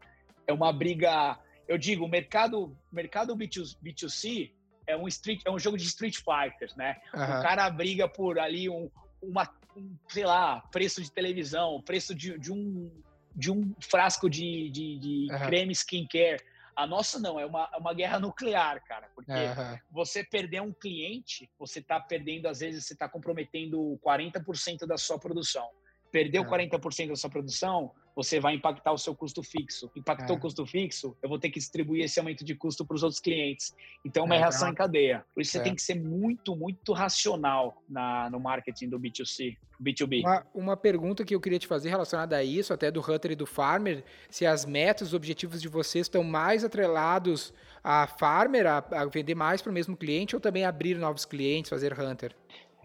é 0.47 0.53
uma 0.55 0.73
briga. 0.73 1.39
Eu 1.69 1.77
digo, 1.77 2.07
o 2.07 2.09
mercado 2.09 2.75
mercado 2.91 3.37
B2, 3.37 3.77
B2C 3.85 4.51
é 4.87 4.97
um 4.97 5.07
street 5.07 5.43
é 5.45 5.51
um 5.51 5.59
jogo 5.59 5.77
de 5.77 5.85
Street 5.85 6.17
Fighter, 6.17 6.75
né? 6.75 6.97
Uhum. 7.13 7.23
O 7.23 7.43
cara 7.43 7.69
briga 7.69 8.09
por 8.09 8.39
ali 8.39 8.71
um, 8.71 8.91
uma 9.23 9.43
um, 9.43 9.62
sei 10.09 10.25
lá, 10.25 10.61
preço 10.71 11.03
de 11.03 11.11
televisão, 11.11 11.81
preço 11.83 12.15
de, 12.15 12.39
de 12.39 12.53
um, 12.53 12.91
de 13.35 13.51
um 13.51 13.75
frasco 13.81 14.29
de, 14.29 14.71
de, 14.71 14.99
de 14.99 15.29
uhum. 15.31 15.39
creme 15.47 15.73
skincare. 15.73 16.43
A 16.75 16.87
nossa 16.87 17.19
não, 17.19 17.39
é 17.39 17.45
uma, 17.45 17.69
é 17.73 17.77
uma 17.77 17.93
guerra 17.93 18.19
nuclear, 18.19 18.83
cara. 18.85 19.11
Porque 19.15 19.31
uhum. 19.33 19.79
você 19.91 20.25
perder 20.25 20.63
um 20.63 20.73
cliente, 20.73 21.51
você 21.59 21.81
está 21.81 22.01
perdendo, 22.01 22.47
às 22.47 22.61
vezes, 22.61 22.87
você 22.87 22.95
está 22.95 23.09
comprometendo 23.09 23.99
40% 24.05 24.87
da 24.87 24.97
sua 24.97 25.19
produção. 25.19 25.69
Perdeu 26.11 26.43
uhum. 26.43 26.51
40% 26.51 27.09
da 27.09 27.17
sua 27.17 27.31
produção, 27.31 27.93
você 28.15 28.39
vai 28.39 28.55
impactar 28.55 28.93
o 28.93 28.99
seu 28.99 29.15
custo 29.15 29.43
fixo. 29.43 29.91
Impactou 29.97 30.37
é. 30.37 30.39
o 30.39 30.41
custo 30.41 30.67
fixo, 30.67 31.17
eu 31.23 31.29
vou 31.29 31.39
ter 31.39 31.51
que 31.51 31.59
distribuir 31.59 32.05
esse 32.05 32.19
aumento 32.19 32.45
de 32.45 32.55
custo 32.55 32.85
para 32.85 32.95
os 32.95 33.03
outros 33.03 33.21
clientes. 33.21 33.75
Então, 34.05 34.25
é 34.25 34.27
uma 34.27 34.35
é, 34.37 34.39
reação 34.39 34.69
em 34.69 34.75
cadeia. 34.75 35.25
Por 35.35 35.41
isso, 35.41 35.53
você 35.53 35.59
é. 35.59 35.63
tem 35.63 35.75
que 35.75 35.83
ser 35.83 35.95
muito, 35.95 36.55
muito 36.55 36.93
racional 36.93 37.83
na, 37.89 38.29
no 38.31 38.39
marketing 38.39 38.89
do 38.89 39.01
B2C, 39.01 39.57
B2B. 39.83 40.21
Uma, 40.21 40.47
uma 40.55 40.77
pergunta 40.77 41.25
que 41.25 41.35
eu 41.35 41.41
queria 41.41 41.59
te 41.59 41.67
fazer 41.67 41.89
relacionada 41.89 42.37
a 42.37 42.45
isso, 42.45 42.73
até 42.73 42.91
do 42.91 43.01
Hunter 43.01 43.33
e 43.33 43.37
do 43.37 43.47
Farmer, 43.47 44.05
se 44.29 44.45
as 44.45 44.65
metas, 44.65 45.09
os 45.09 45.15
objetivos 45.15 45.61
de 45.61 45.69
vocês 45.69 46.07
estão 46.07 46.23
mais 46.23 46.65
atrelados 46.65 47.53
a 47.83 48.07
Farmer, 48.07 48.67
a, 48.67 48.79
a 48.79 49.05
vender 49.07 49.35
mais 49.35 49.63
para 49.63 49.71
o 49.71 49.73
mesmo 49.75 49.97
cliente, 49.97 50.37
ou 50.37 50.41
também 50.41 50.65
abrir 50.65 50.97
novos 50.99 51.25
clientes, 51.25 51.71
fazer 51.71 51.99
Hunter? 51.99 52.35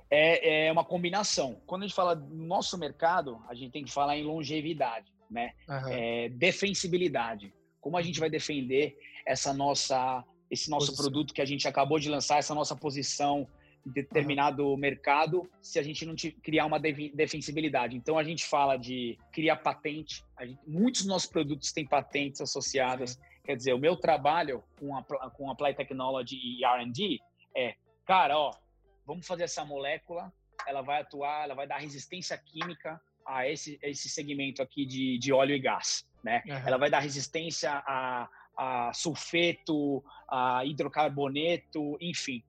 É, 0.10 0.68
é 0.68 0.72
uma 0.72 0.86
combinação. 0.86 1.58
Quando 1.66 1.84
a 1.84 1.86
gente 1.86 1.96
fala 1.96 2.16
do 2.16 2.34
nosso 2.34 2.78
mercado, 2.78 3.42
a 3.50 3.54
gente 3.54 3.72
tem 3.72 3.84
que 3.84 3.92
falar 3.92 4.18
em 4.18 4.24
longevidade 4.24 5.17
né? 5.30 5.54
Uhum. 5.68 5.88
É, 5.90 6.30
defensibilidade. 6.30 7.54
Como 7.80 7.98
a 7.98 8.02
gente 8.02 8.20
vai 8.20 8.30
defender 8.30 8.98
essa 9.26 9.54
nossa, 9.54 10.24
esse 10.50 10.70
nosso 10.70 10.88
posição. 10.88 11.04
produto 11.04 11.34
que 11.34 11.42
a 11.42 11.46
gente 11.46 11.68
acabou 11.68 12.00
de 12.00 12.10
lançar, 12.10 12.38
essa 12.38 12.56
nossa 12.56 12.76
posição 12.76 13.48
em 13.86 13.92
determinado 13.92 14.68
uhum. 14.68 14.78
mercado, 14.78 15.50
se 15.62 15.80
a 15.80 15.84
gente 15.84 16.06
não 16.06 16.16
criar 16.42 16.66
uma 16.66 16.80
defensibilidade. 16.80 17.96
Então 17.96 18.18
a 18.18 18.24
gente 18.24 18.46
fala 18.46 18.76
de 18.76 19.18
criar 19.32 19.58
patente. 19.58 20.24
Gente, 20.42 20.60
muitos 20.68 21.02
dos 21.02 21.10
nossos 21.10 21.30
produtos 21.30 21.72
têm 21.72 21.86
patentes 21.86 22.42
associadas. 22.42 23.12
Sim. 23.12 23.20
Quer 23.46 23.56
dizer, 23.56 23.74
o 23.74 23.80
meu 23.80 23.96
trabalho 23.96 24.62
com 24.78 24.98
a, 24.98 25.04
com 25.04 25.50
Apply 25.50 25.74
Technology 25.74 26.36
e 26.36 26.66
R&D 26.66 27.20
é, 27.56 27.76
cara, 28.06 28.38
ó, 28.38 28.52
vamos 29.06 29.26
fazer 29.26 29.44
essa 29.44 29.66
molécula, 29.66 30.32
ela 30.68 30.82
vai 30.82 31.02
atuar, 31.02 31.46
ela 31.46 31.56
vai 31.56 31.66
dar 31.66 31.78
resistência 31.78 32.38
química 32.38 33.02
a 33.28 33.48
esse, 33.48 33.78
esse 33.84 34.10
segmento 34.10 34.62
aqui 34.62 34.86
de, 34.86 35.18
de 35.18 35.34
óleo 35.34 35.54
e 35.54 35.60
gás, 35.60 36.08
né? 36.24 36.42
Uhum. 36.46 36.56
Ela 36.66 36.78
vai 36.78 36.90
dar 36.90 37.00
resistência 37.00 37.72
a, 37.86 38.30
a 38.58 38.94
sulfeto, 38.94 40.04
a 40.30 40.66
hidrocarboneto, 40.66 41.98
enfim. 42.00 42.42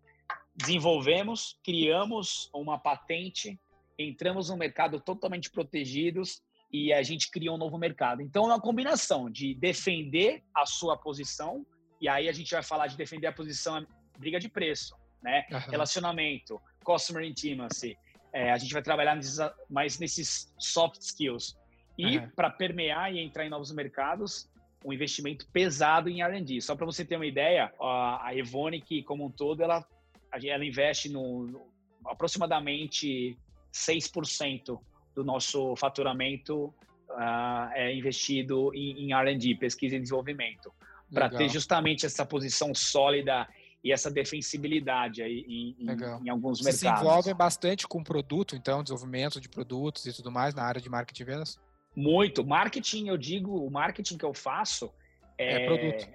Desenvolvemos, 0.54 1.58
criamos 1.64 2.48
uma 2.54 2.78
patente, 2.78 3.58
entramos 3.98 4.48
no 4.50 4.56
mercado 4.56 5.00
totalmente 5.00 5.50
protegidos 5.50 6.40
e 6.72 6.92
a 6.92 7.02
gente 7.02 7.30
cria 7.30 7.52
um 7.52 7.58
novo 7.58 7.76
mercado. 7.76 8.22
Então, 8.22 8.44
é 8.44 8.54
uma 8.54 8.60
combinação 8.60 9.28
de 9.30 9.54
defender 9.54 10.44
a 10.54 10.64
sua 10.66 10.96
posição, 10.96 11.66
e 12.00 12.08
aí 12.08 12.28
a 12.28 12.32
gente 12.32 12.50
vai 12.52 12.62
falar 12.62 12.86
de 12.86 12.96
defender 12.96 13.26
a 13.26 13.32
posição, 13.32 13.84
briga 14.18 14.38
de 14.38 14.48
preço, 14.48 14.94
né? 15.22 15.44
Uhum. 15.50 15.58
Relacionamento, 15.70 16.60
customer 16.84 17.24
intimacy. 17.24 17.96
É, 18.32 18.52
a 18.52 18.58
gente 18.58 18.72
vai 18.72 18.82
trabalhar 18.82 19.14
nesses, 19.14 19.38
mais 19.68 19.98
nesses 19.98 20.52
soft 20.58 21.00
skills. 21.00 21.56
E 21.96 22.18
uhum. 22.18 22.30
para 22.30 22.50
permear 22.50 23.12
e 23.12 23.18
entrar 23.18 23.44
em 23.44 23.48
novos 23.48 23.72
mercados, 23.72 24.48
um 24.84 24.92
investimento 24.92 25.46
pesado 25.48 26.08
em 26.08 26.22
R&D. 26.22 26.60
Só 26.60 26.76
para 26.76 26.86
você 26.86 27.04
ter 27.04 27.16
uma 27.16 27.26
ideia, 27.26 27.72
a 27.80 28.30
Evonik 28.32 29.02
como 29.02 29.26
um 29.26 29.30
todo, 29.30 29.62
ela, 29.62 29.84
ela 30.32 30.64
investe 30.64 31.08
no, 31.08 31.46
no 31.46 31.66
aproximadamente 32.06 33.36
6% 33.72 34.80
do 35.14 35.24
nosso 35.24 35.74
faturamento 35.76 36.72
uh, 37.10 37.72
é 37.74 37.94
investido 37.94 38.72
em, 38.74 39.04
em 39.04 39.12
R&D, 39.12 39.56
pesquisa 39.56 39.96
e 39.96 40.00
desenvolvimento, 40.00 40.72
para 41.12 41.28
ter 41.28 41.48
justamente 41.48 42.06
essa 42.06 42.24
posição 42.24 42.74
sólida 42.74 43.48
e 43.82 43.92
essa 43.92 44.10
defensibilidade 44.10 45.22
aí 45.22 45.44
em, 45.46 45.76
em, 45.78 46.26
em 46.26 46.28
alguns 46.28 46.58
Vocês 46.58 46.82
mercados. 46.82 47.00
se 47.00 47.06
envolvem 47.06 47.34
bastante 47.34 47.86
com 47.86 48.02
produto, 48.02 48.56
então, 48.56 48.82
desenvolvimento 48.82 49.40
de 49.40 49.48
produtos 49.48 50.04
e 50.06 50.12
tudo 50.12 50.30
mais 50.30 50.54
na 50.54 50.64
área 50.64 50.80
de 50.80 50.88
marketing 50.88 51.22
e 51.22 51.26
vendas? 51.26 51.60
Muito. 51.94 52.44
Marketing, 52.44 53.08
eu 53.08 53.16
digo, 53.16 53.64
o 53.64 53.70
marketing 53.70 54.16
que 54.16 54.24
eu 54.24 54.34
faço 54.34 54.92
é, 55.36 55.62
é 55.62 55.66
produto. 55.66 56.08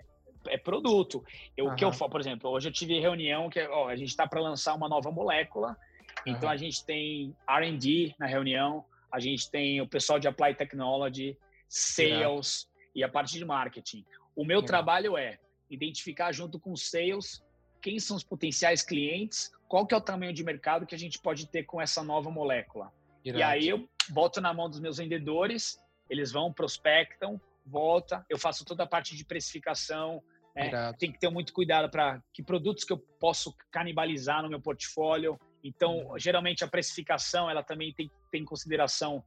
É 0.48 0.58
produto. 0.58 1.24
Eu, 1.56 1.68
o 1.68 1.76
que 1.76 1.86
eu 1.86 1.92
faço, 1.92 2.12
por 2.12 2.20
exemplo, 2.20 2.50
hoje 2.50 2.68
eu 2.68 2.74
tive 2.74 3.00
reunião 3.00 3.50
que 3.50 3.62
ó, 3.68 3.88
a 3.88 3.96
gente 3.96 4.10
está 4.10 4.28
para 4.28 4.42
lançar 4.42 4.74
uma 4.74 4.90
nova 4.90 5.10
molécula, 5.10 5.78
então 6.26 6.50
a 6.50 6.58
gente 6.58 6.86
tem 6.86 7.34
R&D 7.48 8.14
na 8.20 8.28
reunião, 8.28 8.84
a 9.12 9.20
gente 9.20 9.50
tem 9.50 9.80
o 9.80 9.88
pessoal 9.88 10.20
de 10.20 10.28
Apply 10.28 10.54
Technology, 10.54 11.38
Sales 11.70 12.68
e 12.94 13.04
a 13.04 13.10
parte 13.10 13.38
de 13.38 13.46
marketing. 13.46 14.06
O 14.36 14.44
meu 14.44 14.62
trabalho 14.62 15.18
é 15.18 15.40
identificar 15.70 16.32
junto 16.34 16.60
com 16.60 16.76
Sales 16.76 17.42
quem 17.84 18.00
são 18.00 18.16
os 18.16 18.24
potenciais 18.24 18.82
clientes, 18.82 19.52
qual 19.68 19.86
que 19.86 19.94
é 19.94 19.98
o 19.98 20.02
tamanho 20.02 20.34
de 20.34 20.44
mercado 20.44 20.86
que 20.86 20.96
a 20.96 20.98
gente 20.98 21.20
pode 21.20 21.48
ter 21.48 21.64
com 21.64 21.82
essa 21.82 22.02
nova 22.02 22.32
molécula. 22.32 22.92
E 23.24 23.44
aí 23.44 23.68
eu 23.68 23.88
boto 24.10 24.42
na 24.42 24.54
mão 24.54 24.70
dos 24.70 24.80
meus 24.80 24.98
vendedores, 24.98 25.78
eles 26.10 26.32
vão, 26.32 26.52
prospectam, 26.52 27.40
volta, 27.66 28.26
eu 28.30 28.40
faço 28.40 28.66
toda 28.66 28.84
a 28.84 28.88
parte 28.88 29.16
de 29.16 29.26
precificação, 29.26 30.24
né? 30.56 30.94
tem 30.98 31.12
que 31.12 31.20
ter 31.20 31.30
muito 31.30 31.54
cuidado 31.54 31.90
para 31.90 32.22
que 32.34 32.42
produtos 32.42 32.84
que 32.84 32.94
eu 32.94 32.98
posso 32.98 33.56
canibalizar 33.72 34.42
no 34.42 34.50
meu 34.50 34.62
portfólio, 34.62 35.40
então, 35.64 36.08
uhum. 36.08 36.20
geralmente 36.20 36.64
a 36.64 36.68
precificação 36.68 37.50
ela 37.50 37.64
também 37.64 37.94
tem, 37.94 38.12
tem 38.32 38.42
em 38.42 38.46
consideração 38.46 39.24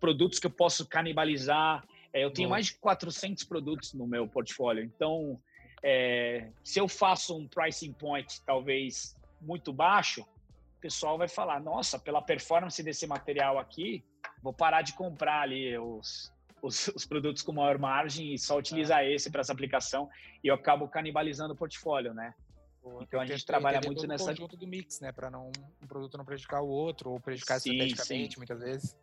produtos 0.00 0.38
que 0.38 0.46
eu 0.46 0.50
posso 0.50 0.86
canibalizar. 0.86 1.86
É, 2.12 2.24
eu 2.24 2.30
tenho 2.30 2.48
mais 2.48 2.66
de 2.66 2.74
400 2.78 3.44
produtos 3.44 3.94
no 3.94 4.06
meu 4.06 4.28
portfólio. 4.28 4.82
Então, 4.82 5.40
é, 5.88 6.48
se 6.64 6.80
eu 6.80 6.88
faço 6.88 7.36
um 7.36 7.46
pricing 7.46 7.92
point 7.92 8.40
talvez 8.44 9.16
muito 9.40 9.72
baixo, 9.72 10.22
o 10.22 10.80
pessoal 10.80 11.16
vai 11.16 11.28
falar: 11.28 11.60
nossa, 11.60 11.96
pela 11.96 12.20
performance 12.20 12.82
desse 12.82 13.06
material 13.06 13.56
aqui, 13.56 14.02
vou 14.42 14.52
parar 14.52 14.82
de 14.82 14.94
comprar 14.94 15.42
ali 15.42 15.78
os, 15.78 16.32
os, 16.60 16.88
os 16.88 17.06
produtos 17.06 17.40
com 17.40 17.52
maior 17.52 17.78
margem 17.78 18.34
e 18.34 18.38
só 18.38 18.58
utilizar 18.58 19.04
é. 19.04 19.12
esse 19.12 19.30
para 19.30 19.42
essa 19.42 19.52
aplicação. 19.52 20.10
E 20.42 20.48
eu 20.48 20.56
acabo 20.56 20.88
canibalizando 20.88 21.54
o 21.54 21.56
portfólio, 21.56 22.12
né? 22.12 22.34
Boa. 22.82 23.04
Então 23.04 23.20
a 23.20 23.26
gente 23.26 23.46
trabalha 23.46 23.80
muito 23.84 24.08
nessa 24.08 24.30
conjunto 24.30 24.56
do 24.56 24.66
mix, 24.66 24.98
né, 24.98 25.12
para 25.12 25.30
não 25.30 25.52
um 25.80 25.86
produto 25.86 26.18
não 26.18 26.24
prejudicar 26.24 26.62
o 26.62 26.68
outro 26.68 27.12
ou 27.12 27.20
prejudicar 27.20 27.60
sim, 27.60 27.70
estrategicamente 27.70 28.34
sim. 28.34 28.40
muitas 28.40 28.58
vezes. 28.58 28.98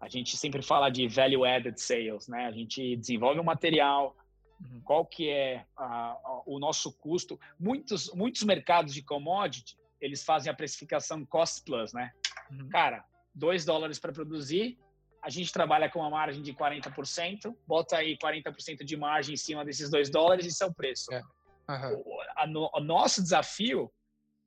A 0.00 0.08
gente 0.08 0.38
sempre 0.38 0.62
fala 0.62 0.88
de 0.88 1.06
value 1.06 1.44
added 1.44 1.78
sales, 1.78 2.28
né? 2.28 2.46
A 2.46 2.52
gente 2.52 2.96
desenvolve 2.96 3.38
um 3.38 3.44
material, 3.44 4.16
uhum. 4.60 4.80
qual 4.84 5.04
que 5.06 5.28
é 5.28 5.64
a, 5.76 5.84
a, 5.84 6.42
o 6.46 6.58
nosso 6.58 6.92
custo? 6.92 7.38
Muitos 7.58 8.12
muitos 8.12 8.42
mercados 8.42 8.94
de 8.94 9.02
commodity, 9.02 9.76
eles 10.00 10.24
fazem 10.24 10.50
a 10.50 10.54
precificação 10.54 11.24
cost 11.24 11.64
plus, 11.64 11.92
né? 11.92 12.12
Uhum. 12.50 12.68
Cara, 12.68 13.04
2 13.34 13.64
dólares 13.64 13.98
para 13.98 14.12
produzir, 14.12 14.78
a 15.22 15.30
gente 15.30 15.52
trabalha 15.52 15.90
com 15.90 16.00
uma 16.00 16.10
margem 16.10 16.42
de 16.42 16.52
40%, 16.52 17.54
bota 17.66 17.96
aí 17.96 18.16
40% 18.16 18.84
de 18.84 18.96
margem 18.96 19.34
em 19.34 19.36
cima 19.36 19.64
desses 19.64 19.90
2 19.90 20.10
dólares 20.10 20.46
e 20.46 20.48
isso 20.48 20.64
é 20.64 20.66
o 20.66 20.74
preço. 20.74 21.12
É. 21.12 21.22
Uhum. 21.68 22.02
O, 22.04 22.20
a, 22.36 22.46
no, 22.46 22.70
o 22.72 22.80
nosso 22.80 23.22
desafio 23.22 23.92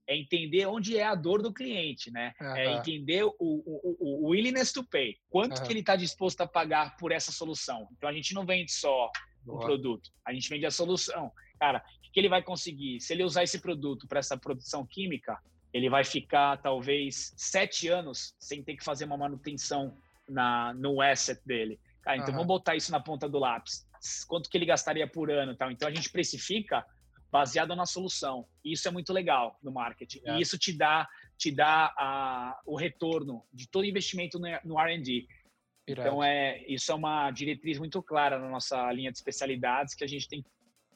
é 0.08 0.16
entender 0.16 0.66
onde 0.66 0.98
é 0.98 1.04
a 1.04 1.16
dor 1.16 1.42
do 1.42 1.54
cliente, 1.54 2.12
né? 2.12 2.34
Uhum. 2.42 2.56
É 2.56 2.74
entender 2.74 3.24
o, 3.24 3.34
o, 3.40 3.98
o, 4.00 4.30
willingness 4.30 4.72
to 4.74 4.84
pay. 4.84 5.16
Quanto 5.30 5.60
uhum. 5.60 5.64
que 5.64 5.72
ele 5.72 5.82
está 5.82 5.96
disposto 5.96 6.42
a 6.42 6.48
pagar 6.48 6.98
por 6.98 7.12
essa 7.12 7.32
solução. 7.32 7.88
Então, 7.94 8.10
a 8.10 8.14
gente 8.14 8.34
não 8.34 8.46
vende 8.46 8.72
só 8.72 9.10
Boa. 9.44 9.58
o 9.58 9.62
produto, 9.62 10.12
a 10.26 10.34
gente 10.34 10.50
vende 10.50 10.66
a 10.66 10.72
solução. 10.72 11.32
Cara, 11.60 11.84
o 12.08 12.12
que 12.12 12.20
ele 12.20 12.30
vai 12.30 12.42
conseguir? 12.42 13.00
Se 13.00 13.14
ele 13.14 13.24
usar 13.24 13.44
esse 13.44 13.60
produto 13.60 14.08
para 14.08 14.20
essa 14.20 14.38
produção 14.38 14.86
química, 14.86 15.40
ele 15.74 15.90
vai 15.90 16.04
ficar 16.04 16.58
talvez 16.58 17.34
sete 17.38 17.88
anos 17.88 18.36
sem 18.40 18.64
ter 18.64 18.76
que 18.76 18.84
fazer 18.84 19.06
uma 19.06 19.18
manutenção 19.18 19.98
na, 20.28 20.74
no 20.74 21.02
asset 21.02 21.42
dele. 21.46 21.80
Cara, 22.02 22.18
então 22.18 22.34
vamos 22.34 22.48
botar 22.48 22.76
isso 22.76 22.92
na 22.92 23.00
ponta 23.00 23.30
do 23.30 23.40
lápis. 23.40 23.88
Quanto 24.28 24.50
que 24.50 24.58
ele 24.58 24.66
gastaria 24.66 25.08
por 25.08 25.30
ano 25.30 25.56
tal? 25.56 25.72
Então 25.72 25.88
a 25.88 25.94
gente 25.94 26.10
precifica 26.10 26.86
baseado 27.32 27.76
na 27.76 27.86
solução. 27.86 28.46
E 28.64 28.74
isso 28.74 28.88
é 28.88 28.92
muito 28.92 29.14
legal 29.14 29.58
no 29.64 29.72
marketing. 29.72 30.22
É. 30.26 30.38
E 30.38 30.42
isso 30.42 30.58
te 30.58 30.74
dá, 30.74 31.08
te 31.38 31.52
dá 31.52 31.94
a, 31.98 32.60
o 32.66 32.76
retorno 32.76 33.46
de 33.54 33.68
todo 33.68 33.86
investimento 33.86 34.38
no, 34.38 34.48
no 34.66 34.80
R&D. 34.80 35.28
Então, 35.88 36.24
é, 36.24 36.64
isso 36.68 36.92
é 36.92 36.96
uma 36.96 37.30
diretriz 37.32 37.80
muito 37.80 38.02
clara 38.02 38.38
na 38.40 38.48
nossa 38.50 38.92
linha 38.92 39.12
de 39.12 39.18
especialidades 39.18 39.94
que 39.94 40.04
a 40.04 40.08
gente 40.08 40.28
tem 40.28 40.42
que 40.42 40.50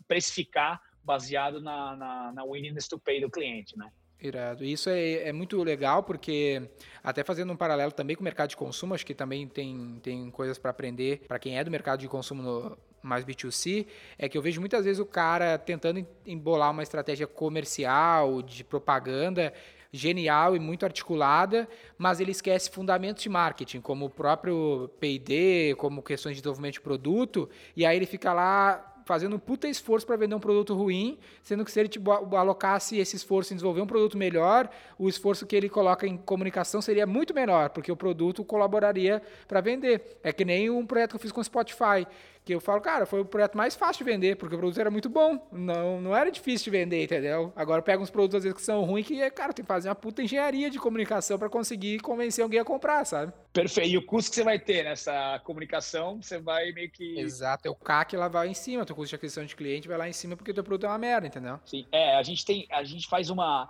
precificar 0.08 0.80
baseado 1.04 1.62
na, 1.62 1.96
na, 1.96 2.32
na 2.32 2.44
willingness 2.44 2.88
to 2.88 3.00
pay 3.00 3.20
do 3.20 3.30
cliente, 3.30 3.78
né? 3.78 3.90
Irado. 4.22 4.64
Isso 4.64 4.90
é, 4.90 5.28
é 5.28 5.34
muito 5.34 5.62
legal 5.62 6.04
porque, 6.04 6.70
até 7.04 7.24
fazendo 7.24 7.52
um 7.52 7.58
paralelo 7.58 7.92
também 7.92 8.16
com 8.16 8.22
o 8.22 8.24
mercado 8.24 8.50
de 8.50 8.58
consumo, 8.58 8.94
acho 8.94 9.06
que 9.06 9.14
também 9.14 9.48
tem, 9.48 10.00
tem 10.02 10.32
coisas 10.32 10.58
para 10.58 10.72
aprender 10.72 11.24
para 11.28 11.38
quem 11.38 11.58
é 11.58 11.64
do 11.64 11.70
mercado 11.70 12.00
de 12.00 12.08
consumo 12.08 12.42
no, 12.42 12.78
mais 13.06 13.24
B2C, 13.24 13.86
é 14.18 14.28
que 14.28 14.38
eu 14.38 14.42
vejo 14.42 14.60
muitas 14.60 14.84
vezes 14.84 15.00
o 15.00 15.06
cara 15.06 15.58
tentando 15.58 16.06
embolar 16.26 16.72
uma 16.72 16.84
estratégia 16.84 17.28
comercial, 17.28 18.42
de 18.42 18.64
propaganda, 18.64 19.54
genial 19.96 20.56
e 20.56 20.60
muito 20.60 20.86
articulada, 20.86 21.68
mas 21.98 22.20
ele 22.20 22.32
esquece 22.32 22.70
fundamentos 22.70 23.24
de 23.24 23.30
marketing, 23.30 23.82
como 23.82 24.06
o 24.06 24.10
próprio 24.10 24.90
P&D, 25.00 25.76
como 25.78 26.04
questões 26.04 26.36
de 26.36 26.42
desenvolvimento 26.42 26.74
de 26.74 26.82
produto, 26.82 27.50
e 27.76 27.86
aí 27.86 27.96
ele 27.96 28.06
fica 28.06 28.34
lá 28.34 28.92
fazendo 29.06 29.36
um 29.36 29.40
puta 29.40 29.68
esforço 29.68 30.06
para 30.06 30.18
vender 30.18 30.36
um 30.36 30.40
produto 30.40 30.74
ruim, 30.74 31.18
sendo 31.44 31.64
que 31.64 31.72
se 31.72 31.80
ele 31.80 31.88
tipo, 31.88 32.12
alocasse 32.12 32.98
esse 32.98 33.16
esforço 33.16 33.54
em 33.54 33.56
desenvolver 33.56 33.82
um 33.82 33.88
produto 33.88 34.18
melhor, 34.18 34.68
o 34.98 35.08
esforço 35.08 35.46
que 35.46 35.56
ele 35.56 35.70
coloca 35.70 36.08
em 36.08 36.18
comunicação 36.18 36.82
seria 36.82 37.06
muito 37.06 37.34
menor, 37.34 37.70
porque 37.70 37.92
o 37.92 37.96
produto 37.96 38.44
colaboraria 38.44 39.22
para 39.48 39.62
vender. 39.62 40.18
É 40.24 40.34
que 40.34 40.44
nem 40.44 40.70
um 40.70 40.86
projeto 40.86 41.12
que 41.12 41.16
eu 41.18 41.20
fiz 41.20 41.32
com 41.32 41.40
o 41.40 41.44
Spotify 41.44 42.06
que 42.46 42.54
eu 42.54 42.62
falo, 42.62 42.80
cara, 42.80 43.08
foi 43.08 43.22
o 43.22 43.26
projeto 43.26 43.58
mais 43.58 43.76
fácil 43.76 44.06
de 44.06 44.12
vender, 44.12 44.36
porque 44.38 44.54
o 44.54 44.58
produto 44.58 44.80
era 44.80 44.92
muito 44.92 45.10
bom. 45.10 45.50
Não, 45.52 46.00
não 46.00 46.16
era 46.16 46.30
difícil 46.30 46.66
de 46.66 46.78
vender, 46.78 47.04
entendeu? 47.04 47.52
Agora 47.56 47.82
pega 47.82 48.02
uns 48.02 48.12
produtos 48.12 48.36
às 48.36 48.44
vezes 48.44 48.56
que 48.56 48.64
são 48.64 48.84
ruins 48.86 49.08
que, 49.08 49.30
cara, 49.32 49.52
tem 49.52 49.66
que 49.66 49.68
fazer 49.68 49.90
uma 49.90 49.96
puta 49.96 50.22
engenharia 50.22 50.70
de 50.70 50.78
comunicação 50.78 51.40
para 51.40 51.50
conseguir 51.50 52.00
convencer 52.02 52.44
alguém 52.44 52.60
a 52.60 52.64
comprar, 52.64 53.04
sabe? 53.04 53.34
Perfeito. 53.52 53.90
E 53.90 53.98
o 53.98 54.06
custo 54.06 54.30
que 54.30 54.36
você 54.36 54.44
vai 54.44 54.60
ter 54.60 54.84
nessa 54.84 55.42
comunicação, 55.44 56.22
você 56.22 56.38
vai 56.38 56.72
meio 56.72 56.92
que. 56.92 57.20
Exato, 57.20 57.68
é 57.68 57.72
o 57.72 57.76
CAC 57.76 58.16
lá 58.16 58.28
vai 58.28 58.48
em 58.48 58.54
cima, 58.54 58.84
o 58.84 58.86
teu 58.86 58.96
custo 58.96 59.10
de 59.10 59.16
aquisição 59.16 59.44
de 59.44 59.56
cliente 59.56 59.88
vai 59.88 59.98
lá 59.98 60.08
em 60.08 60.14
cima 60.14 60.38
porque 60.38 60.52
o 60.52 60.54
teu 60.54 60.64
produto 60.64 60.86
é 60.86 60.90
uma 60.90 61.00
merda, 61.00 61.26
entendeu? 61.26 61.60
Sim, 61.66 61.88
é, 61.92 62.16
a 62.16 62.22
gente 62.22 62.46
tem, 62.46 62.68
a 62.70 62.84
gente 62.84 63.08
faz 63.08 63.32
uma. 63.32 63.68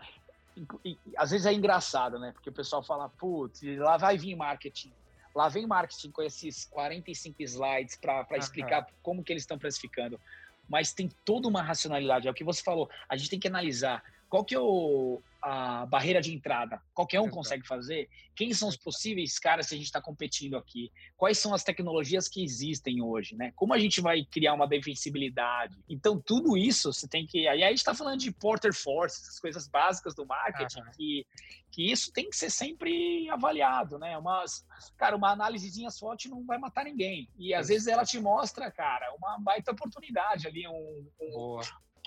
Às 1.16 1.32
vezes 1.32 1.46
é 1.46 1.54
engraçado, 1.54 2.20
né? 2.20 2.32
Porque 2.34 2.50
o 2.50 2.54
pessoal 2.54 2.84
fala, 2.84 3.08
putz, 3.08 3.62
lá 3.78 3.96
vai 3.96 4.18
vir 4.18 4.36
marketing 4.36 4.92
Lá 5.36 5.50
vem 5.50 5.68
marketing 5.68 6.12
com 6.12 6.24
esses 6.24 6.66
45 6.66 7.44
slides 7.44 7.98
para 7.98 8.38
explicar 8.38 8.88
como 9.04 9.22
que 9.22 9.34
eles 9.34 9.44
estão 9.44 9.60
precificando. 9.60 10.20
Mas 10.68 10.94
tem 10.94 11.10
toda 11.26 11.48
uma 11.48 11.62
racionalidade. 11.62 12.28
É 12.28 12.32
o 12.32 12.34
que 12.34 12.44
você 12.44 12.64
falou. 12.64 12.90
A 13.10 13.18
gente 13.18 13.30
tem 13.30 13.40
que 13.40 13.48
analisar 13.48 14.02
qual 14.30 14.46
que 14.46 14.56
é 14.56 14.60
o, 14.60 15.22
a 15.48 15.86
barreira 15.86 16.20
de 16.20 16.34
entrada? 16.34 16.82
Qualquer 16.92 17.22
um 17.22 17.30
consegue 17.30 17.68
fazer? 17.68 18.10
Quem 18.36 18.52
são 18.52 18.68
os 18.68 18.76
possíveis 18.76 19.38
caras 19.38 19.70
que 19.70 19.76
a 19.76 19.78
gente 19.78 19.86
está 19.86 20.02
competindo 20.02 20.58
aqui? 20.58 20.92
Quais 21.16 21.38
são 21.38 21.54
as 21.54 21.64
tecnologias 21.64 22.28
que 22.28 22.44
existem 22.44 23.00
hoje? 23.00 23.36
Né? 23.36 23.54
Como 23.56 23.72
a 23.72 23.78
gente 23.78 24.02
vai 24.02 24.26
criar 24.26 24.56
uma 24.56 24.68
defensibilidade? 24.68 25.78
Então, 25.88 26.20
tudo 26.20 26.58
isso 26.58 26.92
você 26.92 27.08
tem 27.08 27.28
que. 27.28 27.48
Aí 27.48 27.64
a 27.64 27.68
gente 27.68 27.78
está 27.78 27.94
falando 27.94 28.20
de 28.20 28.32
Porter 28.32 28.74
Force, 28.74 29.22
essas 29.22 29.40
coisas 29.40 29.68
básicas 29.68 30.16
do 30.16 30.26
marketing, 30.26 30.82
que, 30.98 31.28
que 31.72 31.92
isso 31.92 32.12
tem 32.12 32.28
que 32.28 32.36
ser 32.36 32.50
sempre 32.50 33.30
avaliado. 33.30 34.00
Né? 34.00 34.18
Umas, 34.18 34.66
cara, 34.98 35.16
uma 35.16 35.30
análisezinha 35.30 35.92
SWOT 35.92 36.28
não 36.28 36.44
vai 36.44 36.58
matar 36.58 36.86
ninguém. 36.86 37.30
E 37.38 37.54
às 37.54 37.68
vezes 37.68 37.86
ela 37.86 38.04
te 38.04 38.20
mostra, 38.20 38.72
cara, 38.72 39.14
uma 39.16 39.38
baita 39.38 39.72
oportunidade 39.72 40.48
ali, 40.48 40.68
um, 40.68 41.08
um, 41.22 41.60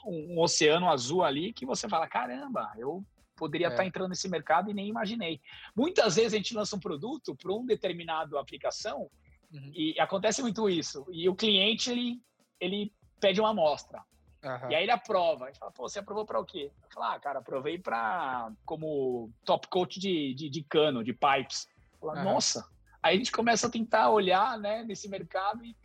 um, 0.05 0.35
um 0.35 0.41
oceano 0.41 0.91
azul 0.91 1.23
ali 1.23 1.53
que 1.53 1.65
você 1.65 1.89
fala: 1.89 2.09
caramba, 2.09 2.73
eu 2.77 3.07
poderia 3.39 3.69
estar 3.69 3.83
é. 3.83 3.85
tá 3.85 3.89
entrando 3.89 4.11
nesse 4.11 4.29
mercado 4.29 4.71
e 4.71 4.75
nem 4.75 4.89
imaginei. 4.89 5.41
Muitas 5.75 6.17
vezes 6.17 6.35
a 6.35 6.37
gente 6.37 6.55
lança 6.55 6.77
um 6.77 6.81
produto 6.81 7.35
para 7.37 7.53
um 7.53 7.65
determinado 7.65 8.37
aplicação 8.37 9.11
uhum. 9.53 9.71
e 9.73 9.99
acontece 10.01 10.43
muito 10.43 10.69
isso. 10.69 11.07
E 11.11 11.29
o 11.29 11.35
cliente 11.35 11.91
ele, 11.91 12.21
ele 12.61 12.93
pede 13.21 13.41
uma 13.41 13.51
amostra. 13.51 14.03
Uhum. 14.45 14.71
E 14.71 14.75
aí 14.75 14.83
ele 14.83 14.91
aprova. 14.91 15.47
Ele 15.47 15.59
fala, 15.59 15.73
pô, 15.73 15.89
você 15.89 16.01
aprovou 16.01 16.27
para 16.27 16.41
o 16.41 16.45
quê? 16.45 16.73
Eu 16.83 16.89
falo, 16.91 17.07
ah, 17.07 17.21
cara, 17.21 17.39
aprovei 17.39 17.79
para 17.79 18.53
como 18.65 19.31
top 19.45 19.69
coach 19.69 20.01
de, 20.01 20.35
de, 20.35 20.51
de 20.51 20.63
cano, 20.65 21.05
de 21.05 21.13
pipes. 21.13 21.69
Falo, 22.01 22.19
uhum. 22.19 22.25
Nossa! 22.25 22.69
Aí 23.01 23.15
a 23.15 23.19
gente 23.19 23.31
começa 23.31 23.69
a 23.69 23.71
tentar 23.71 24.11
olhar 24.11 24.59
né, 24.59 24.83
nesse 24.83 25.09
mercado 25.09 25.65
e 25.65 25.77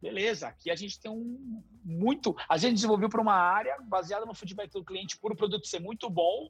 beleza, 0.00 0.48
aqui 0.48 0.70
a 0.70 0.76
gente 0.76 0.98
tem 0.98 1.10
um 1.10 1.62
muito. 1.84 2.34
A 2.48 2.56
gente 2.56 2.74
desenvolveu 2.74 3.08
para 3.08 3.20
uma 3.20 3.34
área 3.34 3.76
baseada 3.82 4.24
no 4.24 4.34
feedback 4.34 4.72
do 4.72 4.84
cliente, 4.84 5.18
por 5.18 5.32
o 5.32 5.36
produto 5.36 5.66
ser 5.66 5.80
muito 5.80 6.08
bom, 6.08 6.48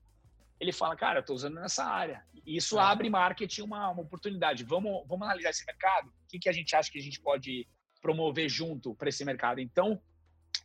ele 0.60 0.72
fala, 0.72 0.94
cara, 0.94 1.18
eu 1.18 1.20
estou 1.20 1.34
usando 1.34 1.54
nessa 1.54 1.84
área. 1.84 2.22
E 2.46 2.56
isso 2.56 2.78
é. 2.78 2.82
abre 2.82 3.08
marketing 3.08 3.62
uma, 3.62 3.90
uma 3.90 4.02
oportunidade. 4.02 4.62
Vamos, 4.62 5.06
vamos 5.08 5.26
analisar 5.26 5.50
esse 5.50 5.64
mercado? 5.64 6.08
O 6.08 6.28
que, 6.28 6.38
que 6.38 6.48
a 6.48 6.52
gente 6.52 6.76
acha 6.76 6.90
que 6.90 6.98
a 6.98 7.02
gente 7.02 7.18
pode 7.18 7.66
promover 8.02 8.48
junto 8.48 8.94
para 8.94 9.08
esse 9.08 9.24
mercado? 9.24 9.60
Então, 9.60 10.00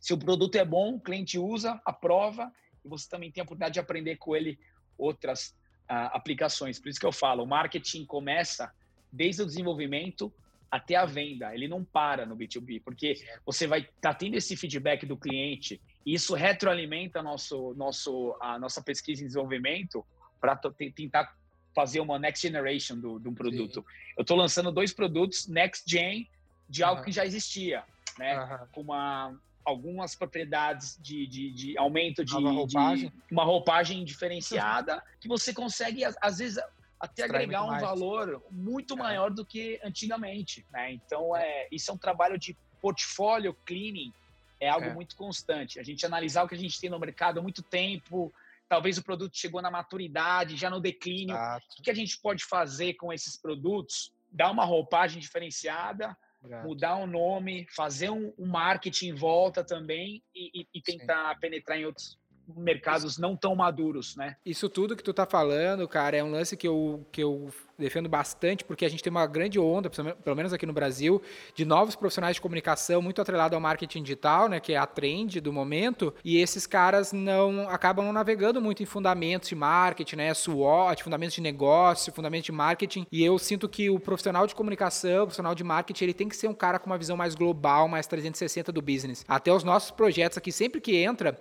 se 0.00 0.12
o 0.12 0.18
produto 0.18 0.56
é 0.56 0.64
bom, 0.64 0.96
o 0.96 1.00
cliente 1.00 1.38
usa, 1.38 1.80
aprova, 1.84 2.52
e 2.84 2.88
você 2.88 3.08
também 3.08 3.32
tem 3.32 3.40
a 3.40 3.44
oportunidade 3.44 3.74
de 3.74 3.80
aprender 3.80 4.16
com 4.16 4.36
ele 4.36 4.58
outras 4.98 5.48
uh, 5.90 6.12
aplicações. 6.12 6.78
Por 6.78 6.90
isso 6.90 7.00
que 7.00 7.06
eu 7.06 7.12
falo, 7.12 7.42
o 7.42 7.46
marketing 7.46 8.04
começa 8.04 8.70
desde 9.10 9.42
o 9.42 9.46
desenvolvimento 9.46 10.32
até 10.70 10.94
a 10.94 11.06
venda. 11.06 11.54
Ele 11.54 11.68
não 11.68 11.82
para 11.82 12.26
no 12.26 12.36
B2B, 12.36 12.82
porque 12.84 13.14
você 13.46 13.66
vai 13.66 13.80
estar 13.80 13.94
tá 14.00 14.14
tendo 14.14 14.36
esse 14.36 14.54
feedback 14.56 15.06
do 15.06 15.16
cliente 15.16 15.80
e 16.06 16.14
isso 16.14 16.34
retroalimenta 16.34 17.20
nosso, 17.20 17.74
nosso, 17.74 18.36
a 18.40 18.58
nossa 18.60 18.80
pesquisa 18.80 19.22
e 19.22 19.26
desenvolvimento 19.26 20.06
para 20.40 20.56
tentar 20.94 21.36
fazer 21.74 21.98
uma 21.98 22.16
next 22.18 22.46
generation 22.46 22.96
do, 22.98 23.18
de 23.18 23.28
um 23.28 23.34
produto. 23.34 23.80
Sim. 23.80 24.12
Eu 24.16 24.22
estou 24.22 24.36
lançando 24.36 24.70
dois 24.70 24.92
produtos 24.92 25.48
next 25.48 25.84
gen 25.86 26.30
de 26.68 26.84
algo 26.84 27.00
uhum. 27.00 27.04
que 27.04 27.12
já 27.12 27.26
existia, 27.26 27.84
né? 28.16 28.38
Uhum. 28.38 28.66
Com 28.72 28.80
uma, 28.82 29.36
algumas 29.64 30.14
propriedades 30.14 30.96
de, 31.02 31.26
de, 31.26 31.50
de 31.50 31.78
aumento 31.78 32.24
de 32.24 32.34
uma 32.36 32.52
roupagem, 32.52 33.10
de, 33.10 33.32
uma 33.32 33.44
roupagem 33.44 34.04
diferenciada 34.04 35.02
que 35.20 35.26
você 35.26 35.52
consegue, 35.52 36.02
às 36.04 36.38
vezes, 36.38 36.62
até 37.00 37.24
agregar 37.24 37.64
um 37.64 37.68
mais. 37.68 37.82
valor 37.82 38.42
muito 38.50 38.94
é. 38.94 38.96
maior 38.96 39.30
do 39.30 39.44
que 39.44 39.80
antigamente. 39.82 40.64
Né? 40.72 40.92
Então, 40.92 41.36
é, 41.36 41.66
isso 41.72 41.90
é 41.90 41.94
um 41.94 41.98
trabalho 41.98 42.38
de 42.38 42.56
portfólio 42.80 43.52
cleaning, 43.66 44.12
é 44.60 44.68
algo 44.68 44.86
é. 44.86 44.94
muito 44.94 45.16
constante. 45.16 45.78
A 45.78 45.82
gente 45.82 46.04
analisar 46.04 46.44
o 46.44 46.48
que 46.48 46.54
a 46.54 46.58
gente 46.58 46.80
tem 46.80 46.90
no 46.90 46.98
mercado 46.98 47.38
há 47.38 47.42
muito 47.42 47.62
tempo, 47.62 48.32
talvez 48.68 48.98
o 48.98 49.04
produto 49.04 49.36
chegou 49.36 49.62
na 49.62 49.70
maturidade, 49.70 50.56
já 50.56 50.70
no 50.70 50.80
declínio. 50.80 51.34
Exato. 51.34 51.66
O 51.78 51.82
que 51.82 51.90
a 51.90 51.94
gente 51.94 52.18
pode 52.18 52.44
fazer 52.44 52.94
com 52.94 53.12
esses 53.12 53.36
produtos? 53.36 54.12
Dar 54.30 54.50
uma 54.50 54.64
roupagem 54.64 55.20
diferenciada, 55.20 56.16
Exato. 56.44 56.66
mudar 56.66 56.96
o 56.96 57.06
nome, 57.06 57.66
fazer 57.74 58.10
um, 58.10 58.32
um, 58.38 58.46
marketing 58.46 59.08
em 59.08 59.14
volta 59.14 59.64
também 59.64 60.22
e, 60.34 60.60
e, 60.60 60.68
e 60.74 60.82
tentar 60.82 61.34
Sim. 61.34 61.40
penetrar 61.40 61.78
em 61.78 61.86
outros 61.86 62.18
mercados 62.54 63.18
não 63.18 63.36
tão 63.36 63.56
maduros, 63.56 64.14
né? 64.16 64.36
Isso 64.44 64.68
tudo 64.68 64.96
que 64.96 65.02
tu 65.02 65.12
tá 65.12 65.26
falando, 65.26 65.88
cara, 65.88 66.16
é 66.16 66.22
um 66.22 66.30
lance 66.30 66.56
que 66.56 66.68
eu, 66.68 67.04
que 67.10 67.22
eu 67.22 67.52
defendo 67.78 68.08
bastante, 68.08 68.64
porque 68.64 68.84
a 68.84 68.88
gente 68.88 69.02
tem 69.02 69.10
uma 69.10 69.26
grande 69.26 69.58
onda, 69.58 69.90
pelo 69.90 70.36
menos 70.36 70.52
aqui 70.52 70.64
no 70.64 70.72
Brasil, 70.72 71.20
de 71.54 71.64
novos 71.64 71.94
profissionais 71.94 72.36
de 72.36 72.40
comunicação 72.40 73.02
muito 73.02 73.20
atrelado 73.20 73.54
ao 73.54 73.60
marketing 73.60 74.02
digital, 74.02 74.48
né, 74.48 74.60
que 74.60 74.72
é 74.72 74.76
a 74.76 74.86
trend 74.86 75.40
do 75.40 75.52
momento, 75.52 76.14
e 76.24 76.38
esses 76.38 76.66
caras 76.66 77.12
não 77.12 77.68
acabam 77.68 78.04
não 78.04 78.12
navegando 78.12 78.60
muito 78.60 78.82
em 78.82 78.86
fundamentos 78.86 79.48
de 79.48 79.54
marketing, 79.54 80.16
né, 80.16 80.34
SWOT, 80.34 81.02
fundamentos 81.02 81.34
de 81.34 81.40
negócio, 81.40 82.12
fundamentos 82.12 82.46
de 82.46 82.52
marketing, 82.52 83.06
e 83.10 83.24
eu 83.24 83.38
sinto 83.38 83.68
que 83.68 83.90
o 83.90 83.98
profissional 83.98 84.46
de 84.46 84.54
comunicação, 84.54 85.18
o 85.18 85.26
profissional 85.26 85.54
de 85.54 85.64
marketing, 85.64 86.04
ele 86.04 86.14
tem 86.14 86.28
que 86.28 86.36
ser 86.36 86.48
um 86.48 86.54
cara 86.54 86.78
com 86.78 86.86
uma 86.86 86.98
visão 86.98 87.16
mais 87.16 87.34
global, 87.34 87.88
mais 87.88 88.06
360 88.06 88.72
do 88.72 88.80
business. 88.80 89.24
Até 89.28 89.52
os 89.52 89.64
nossos 89.64 89.90
projetos 89.90 90.38
aqui, 90.38 90.52
sempre 90.52 90.80
que 90.80 90.96
entra, 90.96 91.38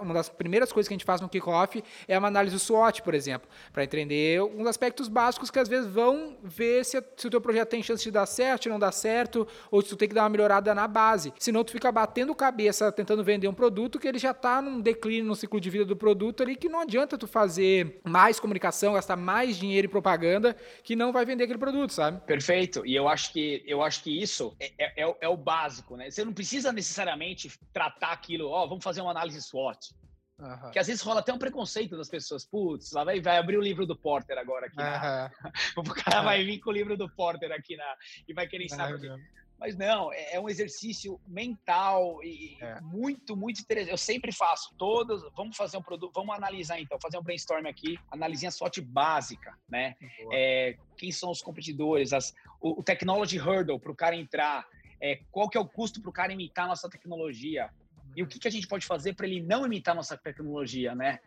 uma 0.00 0.14
das 0.14 0.28
primeiras 0.28 0.72
coisas 0.72 0.88
que 0.88 0.94
a 0.94 0.96
gente 0.96 1.04
faz 1.04 1.20
no 1.20 1.28
kickoff 1.28 1.82
é 2.06 2.18
uma 2.18 2.28
análise 2.28 2.58
SWOT, 2.58 3.02
por 3.02 3.14
exemplo, 3.14 3.48
para 3.72 3.84
entender 3.84 4.42
uns 4.42 4.66
aspectos 4.66 5.08
básicos 5.08 5.50
que 5.50 5.58
às 5.58 5.68
vezes 5.68 5.73
vão 5.82 6.36
ver 6.42 6.84
se, 6.84 7.02
se 7.16 7.26
o 7.26 7.30
teu 7.30 7.40
projeto 7.40 7.70
tem 7.70 7.82
chance 7.82 8.02
de 8.02 8.10
dar 8.10 8.26
certo, 8.26 8.68
não 8.68 8.78
dar 8.78 8.92
certo, 8.92 9.46
ou 9.70 9.82
se 9.82 9.88
tu 9.88 9.96
tem 9.96 10.08
que 10.08 10.14
dar 10.14 10.22
uma 10.22 10.28
melhorada 10.28 10.74
na 10.74 10.86
base. 10.86 11.32
Senão 11.38 11.64
tu 11.64 11.72
fica 11.72 11.90
batendo 11.90 12.34
cabeça 12.34 12.90
tentando 12.92 13.24
vender 13.24 13.48
um 13.48 13.54
produto 13.54 13.98
que 13.98 14.06
ele 14.06 14.18
já 14.18 14.30
está 14.30 14.60
num 14.60 14.80
declínio 14.80 15.24
no 15.24 15.36
ciclo 15.36 15.60
de 15.60 15.70
vida 15.70 15.84
do 15.84 15.96
produto 15.96 16.42
ali 16.42 16.56
que 16.56 16.68
não 16.68 16.80
adianta 16.80 17.18
tu 17.18 17.26
fazer 17.26 18.00
mais 18.04 18.38
comunicação, 18.38 18.94
gastar 18.94 19.16
mais 19.16 19.56
dinheiro 19.56 19.86
em 19.86 19.90
propaganda 19.90 20.56
que 20.82 20.94
não 20.96 21.12
vai 21.12 21.24
vender 21.24 21.44
aquele 21.44 21.58
produto, 21.58 21.92
sabe? 21.92 22.20
Perfeito. 22.26 22.84
E 22.86 22.94
eu 22.94 23.08
acho 23.08 23.32
que 23.32 23.62
eu 23.66 23.82
acho 23.82 24.02
que 24.02 24.10
isso 24.10 24.54
é, 24.60 24.72
é, 24.78 25.04
é, 25.04 25.16
é 25.20 25.28
o 25.28 25.36
básico, 25.36 25.96
né? 25.96 26.10
Você 26.10 26.24
não 26.24 26.32
precisa 26.32 26.72
necessariamente 26.72 27.50
tratar 27.72 28.12
aquilo, 28.12 28.48
ó, 28.48 28.64
oh, 28.64 28.68
vamos 28.68 28.84
fazer 28.84 29.00
uma 29.00 29.10
análise 29.10 29.40
SWOT. 29.42 29.94
Uhum. 30.38 30.70
Que 30.72 30.78
às 30.78 30.86
vezes 30.86 31.02
rola 31.02 31.20
até 31.20 31.32
um 31.32 31.38
preconceito 31.38 31.96
das 31.96 32.08
pessoas. 32.08 32.44
Putz, 32.44 32.92
lá 32.92 33.04
vai, 33.04 33.20
vai 33.20 33.38
abrir 33.38 33.56
o 33.56 33.62
livro 33.62 33.86
do 33.86 33.96
Porter 33.96 34.36
agora 34.36 34.66
aqui. 34.66 34.76
Na... 34.76 35.30
o 35.76 35.82
cara 35.84 36.22
vai 36.22 36.44
vir 36.44 36.58
com 36.58 36.70
o 36.70 36.72
livro 36.72 36.96
do 36.96 37.08
Porter 37.08 37.52
aqui 37.52 37.76
na... 37.76 37.96
e 38.26 38.34
vai 38.34 38.46
querer 38.46 38.68
saber. 38.68 39.16
Mas 39.58 39.76
não, 39.76 40.12
é, 40.12 40.34
é 40.34 40.40
um 40.40 40.48
exercício 40.48 41.20
mental 41.26 42.22
e 42.22 42.56
é. 42.60 42.80
muito, 42.80 43.36
muito 43.36 43.60
interessante. 43.60 43.92
Eu 43.92 43.96
sempre 43.96 44.32
faço 44.32 44.74
todos. 44.76 45.22
Vamos 45.36 45.56
fazer 45.56 45.76
um 45.76 45.82
produto, 45.82 46.12
vamos 46.14 46.34
analisar 46.34 46.80
então, 46.80 46.98
fazer 47.00 47.16
um 47.18 47.22
brainstorm 47.22 47.66
aqui, 47.66 47.98
analisinha 48.10 48.50
SWOT 48.50 48.80
básica, 48.80 49.56
né? 49.68 49.94
É, 50.32 50.76
quem 50.96 51.12
são 51.12 51.30
os 51.30 51.40
competidores, 51.40 52.12
as, 52.12 52.34
o, 52.60 52.80
o 52.80 52.82
technology 52.82 53.38
hurdle 53.38 53.78
para 53.78 53.92
o 53.92 53.96
cara 53.96 54.16
entrar, 54.16 54.66
é, 55.00 55.20
qual 55.30 55.48
que 55.48 55.56
é 55.56 55.60
o 55.60 55.66
custo 55.66 56.00
para 56.00 56.10
o 56.10 56.12
cara 56.12 56.32
imitar 56.32 56.64
a 56.64 56.68
nossa 56.68 56.90
tecnologia, 56.90 57.70
e 58.16 58.22
o 58.22 58.26
que, 58.26 58.38
que 58.38 58.48
a 58.48 58.50
gente 58.50 58.66
pode 58.66 58.86
fazer 58.86 59.14
para 59.14 59.26
ele 59.26 59.42
não 59.42 59.66
imitar 59.66 59.94
nossa 59.94 60.16
tecnologia, 60.16 60.94
né? 60.94 61.18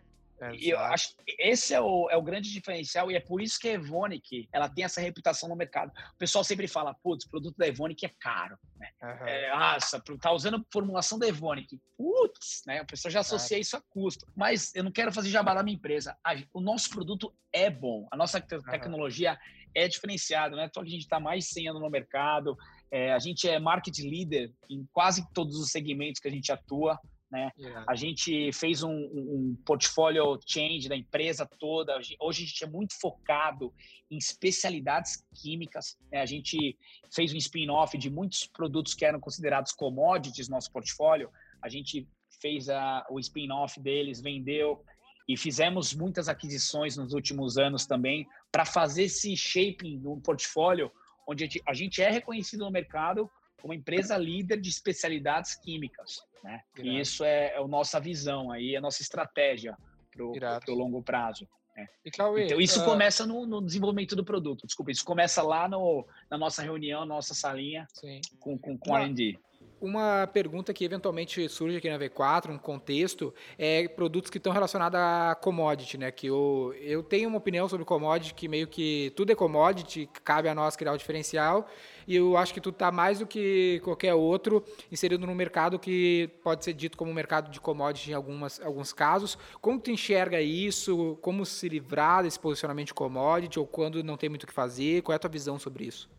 E 0.54 0.70
eu 0.70 0.80
acho 0.80 1.16
que 1.16 1.36
esse 1.40 1.74
é 1.74 1.82
o, 1.82 2.08
é 2.12 2.16
o 2.16 2.22
grande 2.22 2.52
diferencial 2.52 3.10
e 3.10 3.16
é 3.16 3.20
por 3.20 3.42
isso 3.42 3.60
que 3.60 3.70
a 3.70 3.74
Evonik 3.74 4.48
ela 4.52 4.70
tem 4.70 4.84
essa 4.84 5.02
reputação 5.02 5.50
no 5.50 5.56
mercado. 5.56 5.92
O 6.14 6.18
pessoal 6.18 6.44
sempre 6.44 6.68
fala, 6.68 6.94
putz, 6.94 7.26
o 7.26 7.30
produto 7.30 7.58
da 7.58 7.68
Evonik 7.68 8.06
é 8.06 8.12
caro, 8.20 8.58
né? 8.76 8.90
Uhum. 9.02 9.28
É, 9.28 9.50
nossa, 9.50 10.02
tá 10.22 10.32
usando 10.32 10.64
formulação 10.72 11.18
da 11.18 11.28
Evonik. 11.28 11.80
Putz, 11.98 12.62
né? 12.68 12.82
O 12.84 12.86
pessoal 12.86 13.12
já 13.12 13.22
associa 13.22 13.58
isso 13.58 13.76
a 13.76 13.82
custo. 13.90 14.28
Mas 14.36 14.74
eu 14.76 14.84
não 14.84 14.92
quero 14.92 15.12
fazer 15.12 15.30
jabá 15.30 15.56
da 15.56 15.64
minha 15.64 15.76
empresa. 15.76 16.16
o 16.54 16.62
nosso 16.62 16.92
produto 16.92 17.34
é 17.52 17.70
bom, 17.70 18.08
a 18.12 18.16
nossa 18.16 18.40
te 18.40 18.56
uhum. 18.56 18.62
tecnologia 18.64 19.40
é 19.74 19.88
diferenciada, 19.88 20.56
né? 20.56 20.66
Então 20.66 20.84
a 20.84 20.86
gente 20.86 21.02
está 21.02 21.20
mais 21.20 21.50
100 21.50 21.70
anos 21.70 21.82
no 21.82 21.90
mercado, 21.90 22.56
é, 22.92 23.14
a 23.14 23.20
gente 23.20 23.48
é 23.48 23.60
market 23.60 23.98
leader 24.00 24.52
em 24.70 24.88
quase 24.94 25.26
todos 25.34 25.58
os 25.58 25.72
segmentos 25.72 26.20
que 26.20 26.28
a 26.28 26.32
gente 26.32 26.52
atua. 26.52 27.00
Né? 27.30 27.52
Yeah. 27.58 27.86
A 27.90 27.96
gente 27.96 28.52
fez 28.54 28.84
um, 28.84 28.90
um, 28.92 29.58
portfólio 29.66 30.40
change 30.46 30.88
da 30.88 30.96
empresa 30.96 31.46
toda. 31.60 31.98
Hoje 32.22 32.44
a 32.44 32.46
gente 32.46 32.64
é 32.64 32.68
muito 32.68 32.98
focado 33.00 33.74
em 34.10 34.18
especialidades 34.18 35.24
químicas. 35.36 35.98
Né? 36.10 36.22
A 36.22 36.26
gente 36.26 36.78
fez 37.14 37.34
um 37.34 37.38
spin-off 37.38 37.98
de 37.98 38.10
muitos 38.10 38.48
produtos 38.48 38.94
que 38.94 39.06
eram 39.06 39.20
considerados 39.20 39.74
commodities 39.74 40.48
no 40.48 40.56
nosso 40.56 40.72
portfólio. 40.72 41.30
A 41.62 41.68
gente 41.68 42.08
fez 42.42 42.70
a, 42.70 43.06
o 43.10 43.20
spin-off 43.20 43.80
deles, 43.80 44.22
vendeu 44.22 44.84
e 45.28 45.36
fizemos 45.36 45.94
muitas 45.94 46.30
aquisições 46.30 46.96
nos 46.96 47.14
últimos 47.14 47.58
anos 47.58 47.86
também 47.86 48.26
para 48.50 48.64
fazer 48.64 49.04
esse 49.04 49.36
shaping 49.36 50.00
do 50.00 50.16
portfólio 50.22 50.90
onde 51.28 51.62
a 51.68 51.74
gente 51.74 52.02
é 52.02 52.10
reconhecido 52.10 52.64
no 52.64 52.72
mercado 52.72 53.30
como 53.62 53.74
empresa 53.74 54.18
líder 54.18 54.62
de 54.62 54.70
especialidades 54.70 55.56
químicas. 55.56 56.22
Né? 56.44 56.62
E 56.78 57.00
isso 57.00 57.24
é, 57.24 57.54
é 57.54 57.58
a 57.58 57.68
nossa 57.68 58.00
visão 58.00 58.52
aí, 58.52 58.76
a 58.76 58.82
nossa 58.82 59.02
estratégia 59.02 59.76
para 60.12 60.72
o 60.72 60.76
longo 60.76 61.04
prazo. 61.04 61.48
É. 61.76 62.10
Cauê, 62.12 62.46
então, 62.46 62.60
isso 62.60 62.82
uh... 62.82 62.86
começa 62.86 63.26
no, 63.26 63.46
no, 63.46 63.62
desenvolvimento 63.62 64.16
do 64.16 64.24
produto. 64.24 64.66
Desculpa, 64.66 64.92
isso 64.92 65.06
começa 65.06 65.44
lá 65.44 65.68
no, 65.68 66.08
na 66.30 66.38
nossa 66.38 66.64
reunião, 66.64 67.06
nossa 67.06 67.36
salinha 67.36 67.86
Sim. 67.94 68.20
com, 68.40 68.58
com, 68.58 68.78
com 68.78 68.98
R&D. 68.98 69.38
Uma 69.80 70.26
pergunta 70.26 70.74
que 70.74 70.84
eventualmente 70.84 71.48
surge 71.48 71.78
aqui 71.78 71.88
na 71.88 72.00
V4, 72.00 72.50
um 72.50 72.58
contexto, 72.58 73.32
é 73.60 73.88
produtos 73.88 74.32
que 74.32 74.40
estão 74.40 74.52
relacionados 74.52 75.00
a 75.00 75.38
commodity, 75.40 76.00
né? 76.00 76.12
Que 76.12 76.28
eu, 76.28 76.74
eu 76.82 77.04
tenho 77.04 77.30
uma 77.30 77.38
opinião 77.38 77.70
sobre 77.70 77.86
commodity 77.86 78.34
que 78.34 78.48
meio 78.48 78.68
que 78.68 79.14
tudo 79.16 79.32
é 79.32 79.36
commodity, 79.36 80.10
cabe 80.24 80.50
a 80.50 80.56
nós 80.56 80.76
criar 80.76 80.94
o 80.94 80.98
diferencial, 80.98 81.68
e 82.08 82.16
eu 82.16 82.36
acho 82.36 82.56
que 82.56 82.60
tu 82.60 82.72
está 82.72 82.92
mais 82.92 83.20
do 83.20 83.28
que 83.28 83.80
qualquer 83.84 84.16
outro 84.16 84.64
inserido 84.92 85.28
num 85.28 85.36
mercado 85.36 85.78
que 85.78 86.28
pode 86.44 86.66
ser 86.66 86.74
dito 86.74 86.98
como 86.98 87.12
um 87.12 87.14
mercado 87.14 87.52
de 87.52 87.62
commodity 87.62 88.10
em 88.10 88.14
algumas, 88.16 88.60
alguns 88.60 88.92
casos. 88.92 89.38
Como 89.62 89.80
tu 89.80 89.92
enxerga 89.92 90.42
isso? 90.42 91.20
Como 91.22 91.46
se 91.46 91.70
livrar 91.70 92.24
desse 92.24 92.40
posicionamento 92.40 92.88
de 92.88 92.94
commodity 92.96 93.60
ou 93.60 93.68
quando 93.68 94.04
não 94.04 94.18
tem 94.18 94.28
muito 94.28 94.44
o 94.44 94.48
que 94.48 94.54
fazer? 94.54 95.04
Qual 95.04 95.14
é 95.14 95.18
a 95.18 95.20
tua 95.20 95.30
visão 95.30 95.60
sobre 95.60 95.86
isso? 95.86 96.17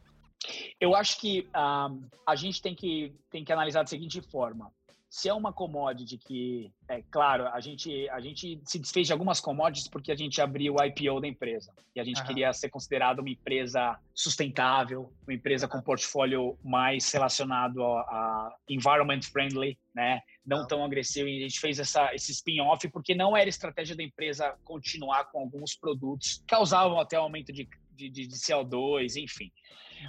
Eu 0.81 0.95
acho 0.95 1.21
que 1.21 1.41
uh, 1.49 2.09
a 2.27 2.37
gente 2.37 2.63
tem 2.63 2.75
que, 2.75 3.15
tem 3.31 3.45
que 3.45 3.53
analisar 3.53 3.83
da 3.83 3.87
seguinte 3.87 4.21
forma. 4.21 4.73
Se 5.11 5.27
é 5.27 5.33
uma 5.33 5.55
commodity 5.55 6.19
que, 6.19 6.71
é 6.87 7.03
claro, 7.11 7.49
a 7.49 7.61
gente, 7.61 8.07
a 8.11 8.21
gente 8.21 8.61
se 8.67 8.79
desfez 8.79 9.07
de 9.07 9.13
algumas 9.13 9.41
commodities 9.41 9.89
porque 9.89 10.13
a 10.13 10.15
gente 10.15 10.39
abriu 10.41 10.75
o 10.75 10.85
IPO 10.85 11.21
da 11.21 11.27
empresa. 11.27 11.73
E 11.97 12.01
a 12.01 12.05
gente 12.05 12.21
uhum. 12.21 12.27
queria 12.27 12.53
ser 12.53 12.69
considerado 12.69 13.21
uma 13.21 13.31
empresa 13.31 13.99
sustentável, 14.15 15.11
uma 15.27 15.33
empresa 15.33 15.67
com 15.67 15.81
portfólio 15.81 16.59
mais 16.63 17.11
relacionado 17.11 17.83
a, 17.83 18.01
a 18.01 18.57
environment 18.69 19.23
friendly, 19.23 19.79
né? 19.95 20.21
não 20.49 20.67
tão 20.67 20.83
agressivo. 20.83 21.29
E 21.29 21.39
a 21.39 21.49
gente 21.49 21.61
fez 21.61 21.79
essa, 21.79 22.15
esse 22.15 22.33
spin-off 22.33 22.89
porque 22.89 23.15
não 23.15 23.37
era 23.37 23.49
estratégia 23.49 23.95
da 23.95 24.03
empresa 24.03 24.57
continuar 24.65 25.25
com 25.27 25.41
alguns 25.41 25.75
produtos 25.75 26.39
que 26.39 26.47
causavam 26.47 26.99
até 26.99 27.17
aumento 27.17 27.53
de, 27.53 27.69
de, 27.93 28.09
de 28.09 28.29
CO2, 28.29 29.23
enfim. 29.23 29.51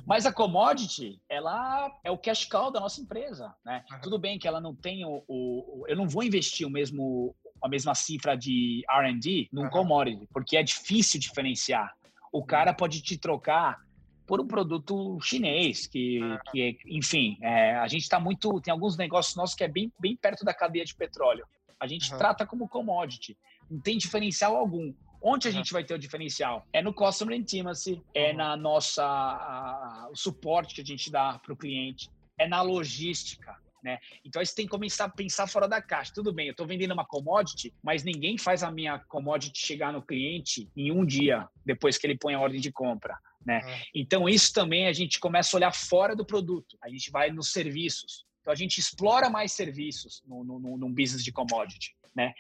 Mas 0.06 0.26
a 0.26 0.34
commodity, 0.34 1.22
ela 1.30 1.92
é 2.04 2.12
o 2.12 2.18
cash 2.18 2.46
cow 2.46 2.72
da 2.72 2.80
nossa 2.80 3.02
empresa, 3.02 3.54
né? 3.66 3.84
Uhum. 3.92 4.02
Tudo 4.02 4.20
bem 4.20 4.40
que 4.40 4.48
ela 4.48 4.60
não 4.60 4.76
tem 4.76 5.06
o, 5.06 5.24
o, 5.28 5.86
eu 5.88 5.96
não 5.96 6.08
vou 6.08 6.24
investir 6.24 6.66
o 6.66 6.70
mesmo 6.70 7.36
a 7.62 7.68
mesma 7.68 7.94
cifra 7.94 8.38
de 8.38 8.84
R&D 8.90 9.50
num 9.52 9.64
uhum. 9.64 9.70
commodity, 9.70 10.28
porque 10.34 10.56
é 10.56 10.64
difícil 10.64 11.20
diferenciar. 11.20 11.94
O 12.32 12.44
cara 12.44 12.74
pode 12.74 13.02
te 13.02 13.18
trocar 13.18 13.82
por 14.26 14.40
um 14.40 14.48
produto 14.48 15.20
chinês, 15.22 15.88
que, 15.88 16.22
uhum. 16.22 16.38
que 16.52 16.62
é, 16.62 16.76
enfim, 16.86 17.38
é, 17.42 17.76
a 17.76 17.88
gente 17.88 18.04
está 18.04 18.20
muito, 18.20 18.62
tem 18.62 18.72
alguns 18.72 18.96
negócios 18.96 19.36
nossos 19.36 19.56
que 19.56 19.64
é 19.64 19.68
bem, 19.68 19.92
bem 20.00 20.16
perto 20.16 20.46
da 20.46 20.54
cadeia 20.54 20.86
de 20.86 20.96
petróleo. 20.96 21.46
A 21.80 21.88
gente 21.88 22.12
uhum. 22.12 22.18
trata 22.20 22.46
como 22.46 22.68
commodity, 22.68 23.36
não 23.70 23.80
tem 23.80 23.98
diferencial 23.98 24.56
algum. 24.56 24.94
Onde 25.22 25.48
a 25.48 25.52
gente 25.52 25.74
vai 25.74 25.84
ter 25.84 25.94
o 25.94 26.00
diferencial? 26.00 26.66
É 26.72 26.82
no 26.82 26.94
Customer 26.94 27.38
Intimacy, 27.38 28.02
é 28.14 28.34
na 28.34 28.56
nossa 28.56 29.04
a, 29.04 30.08
o 30.12 30.16
suporte 30.16 30.76
que 30.76 30.82
a 30.82 30.86
gente 30.86 31.12
dá 31.12 31.38
para 31.40 31.54
o 31.54 31.58
cliente, 31.58 32.10
é 32.38 32.48
na 32.48 32.62
logística. 32.62 33.56
Né? 33.84 33.98
Então, 34.26 34.44
você 34.44 34.54
tem 34.54 34.66
que 34.66 34.72
começar 34.72 35.06
a 35.06 35.10
pensar 35.10 35.48
fora 35.48 35.68
da 35.68 35.82
caixa. 35.82 36.12
Tudo 36.14 36.34
bem, 36.34 36.48
eu 36.48 36.52
estou 36.52 36.68
vendendo 36.68 36.92
uma 36.92 37.06
commodity, 37.06 37.74
mas 37.82 38.04
ninguém 38.04 38.38
faz 38.38 38.64
a 38.64 38.72
minha 38.72 39.00
commodity 39.00 39.58
chegar 39.58 39.94
no 39.94 40.02
cliente 40.02 40.70
em 40.76 40.92
um 40.92 41.06
dia, 41.06 41.48
depois 41.66 41.98
que 41.98 42.06
ele 42.06 42.18
põe 42.18 42.34
a 42.34 42.40
ordem 42.40 42.60
de 42.60 42.72
compra. 42.72 43.18
Né? 43.46 43.62
Uhum. 43.64 43.82
Então, 43.96 44.30
isso 44.30 44.54
também 44.54 44.88
a 44.88 44.94
gente 44.94 45.20
começa 45.20 45.56
a 45.56 45.58
olhar 45.58 45.74
fora 45.74 46.16
do 46.16 46.26
produto. 46.26 46.78
A 46.82 46.90
gente 46.90 47.10
vai 47.10 47.32
nos 47.32 47.52
serviços. 47.52 48.26
Então, 48.42 48.54
a 48.54 48.56
gente 48.56 48.80
explora 48.80 49.30
mais 49.30 49.52
serviços 49.52 50.24
no, 50.26 50.44
no, 50.44 50.78
no 50.78 50.90
business 50.90 51.24
de 51.24 51.32
commodity. 51.32 51.96
Né? 52.16 52.34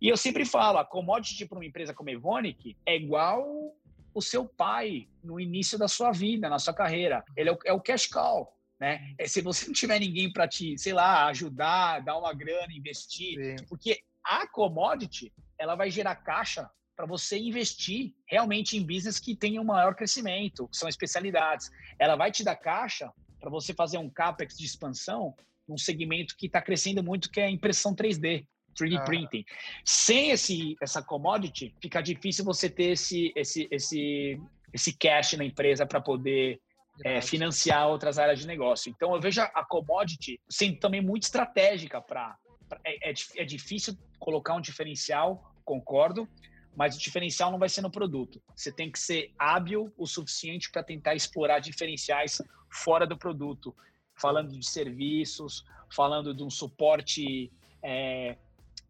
E 0.00 0.08
eu 0.08 0.16
sempre 0.16 0.44
falo, 0.44 0.78
a 0.78 0.84
commodity 0.84 1.46
para 1.46 1.58
uma 1.58 1.64
empresa 1.64 1.94
como 1.94 2.10
a 2.10 2.12
Evonik 2.12 2.76
é 2.84 2.96
igual 2.96 3.74
o 4.14 4.20
seu 4.20 4.44
pai 4.44 5.08
no 5.22 5.40
início 5.40 5.78
da 5.78 5.88
sua 5.88 6.12
vida, 6.12 6.48
na 6.48 6.58
sua 6.58 6.74
carreira. 6.74 7.24
Ele 7.36 7.48
é 7.48 7.52
o, 7.52 7.58
é 7.66 7.72
o 7.72 7.80
cash 7.80 8.06
cow. 8.06 8.52
Né? 8.80 9.14
É, 9.16 9.28
se 9.28 9.40
você 9.40 9.66
não 9.66 9.72
tiver 9.72 10.00
ninguém 10.00 10.32
para 10.32 10.48
te, 10.48 10.76
sei 10.76 10.92
lá, 10.92 11.26
ajudar, 11.28 12.00
dar 12.00 12.18
uma 12.18 12.34
grana, 12.34 12.72
investir, 12.72 13.38
Sim. 13.38 13.64
porque 13.68 14.02
a 14.24 14.46
commodity 14.46 15.32
ela 15.58 15.74
vai 15.74 15.90
gerar 15.90 16.16
caixa 16.16 16.68
para 16.96 17.06
você 17.06 17.38
investir 17.38 18.12
realmente 18.26 18.76
em 18.76 18.84
business 18.84 19.18
que 19.18 19.34
tenham 19.34 19.62
um 19.62 19.66
maior 19.66 19.94
crescimento, 19.94 20.68
que 20.68 20.76
são 20.76 20.88
especialidades. 20.88 21.70
Ela 21.98 22.16
vai 22.16 22.30
te 22.30 22.44
dar 22.44 22.56
caixa 22.56 23.12
para 23.42 23.50
você 23.50 23.74
fazer 23.74 23.98
um 23.98 24.08
capex 24.08 24.56
de 24.56 24.64
expansão 24.64 25.34
num 25.68 25.76
segmento 25.76 26.36
que 26.38 26.46
está 26.46 26.62
crescendo 26.62 27.02
muito, 27.02 27.30
que 27.30 27.40
é 27.40 27.46
a 27.46 27.50
impressão 27.50 27.94
3D. 27.94 28.46
3D 28.78 28.96
ah. 28.98 29.04
printing. 29.04 29.44
Sem 29.84 30.30
esse, 30.30 30.76
essa 30.80 31.02
commodity, 31.02 31.74
fica 31.82 32.00
difícil 32.00 32.44
você 32.44 32.70
ter 32.70 32.92
esse, 32.92 33.32
esse, 33.36 33.68
esse, 33.70 34.40
esse 34.72 34.96
cash 34.96 35.34
na 35.34 35.44
empresa 35.44 35.84
para 35.84 36.00
poder 36.00 36.60
é, 37.04 37.20
financiar 37.20 37.88
outras 37.88 38.18
áreas 38.18 38.38
de 38.38 38.46
negócio. 38.46 38.90
Então, 38.90 39.14
eu 39.14 39.20
vejo 39.20 39.42
a 39.42 39.64
commodity 39.64 40.40
sendo 40.48 40.78
também 40.78 41.02
muito 41.02 41.24
estratégica 41.24 42.00
para. 42.00 42.36
É, 42.84 43.10
é, 43.10 43.14
é 43.36 43.44
difícil 43.44 43.94
colocar 44.18 44.54
um 44.54 44.60
diferencial, 44.60 45.52
concordo, 45.64 46.26
mas 46.74 46.96
o 46.96 46.98
diferencial 46.98 47.50
não 47.50 47.58
vai 47.58 47.68
ser 47.68 47.82
no 47.82 47.90
produto. 47.90 48.42
Você 48.54 48.72
tem 48.72 48.90
que 48.90 48.98
ser 48.98 49.32
hábil 49.38 49.92
o 49.96 50.06
suficiente 50.06 50.70
para 50.70 50.82
tentar 50.82 51.14
explorar 51.14 51.60
diferenciais 51.60 52.40
fora 52.70 53.06
do 53.06 53.16
produto, 53.16 53.74
falando 54.14 54.58
de 54.58 54.66
serviços, 54.66 55.64
falando 55.90 56.34
de 56.34 56.42
um 56.42 56.50
suporte 56.50 57.52
é, 57.82 58.36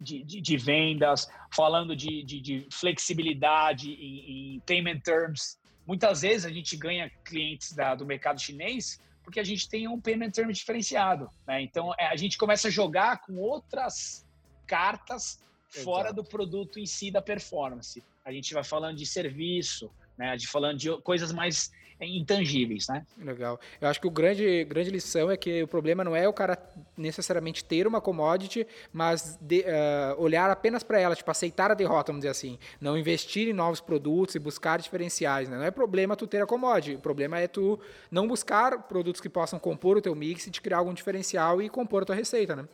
de, 0.01 0.23
de, 0.23 0.41
de 0.41 0.57
vendas, 0.57 1.29
falando 1.53 1.97
de, 1.97 2.23
de, 2.23 2.41
de 2.41 2.69
flexibilidade 2.71 3.91
em, 3.93 4.57
em, 4.57 4.61
payment 4.61 5.01
terms. 5.01 5.59
Muitas 5.87 6.23
vezes 6.23 6.45
a 6.45 6.51
gente 6.51 6.77
ganha 6.77 7.11
clientes 7.25 7.73
da, 7.73 7.95
do 7.95 8.07
mercado 8.07 8.41
chinês 8.41 9.01
porque 9.25 9.39
a 9.39 9.45
gente 9.45 9.69
tem 9.69 9.87
um 9.87 10.01
payment 10.01 10.31
term 10.31 10.51
diferenciado. 10.51 11.31
Né? 11.47 11.63
Então 11.63 11.93
é, 11.99 12.07
a 12.07 12.17
gente 12.17 12.37
começa 12.37 12.69
a 12.69 12.71
jogar 12.71 13.21
com 13.23 13.37
outras 13.37 14.27
cartas 14.67 15.41
fora 15.73 16.13
do 16.13 16.23
produto 16.23 16.79
em 16.79 16.87
si 16.87 17.11
da 17.11 17.23
performance. 17.23 18.03
A 18.25 18.33
gente 18.33 18.53
vai 18.53 18.63
falando 18.63 18.97
de 18.97 19.07
serviço, 19.07 19.91
né? 20.17 20.37
De 20.37 20.47
falando 20.47 20.79
de 20.79 20.91
coisas 21.03 21.33
mais 21.33 21.73
intangíveis, 22.01 22.89
né? 22.89 23.07
Legal. 23.19 23.61
Eu 23.81 23.89
acho 23.89 24.01
que 24.01 24.07
o 24.07 24.11
grande, 24.11 24.65
grande 24.65 24.91
lição 24.91 25.31
é 25.31 25.37
que 25.37 25.63
o 25.63 25.69
problema 25.69 26.03
não 26.03 26.17
é 26.17 26.27
o 26.27 26.33
cara 26.33 26.59
necessariamente 26.97 27.65
ter 27.65 27.87
uma 27.87 28.01
commodity, 28.01 28.67
mas 28.93 29.39
de, 29.41 29.61
uh, 29.61 30.21
olhar 30.21 30.51
apenas 30.51 30.83
para 30.83 30.99
ela, 30.99 31.15
tipo, 31.15 31.31
aceitar 31.31 31.71
a 31.71 31.75
derrota, 31.75 32.11
vamos 32.11 32.21
dizer 32.21 32.31
assim. 32.31 32.59
Não 32.81 32.99
investir 32.99 33.49
em 33.49 33.53
novos 33.53 33.81
produtos 33.81 34.35
e 34.35 34.39
buscar 34.39 34.79
diferenciais, 34.81 35.49
né? 35.49 35.57
Não 35.57 35.65
é 35.65 35.71
problema 35.71 36.17
tu 36.17 36.27
ter 36.27 36.43
a 36.43 36.47
commodity, 36.47 36.97
o 36.97 37.01
problema 37.01 37.39
é 37.39 37.47
tu 37.47 37.79
não 38.11 38.27
buscar 38.27 38.83
produtos 38.89 39.21
que 39.21 39.29
possam 39.29 39.59
compor 39.59 39.97
o 39.97 40.03
teu 40.03 40.15
mix 40.15 40.47
e 40.47 40.51
te 40.51 40.61
criar 40.61 40.79
algum 40.79 40.95
diferencial 40.95 41.63
e 41.63 41.69
compor 41.69 42.03
a 42.03 42.07
tua 42.07 42.15
receita, 42.17 42.57
né? 42.57 42.67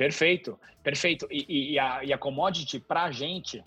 Perfeito, 0.00 0.58
perfeito. 0.82 1.28
E, 1.30 1.74
e, 1.74 1.78
a, 1.78 2.02
e 2.02 2.10
a 2.10 2.16
commodity, 2.16 2.80
para 2.80 3.02
a 3.02 3.10
gente, 3.10 3.62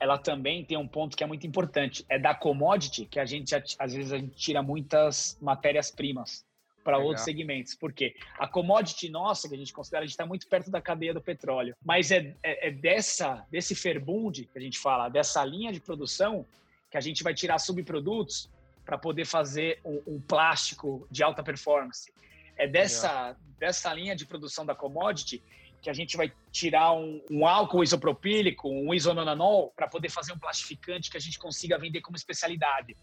ela 0.00 0.18
também 0.18 0.64
tem 0.64 0.76
um 0.76 0.88
ponto 0.88 1.16
que 1.16 1.22
é 1.22 1.26
muito 1.28 1.46
importante. 1.46 2.04
É 2.08 2.18
da 2.18 2.34
commodity 2.34 3.06
que 3.06 3.20
a 3.20 3.24
gente, 3.24 3.54
às 3.54 3.94
vezes, 3.94 4.12
a 4.12 4.18
gente 4.18 4.34
tira 4.34 4.60
muitas 4.64 5.38
matérias-primas 5.40 6.44
para 6.82 6.98
outros 6.98 7.24
segmentos. 7.24 7.76
Por 7.76 7.92
quê? 7.92 8.16
A 8.36 8.48
commodity 8.48 9.08
nossa, 9.08 9.48
que 9.48 9.54
a 9.54 9.58
gente 9.58 9.72
considera, 9.72 10.02
a 10.02 10.06
gente 10.06 10.14
está 10.14 10.26
muito 10.26 10.48
perto 10.48 10.72
da 10.72 10.80
cadeia 10.80 11.14
do 11.14 11.20
petróleo. 11.20 11.76
Mas 11.84 12.10
é, 12.10 12.34
é, 12.42 12.66
é 12.66 12.70
dessa, 12.72 13.46
desse 13.48 13.76
ferbund 13.76 14.44
que 14.52 14.58
a 14.58 14.60
gente 14.60 14.80
fala, 14.80 15.08
dessa 15.08 15.44
linha 15.44 15.72
de 15.72 15.78
produção, 15.78 16.44
que 16.90 16.96
a 16.96 17.00
gente 17.00 17.22
vai 17.22 17.32
tirar 17.32 17.58
subprodutos 17.58 18.50
para 18.84 18.98
poder 18.98 19.24
fazer 19.24 19.78
um, 19.84 20.02
um, 20.04 20.20
plástico 20.20 21.06
de 21.12 21.22
alta 21.22 21.44
performance. 21.44 22.12
É 22.56 22.66
dessa, 22.66 23.36
dessa 23.56 23.94
linha 23.94 24.16
de 24.16 24.26
produção 24.26 24.66
da 24.66 24.74
commodity 24.74 25.40
que 25.86 25.90
a 25.90 25.94
gente 25.94 26.16
vai 26.16 26.32
tirar 26.50 26.92
um, 26.94 27.22
um 27.30 27.46
álcool 27.46 27.84
isopropílico, 27.84 28.68
um 28.68 28.92
isononanol, 28.92 29.72
para 29.76 29.86
poder 29.86 30.10
fazer 30.10 30.32
um 30.32 30.38
plastificante 30.38 31.08
que 31.08 31.16
a 31.16 31.20
gente 31.20 31.38
consiga 31.38 31.78
vender 31.78 32.00
como 32.00 32.16
especialidade. 32.16 32.96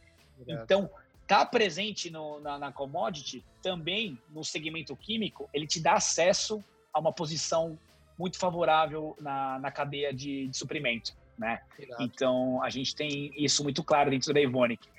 Então, 0.46 0.90
tá 1.26 1.46
presente 1.46 2.10
no, 2.10 2.42
na, 2.42 2.60
na, 2.60 2.74
commodity 2.74 3.42
também 3.62 4.20
no 4.30 4.44
segmento 4.44 4.98
químico, 4.98 5.50
ele 5.54 5.66
te 5.66 5.80
dá 5.80 5.94
acesso 5.94 6.62
a 6.94 7.00
uma 7.00 7.14
posição 7.14 7.80
muito 8.20 8.38
favorável 8.38 9.16
na, 9.22 9.60
na 9.60 9.72
cadeia 9.72 10.14
de, 10.14 10.50
de 10.50 10.58
suprimento, 10.58 11.14
né? 11.38 11.62
Então, 12.02 12.62
a 12.62 12.70
gente 12.70 12.94
tem 12.94 13.32
isso 13.38 13.64
muito 13.64 13.82
claro 13.82 14.10
dentro 14.12 14.34
da 14.34 14.42
Evonik. 14.42 14.90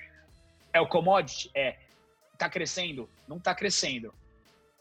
É 0.73 0.81
o 0.81 0.87
commodity? 0.87 1.51
É. 1.53 1.77
Tá 2.35 2.49
crescendo? 2.49 3.07
Não 3.27 3.39
tá 3.39 3.53
crescendo. 3.53 4.11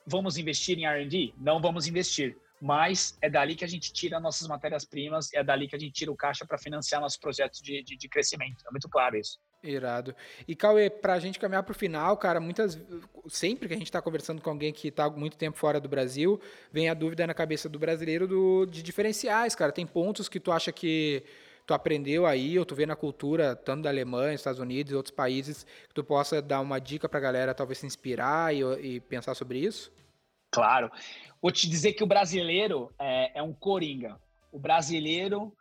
Vamos 0.06 0.38
investir 0.38 0.78
em 0.78 0.86
R&D? 0.86 1.34
Não 1.36 1.60
vamos 1.60 1.86
investir 1.86 2.34
mas 2.60 3.16
é 3.20 3.28
dali 3.28 3.54
que 3.54 3.64
a 3.64 3.68
gente 3.68 3.92
tira 3.92 4.20
nossas 4.20 4.48
matérias-primas, 4.48 5.32
é 5.32 5.42
dali 5.42 5.68
que 5.68 5.76
a 5.76 5.78
gente 5.78 5.92
tira 5.92 6.10
o 6.10 6.16
caixa 6.16 6.46
para 6.46 6.58
financiar 6.58 7.00
nossos 7.00 7.18
projetos 7.18 7.60
de, 7.60 7.82
de, 7.82 7.96
de, 7.96 8.08
crescimento. 8.08 8.64
É 8.66 8.70
muito 8.70 8.88
claro 8.88 9.16
isso. 9.16 9.38
Irado. 9.62 10.14
E 10.46 10.54
Cauê, 10.54 10.90
para 10.90 11.14
a 11.14 11.18
gente 11.18 11.38
caminhar 11.38 11.62
para 11.62 11.72
o 11.72 11.74
final, 11.74 12.16
cara, 12.16 12.38
muitas 12.38 12.78
sempre 13.28 13.66
que 13.68 13.74
a 13.74 13.76
gente 13.76 13.86
está 13.86 14.00
conversando 14.00 14.42
com 14.42 14.50
alguém 14.50 14.72
que 14.72 14.88
está 14.88 15.08
muito 15.08 15.36
tempo 15.36 15.56
fora 15.56 15.80
do 15.80 15.88
Brasil, 15.88 16.40
vem 16.70 16.88
a 16.88 16.94
dúvida 16.94 17.26
na 17.26 17.34
cabeça 17.34 17.68
do 17.68 17.78
brasileiro 17.78 18.26
do, 18.26 18.66
de 18.66 18.82
diferenciais, 18.82 19.54
cara. 19.54 19.72
Tem 19.72 19.86
pontos 19.86 20.28
que 20.28 20.38
tu 20.38 20.52
acha 20.52 20.70
que 20.70 21.24
tu 21.66 21.72
aprendeu 21.72 22.26
aí, 22.26 22.58
ou 22.58 22.64
tu 22.64 22.74
vê 22.74 22.84
na 22.84 22.94
cultura, 22.94 23.56
tanto 23.56 23.84
da 23.84 23.90
Alemanha, 23.90 24.34
Estados 24.34 24.60
Unidos 24.60 24.92
e 24.92 24.94
outros 24.94 25.14
países, 25.14 25.64
que 25.88 25.94
tu 25.94 26.04
possa 26.04 26.42
dar 26.42 26.60
uma 26.60 26.78
dica 26.78 27.08
para 27.08 27.18
a 27.18 27.22
galera 27.22 27.54
talvez 27.54 27.78
se 27.78 27.86
inspirar 27.86 28.54
e, 28.54 28.60
e, 28.82 29.00
pensar 29.00 29.34
sobre 29.34 29.58
isso? 29.58 29.90
Claro. 30.54 30.90
Vou 31.42 31.50
te 31.50 31.68
dizer 31.68 31.92
que 31.92 32.04
o 32.04 32.06
brasileiro 32.06 32.94
é, 32.98 33.38
é 33.38 33.42
um 33.42 33.52
coringa. 33.52 34.18
O 34.52 34.58
brasileiro, 34.58 35.52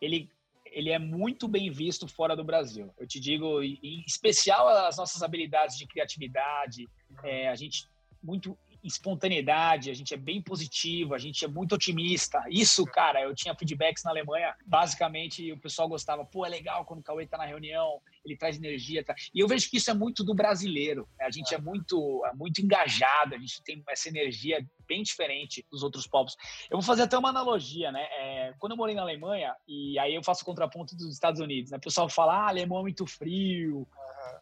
ele 0.00 0.28
ele 0.72 0.90
é 0.90 1.00
muito 1.00 1.48
bem 1.48 1.68
visto 1.68 2.06
fora 2.06 2.36
do 2.36 2.44
Brasil. 2.44 2.94
Eu 2.96 3.04
te 3.04 3.18
digo, 3.18 3.60
em 3.60 4.04
especial 4.06 4.68
as 4.68 4.96
nossas 4.96 5.20
habilidades 5.20 5.76
de 5.76 5.84
criatividade, 5.84 6.88
é, 7.24 7.48
a 7.48 7.56
gente 7.56 7.88
muito 8.22 8.56
espontaneidade, 8.82 9.90
a 9.90 9.94
gente 9.94 10.14
é 10.14 10.16
bem 10.16 10.40
positivo, 10.40 11.14
a 11.14 11.18
gente 11.18 11.44
é 11.44 11.48
muito 11.48 11.74
otimista. 11.74 12.42
Isso, 12.48 12.84
cara, 12.84 13.22
eu 13.22 13.34
tinha 13.34 13.54
feedbacks 13.54 14.04
na 14.04 14.10
Alemanha, 14.10 14.54
basicamente 14.64 15.52
o 15.52 15.58
pessoal 15.58 15.88
gostava, 15.88 16.24
pô, 16.24 16.46
é 16.46 16.48
legal 16.48 16.84
quando 16.84 17.00
o 17.00 17.02
Cauê 17.02 17.26
tá 17.26 17.36
na 17.36 17.44
reunião, 17.44 18.00
ele 18.24 18.36
traz 18.36 18.56
energia. 18.56 19.04
Tá? 19.04 19.14
E 19.34 19.40
eu 19.40 19.48
vejo 19.48 19.68
que 19.70 19.76
isso 19.76 19.90
é 19.90 19.94
muito 19.94 20.24
do 20.24 20.34
brasileiro. 20.34 21.08
Né? 21.18 21.26
A 21.26 21.30
gente 21.30 21.54
é 21.54 21.58
muito, 21.58 22.24
é 22.26 22.34
muito 22.34 22.60
engajado, 22.60 23.34
a 23.34 23.38
gente 23.38 23.62
tem 23.62 23.82
essa 23.88 24.08
energia 24.08 24.64
bem 24.86 25.02
diferente 25.02 25.64
dos 25.70 25.82
outros 25.82 26.06
povos. 26.06 26.36
Eu 26.70 26.78
vou 26.78 26.82
fazer 26.82 27.02
até 27.02 27.16
uma 27.16 27.28
analogia, 27.28 27.92
né? 27.92 28.02
É, 28.18 28.54
quando 28.58 28.72
eu 28.72 28.76
morei 28.76 28.94
na 28.94 29.02
Alemanha, 29.02 29.54
e 29.68 29.98
aí 29.98 30.14
eu 30.14 30.22
faço 30.22 30.42
o 30.42 30.46
contraponto 30.46 30.96
dos 30.96 31.12
Estados 31.12 31.40
Unidos, 31.40 31.70
né? 31.70 31.78
O 31.78 31.80
pessoal 31.80 32.08
fala, 32.08 32.34
ah, 32.34 32.48
alemão 32.48 32.80
é 32.80 32.82
muito 32.82 33.06
frio, 33.06 33.86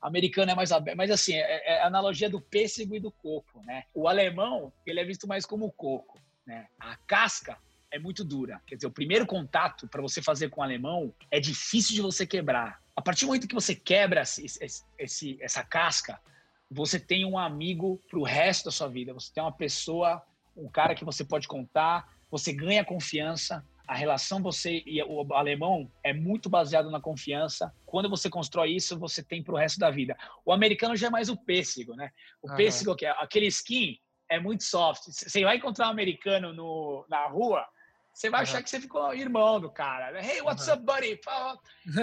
americano 0.01 0.51
é 0.51 0.55
mais 0.55 0.72
aberto. 0.72 0.97
Mas 0.97 1.11
assim, 1.11 1.35
é, 1.35 1.74
é 1.74 1.83
a 1.83 1.87
analogia 1.87 2.31
do 2.31 2.41
pêssego 2.41 2.97
e 2.97 3.01
do 3.01 3.12
coco, 3.12 3.62
né? 3.64 3.85
O 3.95 4.09
alemão, 4.09 4.72
ele 4.87 5.01
é 5.01 5.05
visto 5.05 5.26
mais 5.26 5.45
como 5.45 5.70
coco, 5.72 6.18
né? 6.47 6.66
A 6.79 6.97
casca 7.07 7.59
é 7.91 7.99
muito 7.99 8.24
dura. 8.24 8.61
Quer 8.66 8.76
dizer, 8.76 8.87
o 8.87 8.93
primeiro 8.93 9.26
contato 9.26 9.89
para 9.89 10.03
você 10.03 10.22
fazer 10.22 10.51
com 10.51 10.61
o 10.61 10.64
alemão 10.64 11.14
é 11.31 11.41
difícil 11.41 11.95
de 11.95 12.03
você 12.03 12.26
quebrar. 12.26 12.81
A 12.99 13.01
partir 13.01 13.20
do 13.20 13.28
momento 13.28 13.46
que 13.46 13.55
você 13.55 13.76
quebra 13.76 14.22
esse, 14.22 14.84
esse, 14.99 15.38
essa 15.40 15.62
casca, 15.62 16.20
você 16.68 16.99
tem 16.99 17.24
um 17.24 17.38
amigo 17.38 18.03
para 18.11 18.18
o 18.18 18.24
resto 18.24 18.64
da 18.64 18.70
sua 18.72 18.88
vida. 18.88 19.14
Você 19.14 19.32
tem 19.32 19.40
uma 19.40 19.53
pessoa, 19.53 20.20
um 20.57 20.68
cara 20.68 20.96
que 20.96 21.05
você 21.05 21.24
pode 21.24 21.46
contar, 21.46 22.12
você 22.28 22.53
ganha 22.53 22.84
confiança. 22.84 23.64
A 23.86 23.94
relação 23.94 24.42
você 24.42 24.82
e 24.84 25.01
o 25.01 25.32
alemão 25.32 25.88
é 26.03 26.12
muito 26.12 26.51
baseado 26.51 26.90
na 26.90 27.01
confiança. 27.01 27.72
Quando 27.86 28.11
você 28.11 28.28
constrói 28.28 28.72
isso, 28.72 28.99
você 28.99 29.22
tem 29.22 29.44
para 29.44 29.55
o 29.55 29.57
resto 29.57 29.78
da 29.78 29.92
vida. 29.92 30.16
O 30.44 30.53
americano 30.53 30.96
já 30.96 31.07
é 31.07 31.11
mais 31.11 31.28
o 31.28 31.36
pêssego, 31.36 31.94
né? 31.94 32.11
O 32.42 32.51
uhum. 32.51 32.57
pêssego, 32.57 32.96
que 32.96 33.07
é 33.07 33.11
aquele 33.11 33.46
skin, 33.46 33.96
é 34.28 34.40
muito 34.40 34.64
soft. 34.64 35.05
Você 35.07 35.44
vai 35.44 35.59
encontrar 35.59 35.86
um 35.86 35.92
americano 35.92 36.53
no, 36.53 37.07
na 37.09 37.28
rua, 37.28 37.64
você 38.12 38.28
vai 38.28 38.40
uhum. 38.40 38.42
achar 38.42 38.61
que 38.61 38.68
você 38.68 38.80
ficou 38.80 39.14
irmão 39.14 39.61
do 39.61 39.70
cara. 39.70 40.20
Hey, 40.20 40.42
what's 40.42 40.66
uhum. 40.66 40.74
up, 40.74 40.82
buddy? 40.82 41.20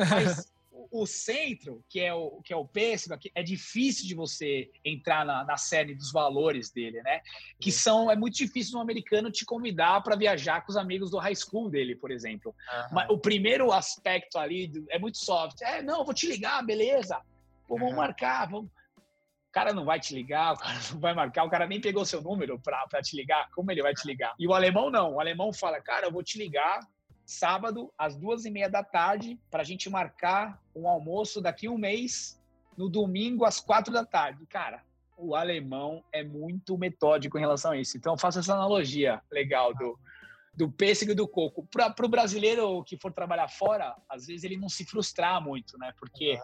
Mas 0.10 0.50
o, 0.92 1.06
centro, 1.06 1.84
que 1.90 2.00
é 2.00 2.14
o, 2.14 2.42
que 2.44 2.54
é 2.54 2.56
o 2.56 2.68
pêssego, 2.68 3.18
é 3.34 3.44
difícil 3.44 4.08
de 4.08 4.14
você 4.14 4.70
entrar 4.84 5.26
na, 5.26 5.44
na 5.44 5.58
série 5.58 5.96
dos 5.96 6.12
valores 6.12 6.72
dele, 6.72 7.02
né? 7.02 7.22
Que 7.60 7.72
são, 7.72 8.12
é 8.12 8.16
muito 8.16 8.36
difícil 8.36 8.78
um 8.78 8.82
americano 8.82 9.32
te 9.32 9.46
convidar 9.46 10.02
para 10.02 10.16
viajar 10.16 10.62
com 10.62 10.72
os 10.72 10.78
amigos 10.78 11.10
do 11.10 11.18
high 11.18 11.36
school 11.36 11.70
dele, 11.70 11.96
por 11.96 12.12
exemplo. 12.12 12.54
Uhum. 12.72 12.88
Mas 12.92 13.10
o 13.10 13.18
primeiro 13.18 13.72
aspecto 13.72 14.38
ali 14.38 14.72
é 14.90 15.00
muito 15.00 15.18
soft. 15.18 15.62
É, 15.62 15.82
não, 15.82 16.04
vou 16.04 16.14
te 16.14 16.28
ligar, 16.28 16.64
beleza. 16.66 17.22
Pô, 17.68 17.76
vamos 17.76 17.92
uhum. 17.92 17.98
marcar, 17.98 18.50
vamos. 18.50 18.70
O 18.70 19.52
cara 19.56 19.74
não 19.74 19.86
vai 19.86 20.00
te 20.00 20.14
ligar, 20.14 20.54
o 20.54 20.58
cara 20.58 20.78
não 20.92 21.00
vai 21.00 21.14
marcar, 21.14 21.44
o 21.46 21.50
cara 21.50 21.66
nem 21.66 21.80
pegou 21.80 22.06
seu 22.06 22.22
número 22.22 22.60
para 22.60 23.02
te 23.02 23.16
ligar. 23.16 23.50
Como 23.52 23.72
ele 23.72 23.82
vai 23.82 23.94
te 23.94 24.06
ligar? 24.06 24.34
E 24.38 24.48
o 24.48 24.54
alemão 24.54 24.90
não. 24.90 25.14
O 25.14 25.20
alemão 25.20 25.54
fala, 25.54 25.82
cara, 25.82 26.08
eu 26.08 26.12
vou 26.12 26.24
te 26.24 26.38
ligar, 26.38 26.80
sábado, 27.26 27.92
às 27.98 28.16
duas 28.16 28.46
e 28.46 28.52
meia 28.52 28.70
da 28.70 28.84
tarde, 28.84 29.40
para 29.50 29.62
a 29.62 29.66
gente 29.66 29.90
marcar 29.90 30.62
um 30.76 30.88
almoço 30.88 31.42
daqui 31.42 31.68
um 31.68 31.78
mês, 31.78 32.42
no 32.78 32.90
domingo, 32.90 33.46
às 33.46 33.60
quatro 33.60 33.94
da 33.94 34.06
tarde. 34.06 34.46
Cara, 34.46 34.84
o 35.18 35.36
alemão 35.36 36.04
é 36.12 36.24
muito 36.24 36.78
metódico 36.78 37.38
em 37.38 37.42
relação 37.42 37.72
a 37.72 37.78
isso. 37.78 37.98
Então, 37.98 38.14
eu 38.14 38.18
faço 38.18 38.40
essa 38.40 38.54
analogia 38.54 39.22
legal 39.32 39.74
do, 39.74 39.98
do 40.54 40.72
pêssego 40.72 41.12
e 41.12 41.16
do 41.16 41.28
coco. 41.28 41.68
Para 41.72 42.06
o 42.06 42.10
brasileiro 42.10 42.84
que 42.84 42.98
for 42.98 43.14
trabalhar 43.14 43.48
fora, 43.48 43.96
às 44.10 44.28
vezes 44.28 44.44
ele 44.44 44.58
não 44.58 44.70
se 44.70 44.86
frustrar 44.86 45.42
muito, 45.42 45.78
né? 45.78 45.94
Porque 46.00 46.40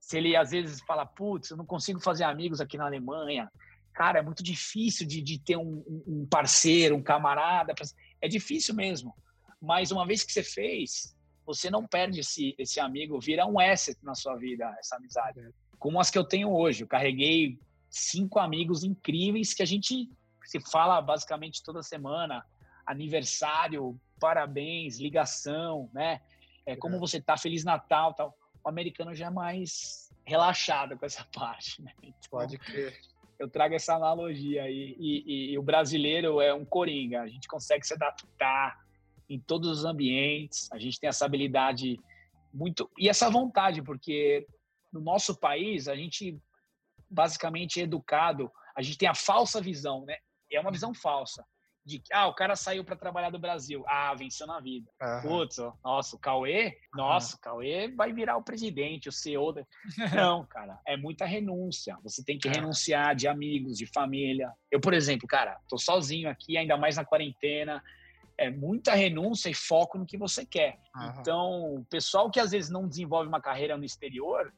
se 0.00 0.16
ele 0.16 0.36
às 0.36 0.50
vezes 0.50 0.80
fala, 0.80 1.04
putz, 1.04 1.50
eu 1.50 1.56
não 1.56 1.66
consigo 1.66 2.00
fazer 2.00 2.24
amigos 2.24 2.60
aqui 2.60 2.78
na 2.78 2.86
Alemanha, 2.86 3.50
cara, 3.92 4.18
é 4.18 4.22
muito 4.22 4.42
difícil 4.42 5.06
de, 5.06 5.20
de 5.22 5.38
ter 5.38 5.56
um, 5.56 5.82
um 6.06 6.26
parceiro, 6.30 6.96
um 6.96 7.02
camarada. 7.02 7.74
É 8.20 8.28
difícil 8.28 8.74
mesmo. 8.74 9.14
Mas 9.60 9.90
uma 9.90 10.06
vez 10.06 10.22
que 10.22 10.32
você 10.32 10.42
fez, 10.42 11.16
você 11.44 11.70
não 11.70 11.86
perde 11.86 12.20
esse, 12.20 12.54
esse 12.58 12.80
amigo, 12.80 13.20
vira 13.20 13.46
um 13.46 13.58
asset 13.58 13.96
na 14.02 14.14
sua 14.14 14.36
vida, 14.36 14.74
essa 14.78 14.96
amizade. 14.96 15.40
Como 15.78 16.00
as 16.00 16.10
que 16.10 16.18
eu 16.18 16.24
tenho 16.24 16.52
hoje. 16.52 16.82
Eu 16.82 16.88
carreguei 16.88 17.58
cinco 17.88 18.38
amigos 18.38 18.82
incríveis 18.82 19.54
que 19.54 19.62
a 19.62 19.66
gente 19.66 20.10
se 20.44 20.60
fala 20.60 21.00
basicamente 21.00 21.62
toda 21.62 21.82
semana. 21.82 22.44
Aniversário, 22.84 23.98
parabéns, 24.20 24.98
ligação, 24.98 25.90
né? 25.92 26.20
É, 26.64 26.74
como 26.74 26.98
você 26.98 27.20
tá, 27.20 27.36
Feliz 27.36 27.64
Natal 27.64 28.12
tal. 28.14 28.36
O 28.64 28.68
americano 28.68 29.14
já 29.14 29.26
é 29.26 29.30
mais 29.30 30.10
relaxado 30.24 30.98
com 30.98 31.06
essa 31.06 31.24
parte, 31.32 31.80
né? 31.80 31.92
Então, 32.02 32.30
Pode 32.30 32.58
crer. 32.58 32.98
Eu 33.38 33.48
trago 33.48 33.74
essa 33.74 33.94
analogia 33.94 34.64
aí. 34.64 34.96
E, 34.98 35.24
e, 35.26 35.52
e 35.52 35.58
o 35.58 35.62
brasileiro 35.62 36.40
é 36.40 36.52
um 36.52 36.64
coringa. 36.64 37.22
A 37.22 37.28
gente 37.28 37.46
consegue 37.46 37.86
se 37.86 37.94
adaptar, 37.94 38.85
em 39.28 39.38
todos 39.40 39.68
os 39.68 39.84
ambientes. 39.84 40.70
A 40.72 40.78
gente 40.78 41.00
tem 41.00 41.08
essa 41.08 41.24
habilidade 41.24 41.98
muito 42.52 42.90
e 42.98 43.08
essa 43.08 43.30
vontade, 43.30 43.82
porque 43.82 44.46
no 44.92 45.00
nosso 45.00 45.38
país 45.38 45.88
a 45.88 45.96
gente 45.96 46.38
basicamente 47.08 47.80
é 47.80 47.84
educado, 47.84 48.50
a 48.76 48.82
gente 48.82 48.98
tem 48.98 49.08
a 49.08 49.14
falsa 49.14 49.60
visão, 49.60 50.04
né? 50.04 50.16
É 50.50 50.60
uma 50.60 50.70
visão 50.70 50.94
falsa 50.94 51.44
de 51.86 52.00
que 52.00 52.12
ah, 52.12 52.26
o 52.26 52.34
cara 52.34 52.56
saiu 52.56 52.84
para 52.84 52.96
trabalhar 52.96 53.30
do 53.30 53.38
Brasil, 53.38 53.84
ah, 53.86 54.12
venceu 54.12 54.44
na 54.44 54.58
vida. 54.58 54.90
Uhum. 55.00 55.22
Putz, 55.22 55.58
nossa, 55.84 56.16
o 56.16 56.18
Cauê, 56.18 56.76
nossa, 56.92 57.34
uhum. 57.34 57.38
o 57.38 57.40
Cauê 57.40 57.88
vai 57.88 58.12
virar 58.12 58.36
o 58.36 58.42
presidente, 58.42 59.08
o 59.08 59.12
CEO. 59.12 59.52
Da... 59.52 59.64
Não, 60.12 60.44
cara, 60.46 60.80
é 60.84 60.96
muita 60.96 61.24
renúncia. 61.24 61.96
Você 62.02 62.24
tem 62.24 62.38
que 62.38 62.48
renunciar 62.48 63.14
de 63.14 63.28
amigos, 63.28 63.78
de 63.78 63.86
família. 63.86 64.52
Eu, 64.68 64.80
por 64.80 64.92
exemplo, 64.92 65.28
cara, 65.28 65.60
tô 65.68 65.78
sozinho 65.78 66.28
aqui, 66.28 66.58
ainda 66.58 66.76
mais 66.76 66.96
na 66.96 67.04
quarentena 67.04 67.80
é 68.38 68.50
muita 68.50 68.94
renúncia 68.94 69.48
e 69.48 69.54
foco 69.54 69.98
no 69.98 70.06
que 70.06 70.16
você 70.16 70.44
quer. 70.44 70.78
Uhum. 70.94 71.12
Então, 71.20 71.74
o 71.76 71.84
pessoal 71.86 72.30
que 72.30 72.40
às 72.40 72.50
vezes 72.50 72.70
não 72.70 72.88
desenvolve 72.88 73.28
uma 73.28 73.40
carreira 73.40 73.76
no 73.76 73.84
exterior, 73.84 74.52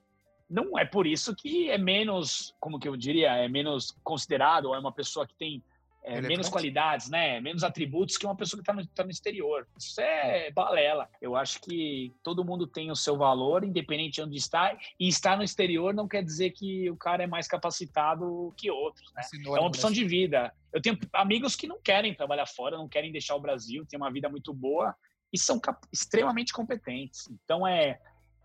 não 0.49 0.79
é 0.79 0.85
por 0.85 1.07
isso 1.07 1.35
que 1.35 1.70
é 1.70 1.79
menos, 1.79 2.55
como 2.59 2.79
que 2.79 2.89
eu 2.89 2.97
diria, 2.97 3.33
é 3.37 3.49
menos 3.49 3.97
considerado, 4.03 4.66
ou 4.66 4.74
é 4.74 4.79
uma 4.79 4.93
pessoa 4.93 5.26
que 5.26 5.35
tem 5.35 5.62
é, 6.03 6.21
menos 6.21 6.49
qualidades, 6.49 7.11
né? 7.11 7.41
Menos 7.41 7.63
atributos 7.63 8.17
que 8.17 8.25
uma 8.25 8.37
pessoa 8.37 8.59
que 8.59 8.63
está 8.63 8.73
no, 8.73 8.87
tá 8.87 9.05
no 9.05 9.11
exterior. 9.11 9.67
Isso 9.79 10.01
é 10.01 10.51
balela. 10.51 11.09
Eu 11.21 11.37
acho 11.37 11.61
que 11.61 12.15
todo 12.23 12.45
mundo 12.45 12.67
tem 12.67 12.91
o 12.91 12.97
seu 12.97 13.17
valor, 13.17 13.65
independente 13.65 14.15
de 14.15 14.23
onde 14.23 14.37
está. 14.37 14.77
E 14.99 15.09
estar 15.09 15.37
no 15.37 15.43
exterior 15.43 15.93
não 15.93 16.09
quer 16.09 16.23
dizer 16.23 16.51
que 16.51 16.91
o 16.91 16.97
cara 16.97 17.25
é 17.25 17.27
mais 17.27 17.47
capacitado 17.47 18.55
que 18.57 18.71
outros, 18.71 19.13
né? 19.15 19.23
É 19.35 19.49
uma 19.51 19.67
opção 19.67 19.91
de 19.91 20.05
vida. 20.05 20.53
Eu 20.73 20.81
tenho 20.81 20.99
amigos 21.13 21.55
que 21.57 21.67
não 21.67 21.81
querem 21.81 22.15
trabalhar 22.15 22.47
fora, 22.47 22.77
não 22.77 22.89
querem 22.89 23.13
deixar 23.13 23.35
o 23.35 23.41
Brasil, 23.41 23.87
têm 23.87 23.99
uma 23.99 24.13
vida 24.13 24.29
muito 24.29 24.53
boa 24.55 24.95
e 25.33 25.39
são 25.39 25.61
extremamente 25.93 26.53
competentes. 26.53 27.29
Então 27.31 27.67
é 27.67 27.99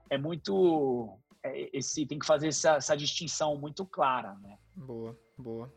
é 0.09 0.17
muito 0.17 1.17
é, 1.43 1.69
esse 1.77 2.05
tem 2.05 2.19
que 2.19 2.25
fazer 2.25 2.47
essa, 2.47 2.75
essa 2.75 2.95
distinção 2.95 3.57
muito 3.57 3.85
clara, 3.85 4.35
né? 4.35 4.57
Boa, 4.75 5.17
boa. 5.37 5.73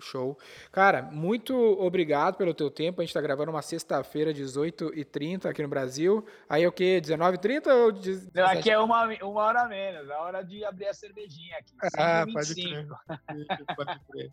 Show. 0.00 0.38
Cara, 0.70 1.02
muito 1.02 1.54
obrigado 1.54 2.36
pelo 2.36 2.54
teu 2.54 2.70
tempo. 2.70 3.00
A 3.00 3.04
gente 3.04 3.10
está 3.10 3.20
gravando 3.20 3.50
uma 3.50 3.62
sexta-feira, 3.62 4.32
18h30 4.32 5.46
aqui 5.46 5.62
no 5.62 5.68
Brasil. 5.68 6.24
Aí 6.48 6.62
é 6.62 6.68
o 6.68 6.72
quê? 6.72 7.00
19h30 7.02 7.66
ou 7.68 7.92
17? 7.92 8.30
Não, 8.34 8.46
aqui 8.46 8.70
é 8.70 8.78
uma, 8.78 9.06
uma 9.22 9.42
hora 9.42 9.66
menos. 9.66 10.10
A 10.10 10.20
hora 10.20 10.42
de 10.42 10.64
abrir 10.64 10.86
a 10.86 10.94
cervejinha 10.94 11.56
aqui. 11.58 11.74
Ah, 11.96 12.24
pode 12.32 12.54
crer. 12.54 12.86
pode 13.76 14.00
crer. 14.10 14.32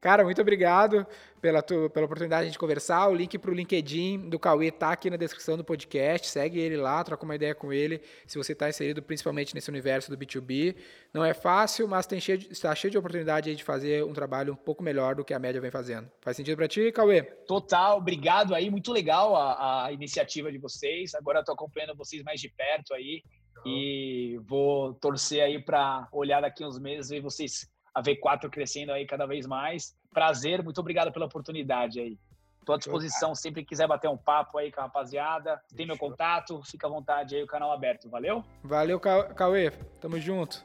Cara, 0.00 0.24
muito 0.24 0.40
obrigado 0.40 1.06
pela, 1.40 1.62
tu, 1.62 1.90
pela 1.90 2.06
oportunidade 2.06 2.50
de 2.50 2.58
conversar. 2.58 3.08
O 3.08 3.14
link 3.14 3.38
para 3.38 3.50
o 3.50 3.54
LinkedIn 3.54 4.28
do 4.28 4.38
Cauê 4.38 4.70
tá 4.70 4.92
aqui 4.92 5.10
na 5.10 5.16
descrição 5.16 5.56
do 5.56 5.64
podcast. 5.64 6.28
Segue 6.28 6.58
ele 6.58 6.76
lá, 6.76 7.02
troca 7.04 7.24
uma 7.24 7.34
ideia 7.34 7.54
com 7.54 7.72
ele. 7.72 8.00
Se 8.26 8.38
você 8.38 8.52
está 8.52 8.68
inserido 8.68 9.02
principalmente 9.02 9.54
nesse 9.54 9.70
universo 9.70 10.10
do 10.10 10.16
B2B. 10.16 10.76
Não 11.12 11.24
é 11.24 11.32
fácil, 11.32 11.86
mas 11.86 12.06
tem 12.06 12.18
cheio 12.18 12.38
de, 12.38 12.50
está 12.50 12.74
cheio 12.74 12.90
de 12.90 12.98
oportunidade 12.98 13.54
de 13.54 13.62
fazer 13.62 14.04
um 14.04 14.12
trabalho 14.12 14.56
pouco 14.64 14.82
melhor 14.82 15.14
do 15.14 15.24
que 15.24 15.34
a 15.34 15.38
média 15.38 15.60
vem 15.60 15.70
fazendo. 15.70 16.10
Faz 16.20 16.36
sentido 16.36 16.56
para 16.56 16.68
ti, 16.68 16.90
Cauê? 16.90 17.22
Total, 17.22 17.98
obrigado 17.98 18.54
aí, 18.54 18.70
muito 18.70 18.92
legal 18.92 19.36
a, 19.36 19.86
a 19.86 19.92
iniciativa 19.92 20.50
de 20.50 20.58
vocês. 20.58 21.14
Agora 21.14 21.40
estou 21.40 21.54
acompanhando 21.54 21.96
vocês 21.96 22.22
mais 22.22 22.40
de 22.40 22.48
perto 22.48 22.94
aí 22.94 23.22
uhum. 23.58 23.62
e 23.66 24.40
vou 24.46 24.94
torcer 24.94 25.42
aí 25.42 25.62
para 25.62 26.08
olhar 26.12 26.40
daqui 26.40 26.64
uns 26.64 26.78
meses 26.78 27.10
e 27.10 27.20
vocês 27.20 27.68
a 27.94 28.02
V4 28.02 28.50
crescendo 28.50 28.92
aí 28.92 29.06
cada 29.06 29.26
vez 29.26 29.46
mais. 29.46 29.94
Prazer, 30.12 30.62
muito 30.62 30.80
obrigado 30.80 31.12
pela 31.12 31.26
oportunidade 31.26 32.00
aí. 32.00 32.18
Tô 32.64 32.72
à 32.72 32.78
disposição 32.78 33.34
sempre 33.34 33.62
que 33.62 33.68
quiser 33.68 33.86
bater 33.86 34.08
um 34.08 34.16
papo 34.16 34.58
aí 34.58 34.72
com 34.72 34.80
a 34.80 34.84
rapaziada. 34.84 35.60
Tem 35.76 35.86
meu 35.86 35.98
contato, 35.98 36.62
fica 36.64 36.86
à 36.86 36.90
vontade 36.90 37.36
aí, 37.36 37.42
o 37.42 37.46
canal 37.46 37.70
aberto. 37.70 38.08
Valeu? 38.08 38.42
Valeu, 38.62 38.98
Cauê. 38.98 39.70
Tamo 40.00 40.18
junto. 40.18 40.64